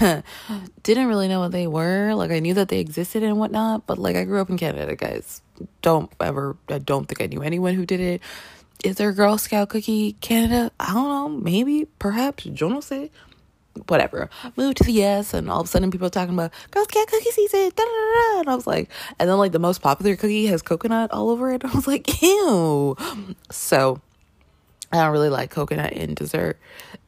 Didn't 0.84 1.08
really 1.08 1.28
know 1.28 1.40
what 1.40 1.52
they 1.52 1.68
were. 1.68 2.14
Like, 2.16 2.32
I 2.32 2.40
knew 2.40 2.54
that 2.54 2.70
they 2.70 2.80
existed 2.80 3.24
and 3.24 3.38
whatnot, 3.40 3.88
but 3.88 3.98
like, 3.98 4.16
I 4.16 4.24
grew 4.24 4.42
up 4.42 4.50
in 4.50 4.58
Canada, 4.58 4.96
guys 4.96 5.42
don't 5.82 6.12
ever, 6.20 6.58
I 6.70 6.80
don't 6.80 7.06
think 7.08 7.22
I 7.22 7.28
knew 7.28 7.42
anyone 7.42 7.74
who 7.76 7.86
did 7.86 8.00
it. 8.00 8.22
Is 8.84 8.98
there 8.98 9.10
a 9.10 9.14
Girl 9.14 9.38
Scout 9.38 9.70
cookie 9.70 10.14
Canada? 10.22 10.72
I 10.80 10.94
don't 10.94 11.10
know. 11.10 11.30
Maybe, 11.30 11.88
perhaps. 12.00 12.44
Je 12.44 12.68
ne 12.68 12.82
sais. 12.82 13.10
Whatever. 13.88 14.30
Moved 14.56 14.78
to 14.78 14.84
the 14.84 15.04
US, 15.04 15.34
and 15.34 15.50
all 15.50 15.62
of 15.62 15.68
a 15.68 15.70
sudden 15.70 15.92
people 15.92 16.08
are 16.08 16.12
talking 16.12 16.34
about 16.34 16.52
Girl 16.72 16.84
Scout 16.84 17.08
cookie 17.08 17.32
season. 17.32 17.72
Da, 17.76 17.84
da, 17.84 18.34
da, 18.34 18.40
and 18.42 18.50
I 18.50 18.56
was 18.56 18.68
like, 18.68 18.90
and 19.20 19.30
then 19.30 19.38
like 19.38 19.52
the 19.52 19.60
most 19.60 19.82
popular 19.82 20.16
cookie 20.16 20.46
has 20.48 20.62
coconut 20.62 21.12
all 21.12 21.30
over 21.30 21.52
it. 21.52 21.66
I 21.66 21.74
was 21.74 21.88
like, 21.88 22.22
ew. 22.22 22.96
So 23.50 24.02
I 24.92 24.98
don't 24.98 25.12
really 25.12 25.30
like 25.30 25.50
coconut 25.50 25.94
in 25.94 26.14
dessert. 26.14 26.58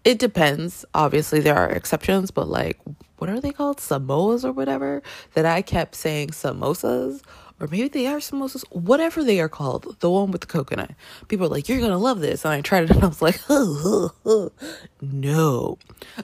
It 0.03 0.19
depends. 0.19 0.83
Obviously, 0.93 1.39
there 1.39 1.55
are 1.55 1.69
exceptions, 1.69 2.31
but 2.31 2.47
like, 2.47 2.79
what 3.17 3.29
are 3.29 3.39
they 3.39 3.51
called? 3.51 3.77
Samoas 3.77 4.43
or 4.43 4.51
whatever? 4.51 5.01
That 5.33 5.45
I 5.45 5.61
kept 5.61 5.95
saying 5.95 6.29
samosas, 6.29 7.21
or 7.59 7.67
maybe 7.67 7.87
they 7.87 8.07
are 8.07 8.17
samosas, 8.17 8.63
whatever 8.69 9.23
they 9.23 9.39
are 9.39 9.49
called. 9.49 9.97
The 9.99 10.09
one 10.09 10.31
with 10.31 10.41
the 10.41 10.47
coconut. 10.47 10.91
People 11.27 11.47
are 11.47 11.49
like, 11.49 11.67
you're 11.67 11.79
gonna 11.79 11.97
love 11.97 12.19
this. 12.21 12.45
And 12.45 12.53
I 12.53 12.61
tried 12.61 12.83
it 12.83 12.91
and 12.95 13.03
I 13.03 13.07
was 13.07 13.21
like, 13.21 13.39
no. 15.01 15.77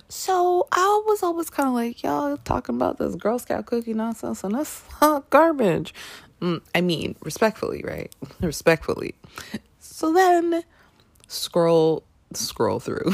So 0.09 0.67
I 0.71 1.01
was 1.07 1.23
always 1.23 1.49
kind 1.49 1.69
of 1.69 1.75
like, 1.75 2.03
y'all 2.03 2.37
talking 2.37 2.75
about 2.75 2.99
this 2.99 3.15
Girl 3.15 3.39
Scout 3.39 3.65
cookie 3.65 3.93
nonsense 3.93 4.43
and 4.43 4.55
that's 4.55 4.83
garbage. 5.29 5.93
Mm, 6.41 6.61
I 6.75 6.81
mean, 6.81 7.15
respectfully, 7.21 7.83
right? 7.85 8.13
respectfully. 8.41 9.15
So 9.79 10.13
then 10.13 10.63
scroll 11.27 12.03
scroll 12.33 12.79
through 12.79 13.11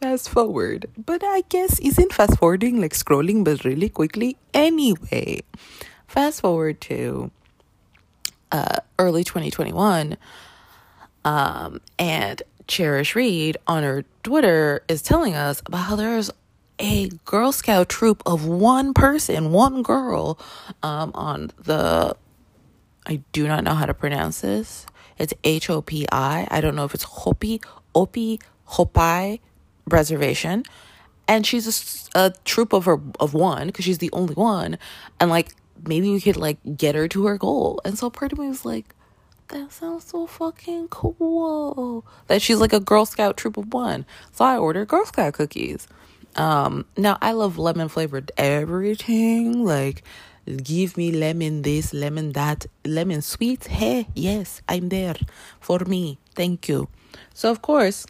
fast 0.00 0.28
forward 0.28 0.86
but 0.96 1.22
i 1.24 1.42
guess 1.48 1.78
isn't 1.80 2.12
fast 2.12 2.38
forwarding 2.38 2.80
like 2.80 2.92
scrolling 2.92 3.42
but 3.42 3.64
really 3.64 3.88
quickly 3.88 4.36
anyway 4.54 5.40
fast 6.08 6.40
forward 6.40 6.80
to 6.80 7.30
uh, 8.50 8.78
early 8.98 9.22
2021 9.22 10.16
um, 11.24 11.80
and 11.98 12.42
Charish 12.66 13.14
Reid 13.14 13.56
on 13.66 13.84
her 13.84 14.04
twitter 14.22 14.82
is 14.88 15.02
telling 15.02 15.34
us 15.34 15.62
about 15.64 15.84
how 15.84 15.96
there's 15.96 16.30
a 16.80 17.08
girl 17.24 17.52
scout 17.52 17.88
troop 17.88 18.22
of 18.26 18.44
one 18.46 18.92
person 18.92 19.52
one 19.52 19.82
girl 19.82 20.38
um, 20.82 21.12
on 21.14 21.52
the 21.62 22.16
i 23.06 23.20
do 23.32 23.46
not 23.46 23.62
know 23.62 23.74
how 23.74 23.86
to 23.86 23.94
pronounce 23.94 24.40
this 24.40 24.86
it's 25.18 25.34
H 25.44 25.68
O 25.68 25.82
P 25.82 26.06
I. 26.10 26.46
I 26.50 26.60
don't 26.60 26.76
know 26.76 26.84
if 26.84 26.94
it's 26.94 27.04
Hopi, 27.04 27.60
Opi, 27.94 28.40
Hopi 28.64 29.40
reservation. 29.86 30.62
And 31.26 31.46
she's 31.46 32.08
a, 32.14 32.26
a 32.26 32.34
troop 32.44 32.72
of 32.72 32.86
her 32.86 33.00
of 33.20 33.34
one 33.34 33.66
because 33.66 33.84
she's 33.84 33.98
the 33.98 34.10
only 34.12 34.34
one. 34.34 34.78
And 35.20 35.28
like 35.28 35.54
maybe 35.86 36.10
we 36.10 36.20
could 36.20 36.36
like 36.36 36.58
get 36.76 36.94
her 36.94 37.08
to 37.08 37.26
her 37.26 37.38
goal. 37.38 37.80
And 37.84 37.98
so 37.98 38.10
part 38.10 38.32
of 38.32 38.38
me 38.38 38.48
was 38.48 38.64
like, 38.64 38.94
that 39.48 39.72
sounds 39.72 40.04
so 40.04 40.26
fucking 40.26 40.88
cool. 40.88 42.04
That 42.26 42.42
she's 42.42 42.58
like 42.58 42.72
a 42.72 42.80
Girl 42.80 43.06
Scout 43.06 43.36
troop 43.36 43.56
of 43.56 43.72
one. 43.72 44.04
So 44.32 44.44
I 44.44 44.56
ordered 44.56 44.88
Girl 44.88 45.06
Scout 45.06 45.34
cookies. 45.34 45.88
Um, 46.36 46.84
now 46.96 47.18
I 47.20 47.32
love 47.32 47.58
lemon 47.58 47.88
flavored 47.88 48.30
everything. 48.36 49.64
Like 49.64 50.04
give 50.56 50.96
me 50.96 51.12
lemon 51.12 51.62
this, 51.62 51.92
lemon 51.92 52.32
that, 52.32 52.66
lemon 52.84 53.22
sweet. 53.22 53.66
Hey, 53.66 54.08
yes, 54.14 54.62
I'm 54.68 54.88
there 54.88 55.16
for 55.60 55.80
me. 55.80 56.18
Thank 56.34 56.68
you. 56.68 56.88
So, 57.34 57.50
of 57.50 57.62
course, 57.62 58.06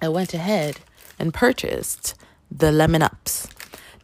I 0.00 0.08
went 0.08 0.34
ahead 0.34 0.80
and 1.18 1.34
purchased 1.34 2.14
the 2.50 2.70
lemon 2.70 3.02
ups. 3.02 3.48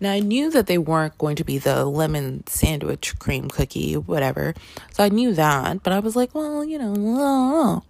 Now, 0.01 0.13
I 0.13 0.21
knew 0.21 0.51
that 0.51 0.67
they 0.67 0.79
weren't 0.79 1.19
going 1.19 1.37
to 1.37 1.45
be 1.45 1.59
the 1.59 1.85
lemon 1.85 2.47
sandwich 2.47 3.19
cream 3.19 3.49
cookie, 3.49 3.95
whatever. 3.95 4.55
So 4.93 5.05
I 5.05 5.09
knew 5.09 5.35
that, 5.35 5.83
but 5.83 5.93
I 5.93 5.99
was 5.99 6.15
like, 6.15 6.35
well, 6.35 6.65
you 6.65 6.79
know, 6.79 7.83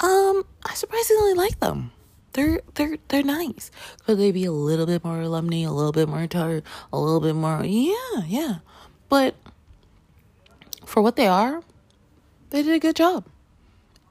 um, 0.00 0.44
I 0.64 0.74
surprisingly 0.74 1.34
like 1.34 1.60
them 1.60 1.92
they're 2.32 2.60
they're 2.74 2.96
they're 3.08 3.22
nice. 3.22 3.70
Could 4.04 4.18
they 4.18 4.32
be 4.32 4.44
a 4.44 4.52
little 4.52 4.86
bit 4.86 5.04
more 5.04 5.18
lemony, 5.18 5.66
a 5.66 5.70
little 5.70 5.92
bit 5.92 6.08
more 6.08 6.26
tart, 6.26 6.64
a 6.92 6.98
little 6.98 7.20
bit 7.20 7.34
more? 7.34 7.64
Yeah, 7.64 8.22
yeah. 8.26 8.56
But 9.08 9.34
for 10.84 11.02
what 11.02 11.16
they 11.16 11.26
are, 11.26 11.62
they 12.50 12.62
did 12.62 12.74
a 12.74 12.78
good 12.78 12.96
job. 12.96 13.24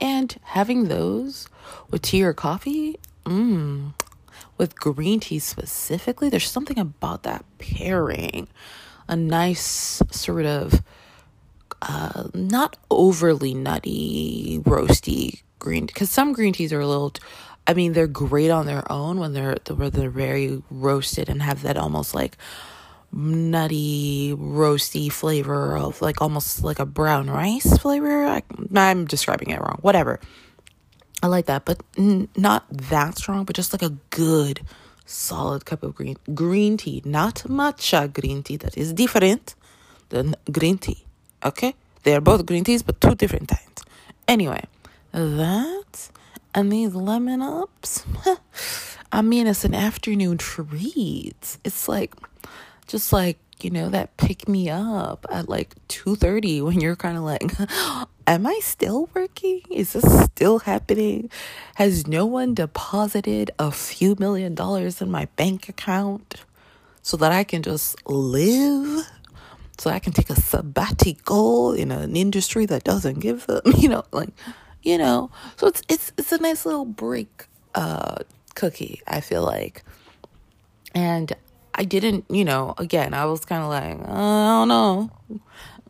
And 0.00 0.36
having 0.42 0.88
those 0.88 1.48
with 1.90 2.02
tea 2.02 2.24
or 2.24 2.32
coffee, 2.32 2.96
mmm, 3.24 3.94
with 4.62 4.76
green 4.76 5.18
tea 5.18 5.40
specifically, 5.40 6.30
there's 6.30 6.48
something 6.48 6.78
about 6.78 7.24
that 7.24 7.44
pairing. 7.58 8.46
A 9.08 9.16
nice 9.16 10.00
sort 10.10 10.46
of 10.46 10.82
uh, 11.82 12.28
not 12.32 12.76
overly 12.88 13.54
nutty, 13.54 14.60
roasty 14.62 15.42
green 15.58 15.86
because 15.86 16.10
some 16.10 16.32
green 16.32 16.52
teas 16.52 16.72
are 16.72 16.80
a 16.80 16.86
little 16.86 17.12
I 17.66 17.74
mean, 17.74 17.92
they're 17.92 18.06
great 18.06 18.50
on 18.50 18.66
their 18.66 18.90
own 18.90 19.18
when 19.18 19.32
they're 19.32 19.56
where 19.74 19.90
they're 19.90 20.10
very 20.10 20.62
roasted 20.70 21.28
and 21.28 21.42
have 21.42 21.62
that 21.62 21.76
almost 21.76 22.14
like 22.14 22.36
nutty, 23.12 24.34
roasty 24.36 25.10
flavor 25.10 25.76
of 25.76 26.00
like 26.00 26.22
almost 26.22 26.62
like 26.62 26.78
a 26.78 26.86
brown 26.86 27.28
rice 27.28 27.78
flavor. 27.78 28.24
I, 28.26 28.42
am 28.74 29.06
describing 29.06 29.50
it 29.50 29.60
wrong. 29.60 29.78
Whatever. 29.82 30.20
I 31.22 31.28
like 31.28 31.46
that, 31.46 31.64
but 31.64 31.80
n- 31.96 32.28
not 32.36 32.66
that 32.68 33.18
strong, 33.18 33.44
but 33.44 33.54
just 33.54 33.72
like 33.72 33.82
a 33.82 33.94
good, 34.10 34.60
solid 35.06 35.64
cup 35.64 35.82
of 35.82 35.94
green 35.94 36.16
green 36.34 36.76
tea, 36.76 37.02
not 37.04 37.36
matcha 37.48 38.12
green 38.12 38.42
tea. 38.42 38.56
That 38.56 38.76
is 38.76 38.92
different 38.92 39.54
than 40.08 40.34
green 40.50 40.78
tea. 40.78 41.04
Okay, 41.44 41.74
they 42.02 42.14
are 42.14 42.20
both 42.20 42.44
green 42.46 42.64
teas, 42.64 42.82
but 42.82 43.00
two 43.00 43.14
different 43.14 43.48
kinds. 43.48 43.84
Anyway, 44.26 44.64
that 45.12 46.10
and 46.54 46.70
these 46.70 46.94
lemon 46.94 47.40
ups, 47.40 48.04
I 49.12 49.22
mean, 49.22 49.46
it's 49.46 49.64
an 49.64 49.74
afternoon 49.74 50.38
treat. 50.38 51.58
It's 51.64 51.88
like, 51.88 52.14
just 52.86 53.12
like, 53.12 53.38
you 53.64 53.70
know, 53.70 53.88
that 53.90 54.16
pick 54.16 54.48
me 54.48 54.68
up 54.70 55.26
at 55.30 55.48
like 55.48 55.74
2.30 55.88 56.64
when 56.64 56.80
you're 56.80 56.96
kind 56.96 57.16
of 57.16 57.22
like, 57.22 57.44
am 58.26 58.46
I 58.46 58.58
still 58.62 59.08
working? 59.14 59.62
Is 59.70 59.92
this 59.92 60.24
still 60.24 60.60
happening? 60.60 61.30
Has 61.76 62.06
no 62.06 62.26
one 62.26 62.54
deposited 62.54 63.50
a 63.58 63.70
few 63.70 64.16
million 64.18 64.54
dollars 64.54 65.00
in 65.00 65.10
my 65.10 65.26
bank 65.36 65.68
account 65.68 66.44
so 67.02 67.16
that 67.16 67.32
I 67.32 67.44
can 67.44 67.62
just 67.62 67.96
live? 68.06 69.06
So 69.78 69.90
I 69.90 69.98
can 69.98 70.12
take 70.12 70.30
a 70.30 70.36
sabbatical 70.40 71.72
in 71.72 71.90
an 71.90 72.14
industry 72.14 72.66
that 72.66 72.84
doesn't 72.84 73.20
give 73.20 73.46
them, 73.46 73.62
you 73.78 73.88
know, 73.88 74.04
like 74.12 74.30
you 74.82 74.98
know. 74.98 75.30
So 75.56 75.66
it's 75.66 75.82
it's 75.88 76.12
it's 76.16 76.32
a 76.32 76.38
nice 76.38 76.64
little 76.64 76.84
break 76.84 77.46
uh 77.74 78.16
cookie, 78.54 79.02
I 79.06 79.20
feel 79.20 79.42
like. 79.42 79.82
And 80.94 81.32
I 81.74 81.84
didn't, 81.84 82.24
you 82.28 82.44
know, 82.44 82.74
again, 82.78 83.14
I 83.14 83.24
was 83.24 83.44
kind 83.44 83.62
of 83.62 83.68
like, 83.68 84.08
I 84.08 84.14
don't 84.14 84.68
know, 84.68 85.10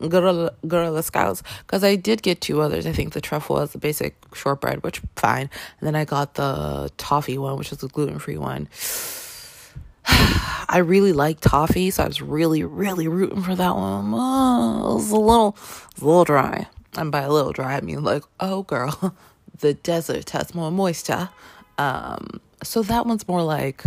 gorilla, 0.07 0.51
gorilla 0.67 1.03
Scouts, 1.03 1.43
because 1.59 1.83
I 1.83 1.95
did 1.95 2.21
get 2.23 2.41
two 2.41 2.61
others. 2.61 2.85
I 2.85 2.93
think 2.93 3.13
the 3.13 3.21
trefoil 3.21 3.61
was 3.61 3.71
the 3.71 3.77
basic 3.77 4.15
shortbread, 4.33 4.83
which 4.83 5.01
fine, 5.15 5.49
and 5.79 5.87
then 5.87 5.95
I 5.95 6.05
got 6.05 6.35
the 6.35 6.91
toffee 6.97 7.37
one, 7.37 7.57
which 7.57 7.71
is 7.71 7.79
the 7.79 7.87
gluten 7.87 8.19
free 8.19 8.37
one. 8.37 8.69
I 10.07 10.81
really 10.83 11.13
like 11.13 11.39
toffee, 11.39 11.91
so 11.91 12.03
I 12.03 12.07
was 12.07 12.21
really, 12.21 12.63
really 12.63 13.07
rooting 13.07 13.43
for 13.43 13.55
that 13.55 13.75
one. 13.75 14.11
Oh, 14.13 14.91
it 14.91 14.95
was 14.95 15.11
a 15.11 15.17
little, 15.17 15.49
it 15.49 15.95
was 15.95 16.01
a 16.01 16.05
little 16.05 16.23
dry. 16.25 16.67
And 16.95 17.11
by 17.11 17.21
a 17.21 17.29
little 17.29 17.51
dry, 17.51 17.75
I 17.75 17.81
mean 17.81 18.03
like, 18.03 18.23
oh 18.39 18.63
girl, 18.63 19.15
the 19.59 19.73
desert 19.73 20.29
has 20.31 20.53
more 20.53 20.71
moisture. 20.71 21.29
Um, 21.77 22.39
so 22.63 22.83
that 22.83 23.05
one's 23.05 23.27
more 23.27 23.41
like, 23.41 23.83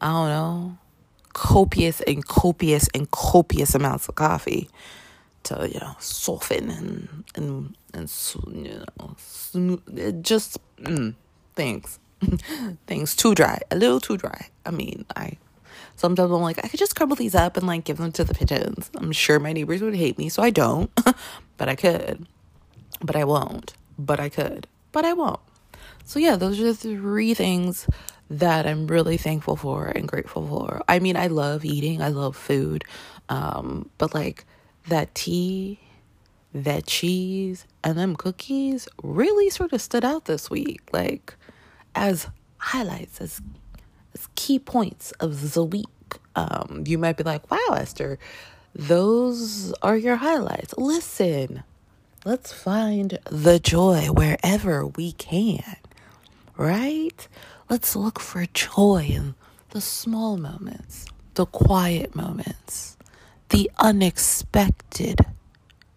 I 0.00 0.06
don't 0.06 0.28
know, 0.28 0.78
copious 1.36 2.00
and 2.00 2.26
copious 2.26 2.88
and 2.94 3.10
copious 3.10 3.74
amounts 3.74 4.08
of 4.08 4.14
coffee 4.14 4.70
to 5.42 5.68
you 5.70 5.78
know 5.78 5.94
soften 5.98 6.70
and 6.70 7.24
and 7.34 7.76
and 7.92 8.10
you 8.50 8.82
know 8.98 9.14
smooth, 9.18 10.22
just 10.24 10.56
mm, 10.78 11.14
things 11.54 11.98
things 12.86 13.14
too 13.14 13.34
dry, 13.34 13.60
a 13.70 13.76
little 13.76 14.00
too 14.00 14.16
dry. 14.16 14.48
I 14.64 14.70
mean, 14.70 15.04
I 15.14 15.36
sometimes 15.96 16.30
I'm 16.30 16.40
like, 16.40 16.64
I 16.64 16.68
could 16.68 16.80
just 16.80 16.96
crumble 16.96 17.16
these 17.16 17.34
up 17.34 17.58
and 17.58 17.66
like 17.66 17.84
give 17.84 17.98
them 17.98 18.12
to 18.12 18.24
the 18.24 18.32
pigeons. 18.32 18.90
I'm 18.96 19.12
sure 19.12 19.38
my 19.38 19.52
neighbors 19.52 19.82
would 19.82 19.94
hate 19.94 20.16
me, 20.16 20.30
so 20.30 20.42
I 20.42 20.48
don't, 20.48 20.90
but 21.58 21.68
I 21.68 21.74
could. 21.74 22.26
But 23.02 23.14
I 23.14 23.24
won't. 23.24 23.74
But 23.98 24.20
I 24.20 24.30
could. 24.30 24.66
But 24.90 25.04
I 25.04 25.12
won't. 25.12 25.40
So 26.06 26.18
yeah, 26.18 26.36
those 26.36 26.58
are 26.60 26.64
the 26.64 26.74
three 26.74 27.34
things 27.34 27.86
that 28.28 28.66
I'm 28.66 28.86
really 28.86 29.16
thankful 29.16 29.56
for 29.56 29.86
and 29.86 30.08
grateful 30.08 30.46
for. 30.46 30.82
I 30.88 30.98
mean, 30.98 31.16
I 31.16 31.28
love 31.28 31.64
eating, 31.64 32.02
I 32.02 32.08
love 32.08 32.36
food. 32.36 32.84
Um, 33.28 33.90
but 33.98 34.14
like 34.14 34.44
that 34.88 35.14
tea, 35.14 35.80
that 36.52 36.86
cheese, 36.86 37.66
and 37.84 37.98
them 37.98 38.16
cookies 38.16 38.88
really 39.02 39.50
sort 39.50 39.72
of 39.72 39.80
stood 39.80 40.04
out 40.04 40.24
this 40.24 40.50
week. 40.50 40.80
Like 40.92 41.34
as 41.94 42.28
highlights, 42.58 43.20
as 43.20 43.40
key 44.34 44.58
points 44.58 45.12
of 45.12 45.52
the 45.54 45.64
week. 45.64 45.86
Um, 46.34 46.84
you 46.86 46.98
might 46.98 47.16
be 47.16 47.24
like, 47.24 47.50
wow, 47.50 47.74
Esther, 47.74 48.18
those 48.74 49.72
are 49.82 49.96
your 49.96 50.16
highlights. 50.16 50.74
Listen, 50.76 51.62
let's 52.24 52.52
find 52.52 53.18
the 53.30 53.58
joy 53.58 54.06
wherever 54.06 54.86
we 54.86 55.12
can, 55.12 55.76
right? 56.56 57.28
Let's 57.68 57.96
look 57.96 58.20
for 58.20 58.46
joy 58.46 59.08
in 59.10 59.34
the 59.70 59.80
small 59.80 60.36
moments, 60.36 61.06
the 61.34 61.46
quiet 61.46 62.14
moments, 62.14 62.96
the 63.48 63.68
unexpected 63.80 65.18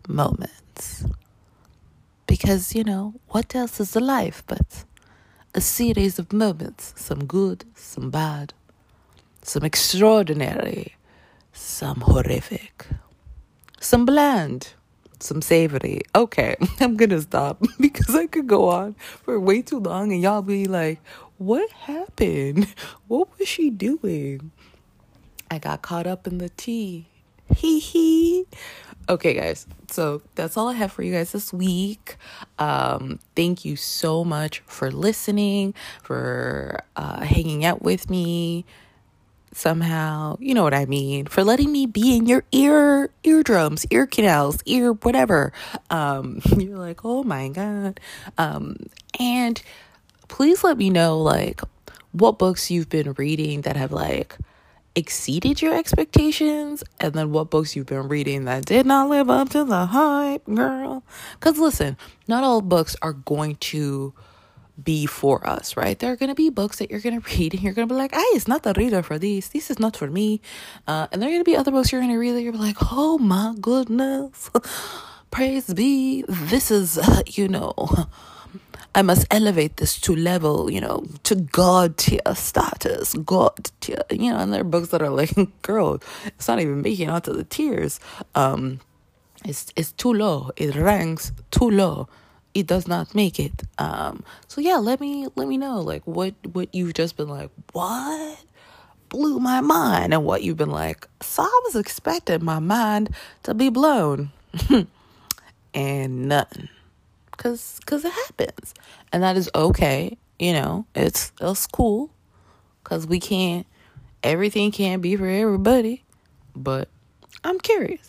moments. 0.08 1.06
Because, 2.26 2.74
you 2.74 2.84
know, 2.84 3.14
what 3.28 3.54
else 3.56 3.80
is 3.80 3.96
life 3.96 4.44
but 4.48 4.84
a 5.54 5.62
series 5.62 6.18
of 6.18 6.34
moments, 6.34 6.94
some 6.96 7.26
good, 7.26 7.66
some 7.76 8.10
bad, 8.10 8.54
some 9.44 9.64
extraordinary, 9.64 10.96
some 11.54 12.02
horrific, 12.02 12.88
some 13.80 14.06
bland, 14.06 14.74
some 15.20 15.42
savory. 15.42 16.02
Okay, 16.16 16.56
I'm 16.80 16.98
gonna 16.98 17.22
stop 17.22 17.62
because 17.80 18.16
I 18.16 18.28
could 18.28 18.48
go 18.48 18.70
on 18.70 18.94
for 19.24 19.40
way 19.40 19.62
too 19.62 19.80
long 19.80 20.12
and 20.12 20.22
y'all 20.22 20.42
be 20.42 20.66
like, 20.66 21.00
what 21.40 21.72
happened? 21.72 22.68
What 23.08 23.28
was 23.40 23.48
she 23.48 23.72
doing? 23.72 24.52
I 25.50 25.58
got 25.58 25.82
caught 25.82 26.06
up 26.06 26.28
in 26.28 26.38
the 26.38 26.50
tea. 26.50 27.08
Hee 27.56 27.80
hee. 27.80 28.46
Okay, 29.10 29.34
guys. 29.34 29.66
So 29.90 30.22
that's 30.36 30.56
all 30.58 30.68
I 30.68 30.74
have 30.74 30.92
for 30.92 31.02
you 31.02 31.12
guys 31.12 31.32
this 31.32 31.52
week. 31.52 32.18
Um, 32.60 33.20
thank 33.36 33.66
you 33.66 33.76
so 33.76 34.24
much 34.24 34.62
for 34.68 34.92
listening, 34.92 35.74
for 36.04 36.84
uh, 36.96 37.22
hanging 37.22 37.66
out 37.66 37.82
with 37.82 38.12
me 38.12 38.66
somehow. 39.52 40.38
You 40.40 40.54
know 40.54 40.62
what 40.62 40.76
I 40.76 40.86
mean? 40.86 41.26
For 41.26 41.44
letting 41.44 41.72
me 41.72 41.88
be 41.88 42.16
in 42.16 42.28
your 42.28 42.44
ear, 42.52 43.10
eardrums, 43.24 43.88
ear 43.90 44.06
canals, 44.06 44.62
ear 44.66 44.94
whatever. 44.94 45.52
Um, 45.90 46.42
you're 46.58 46.78
like, 46.78 47.04
oh 47.04 47.24
my 47.24 47.50
god. 47.50 48.00
Um, 48.38 48.78
and 49.20 49.60
please 50.30 50.64
let 50.64 50.78
me 50.78 50.90
know 50.90 51.20
like 51.20 51.62
what 52.12 52.40
books 52.40 52.72
you've 52.72 52.90
been 52.90 53.14
reading 53.14 53.62
that 53.62 53.76
have 53.76 53.92
like 53.92 54.38
exceeded 54.96 55.62
your 55.62 55.78
expectations 55.78 56.84
and 57.00 57.14
then 57.14 57.32
what 57.32 57.50
books 57.50 57.76
you've 57.76 57.86
been 57.86 58.08
reading 58.08 58.46
that 58.46 58.66
did 58.66 58.86
not 58.86 59.10
live 59.10 59.30
up 59.30 59.50
to 59.50 59.64
the 59.64 59.88
hype, 59.88 60.46
girl. 60.46 61.04
Because 61.40 61.60
listen, 61.60 61.98
not 62.28 62.44
all 62.44 62.62
books 62.62 62.96
are 63.02 63.14
going 63.14 63.56
to 63.58 64.14
be 64.82 65.06
for 65.06 65.46
us, 65.48 65.76
right? 65.76 65.98
There 66.00 66.12
are 66.12 66.16
going 66.16 66.30
to 66.30 66.36
be 66.36 66.50
books 66.50 66.80
that 66.80 66.90
you're 66.90 67.00
going 67.00 67.20
to 67.22 67.38
read 67.38 67.54
and 67.54 67.64
you're 67.64 67.74
going 67.74 67.88
to 67.88 67.94
be 67.94 67.98
like, 67.98 68.14
"I 68.14 68.32
it's 68.36 68.48
not 68.48 68.64
the 68.64 68.74
reader 68.74 69.04
for 69.04 69.20
this. 69.20 69.50
This 69.50 69.70
is 69.70 69.80
not 69.80 69.96
for 69.96 70.08
me. 70.08 70.42
Uh, 70.88 71.08
and 71.12 71.22
there 71.22 71.30
are 71.30 71.32
going 71.32 71.42
to 71.44 71.52
be 71.52 71.56
other 71.58 71.72
books 71.72 71.92
you're 71.92 72.02
going 72.02 72.14
to 72.14 72.20
read 72.20 72.32
that 72.32 72.42
you're 72.42 72.54
like, 72.54 72.78
oh 72.92 73.18
my 73.18 73.56
goodness. 73.60 74.50
Praise 75.32 75.74
be. 75.74 76.24
This 76.28 76.72
is, 76.72 76.98
uh, 76.98 77.22
you 77.28 77.48
know, 77.48 77.76
I 78.96 79.02
must 79.04 79.28
elevate 79.30 79.78
this 79.78 80.00
to 80.02 80.16
level, 80.16 80.70
you 80.72 80.82
know, 80.82 81.06
to 81.24 81.36
God 81.36 81.98
tier 81.98 82.22
status, 82.34 83.14
God 83.14 83.70
tier, 83.82 84.02
you 84.10 84.32
know, 84.32 84.38
and 84.38 84.52
there 84.52 84.62
are 84.62 84.66
books 84.66 84.90
that 84.90 85.02
are 85.02 85.10
like, 85.10 85.32
girl, 85.62 86.02
it's 86.26 86.48
not 86.48 86.60
even 86.60 86.82
making 86.82 87.08
it 87.08 87.12
onto 87.12 87.34
the 87.34 87.44
tiers. 87.44 88.00
Um, 88.36 88.80
it's 89.46 89.72
it's 89.76 89.92
too 89.94 90.14
low. 90.14 90.52
It 90.58 90.76
ranks 90.76 91.32
too 91.52 91.70
low. 91.70 92.10
It 92.54 92.68
does 92.68 92.88
not 92.88 93.14
make 93.14 93.40
it. 93.40 93.64
Um, 93.78 94.24
so 94.48 94.60
yeah, 94.60 94.78
let 94.78 95.00
me 95.00 95.28
let 95.36 95.48
me 95.48 95.58
know 95.58 95.82
like 95.82 96.06
what 96.06 96.34
what 96.52 96.74
you've 96.74 96.94
just 96.94 97.16
been 97.16 97.30
like, 97.30 97.52
what 97.72 98.44
blew 99.10 99.40
my 99.40 99.62
mind, 99.62 100.14
and 100.14 100.26
what 100.26 100.44
you've 100.44 100.58
been 100.58 100.72
like. 100.72 101.08
So 101.22 101.44
I 101.44 101.62
was 101.66 101.76
expecting 101.76 102.44
my 102.44 102.60
mind 102.60 103.12
to 103.44 103.54
be 103.54 103.70
blown, 103.70 104.32
and 105.74 106.28
nothing 106.28 106.70
cuz 107.40 107.80
cuz 107.88 108.06
it 108.06 108.14
happens. 108.14 108.76
And 109.12 109.24
that 109.24 109.36
is 109.38 109.50
okay, 109.56 110.18
you 110.38 110.54
know. 110.54 110.86
It's 110.94 111.32
it's 111.42 111.66
cool 111.66 112.12
cuz 112.84 113.08
we 113.08 113.20
can't 113.20 113.66
everything 114.22 114.72
can't 114.72 115.02
be 115.02 115.16
for 115.16 115.28
everybody, 115.28 116.04
but 116.56 116.90
I'm 117.44 117.60
curious. 117.60 118.08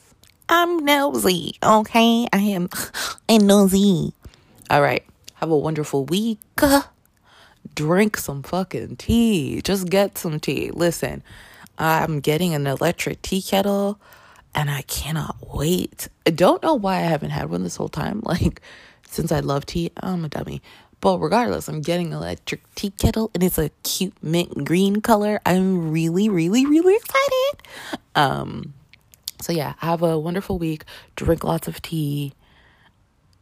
I'm 0.48 0.84
nosy, 0.84 1.54
okay? 1.62 2.26
I 2.32 2.38
am 2.38 2.68
a 3.28 3.38
nosy. 3.38 4.12
All 4.68 4.82
right. 4.82 5.04
Have 5.36 5.50
a 5.50 5.56
wonderful 5.56 6.04
week. 6.04 6.40
Drink 7.74 8.16
some 8.16 8.42
fucking 8.42 8.96
tea. 8.96 9.62
Just 9.62 9.88
get 9.88 10.18
some 10.18 10.40
tea. 10.40 10.70
Listen, 10.70 11.22
I'm 11.78 12.20
getting 12.20 12.52
an 12.54 12.66
electric 12.66 13.22
tea 13.22 13.40
kettle 13.40 13.98
and 14.54 14.70
I 14.70 14.82
cannot 14.82 15.36
wait. 15.54 16.08
I 16.26 16.30
don't 16.30 16.62
know 16.62 16.74
why 16.74 16.96
I 16.96 17.02
haven't 17.02 17.30
had 17.30 17.48
one 17.48 17.62
this 17.62 17.76
whole 17.76 17.88
time. 17.88 18.22
Like, 18.30 18.60
since 19.10 19.32
I 19.32 19.40
love 19.40 19.66
tea, 19.66 19.90
I'm 19.96 20.24
a 20.24 20.28
dummy. 20.28 20.62
But 21.00 21.18
regardless, 21.18 21.68
I'm 21.68 21.80
getting 21.80 22.08
an 22.08 22.12
electric 22.14 22.62
tea 22.74 22.90
kettle 22.90 23.30
and 23.34 23.42
it's 23.42 23.58
a 23.58 23.70
cute 23.82 24.14
mint 24.22 24.64
green 24.64 25.00
color. 25.00 25.40
I'm 25.46 25.90
really, 25.90 26.28
really, 26.28 26.66
really 26.66 26.94
excited. 26.94 27.62
Um, 28.14 28.74
so 29.40 29.52
yeah, 29.52 29.74
have 29.78 30.02
a 30.02 30.18
wonderful 30.18 30.58
week. 30.58 30.84
Drink 31.16 31.42
lots 31.42 31.68
of 31.68 31.80
tea. 31.80 32.34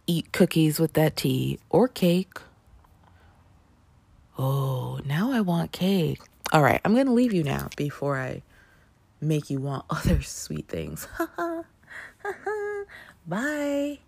Eat 0.06 0.32
cookies 0.32 0.78
with 0.78 0.92
that 0.94 1.16
tea 1.16 1.58
or 1.68 1.88
cake. 1.88 2.38
Oh, 4.38 5.00
now 5.04 5.32
I 5.32 5.40
want 5.40 5.72
cake. 5.72 6.20
All 6.52 6.62
right, 6.62 6.80
I'm 6.84 6.94
going 6.94 7.06
to 7.06 7.12
leave 7.12 7.34
you 7.34 7.42
now 7.42 7.68
before 7.76 8.18
I 8.18 8.42
make 9.20 9.50
you 9.50 9.60
want 9.60 9.84
other 9.90 10.22
sweet 10.22 10.68
things. 10.68 11.08
Bye. 13.26 13.98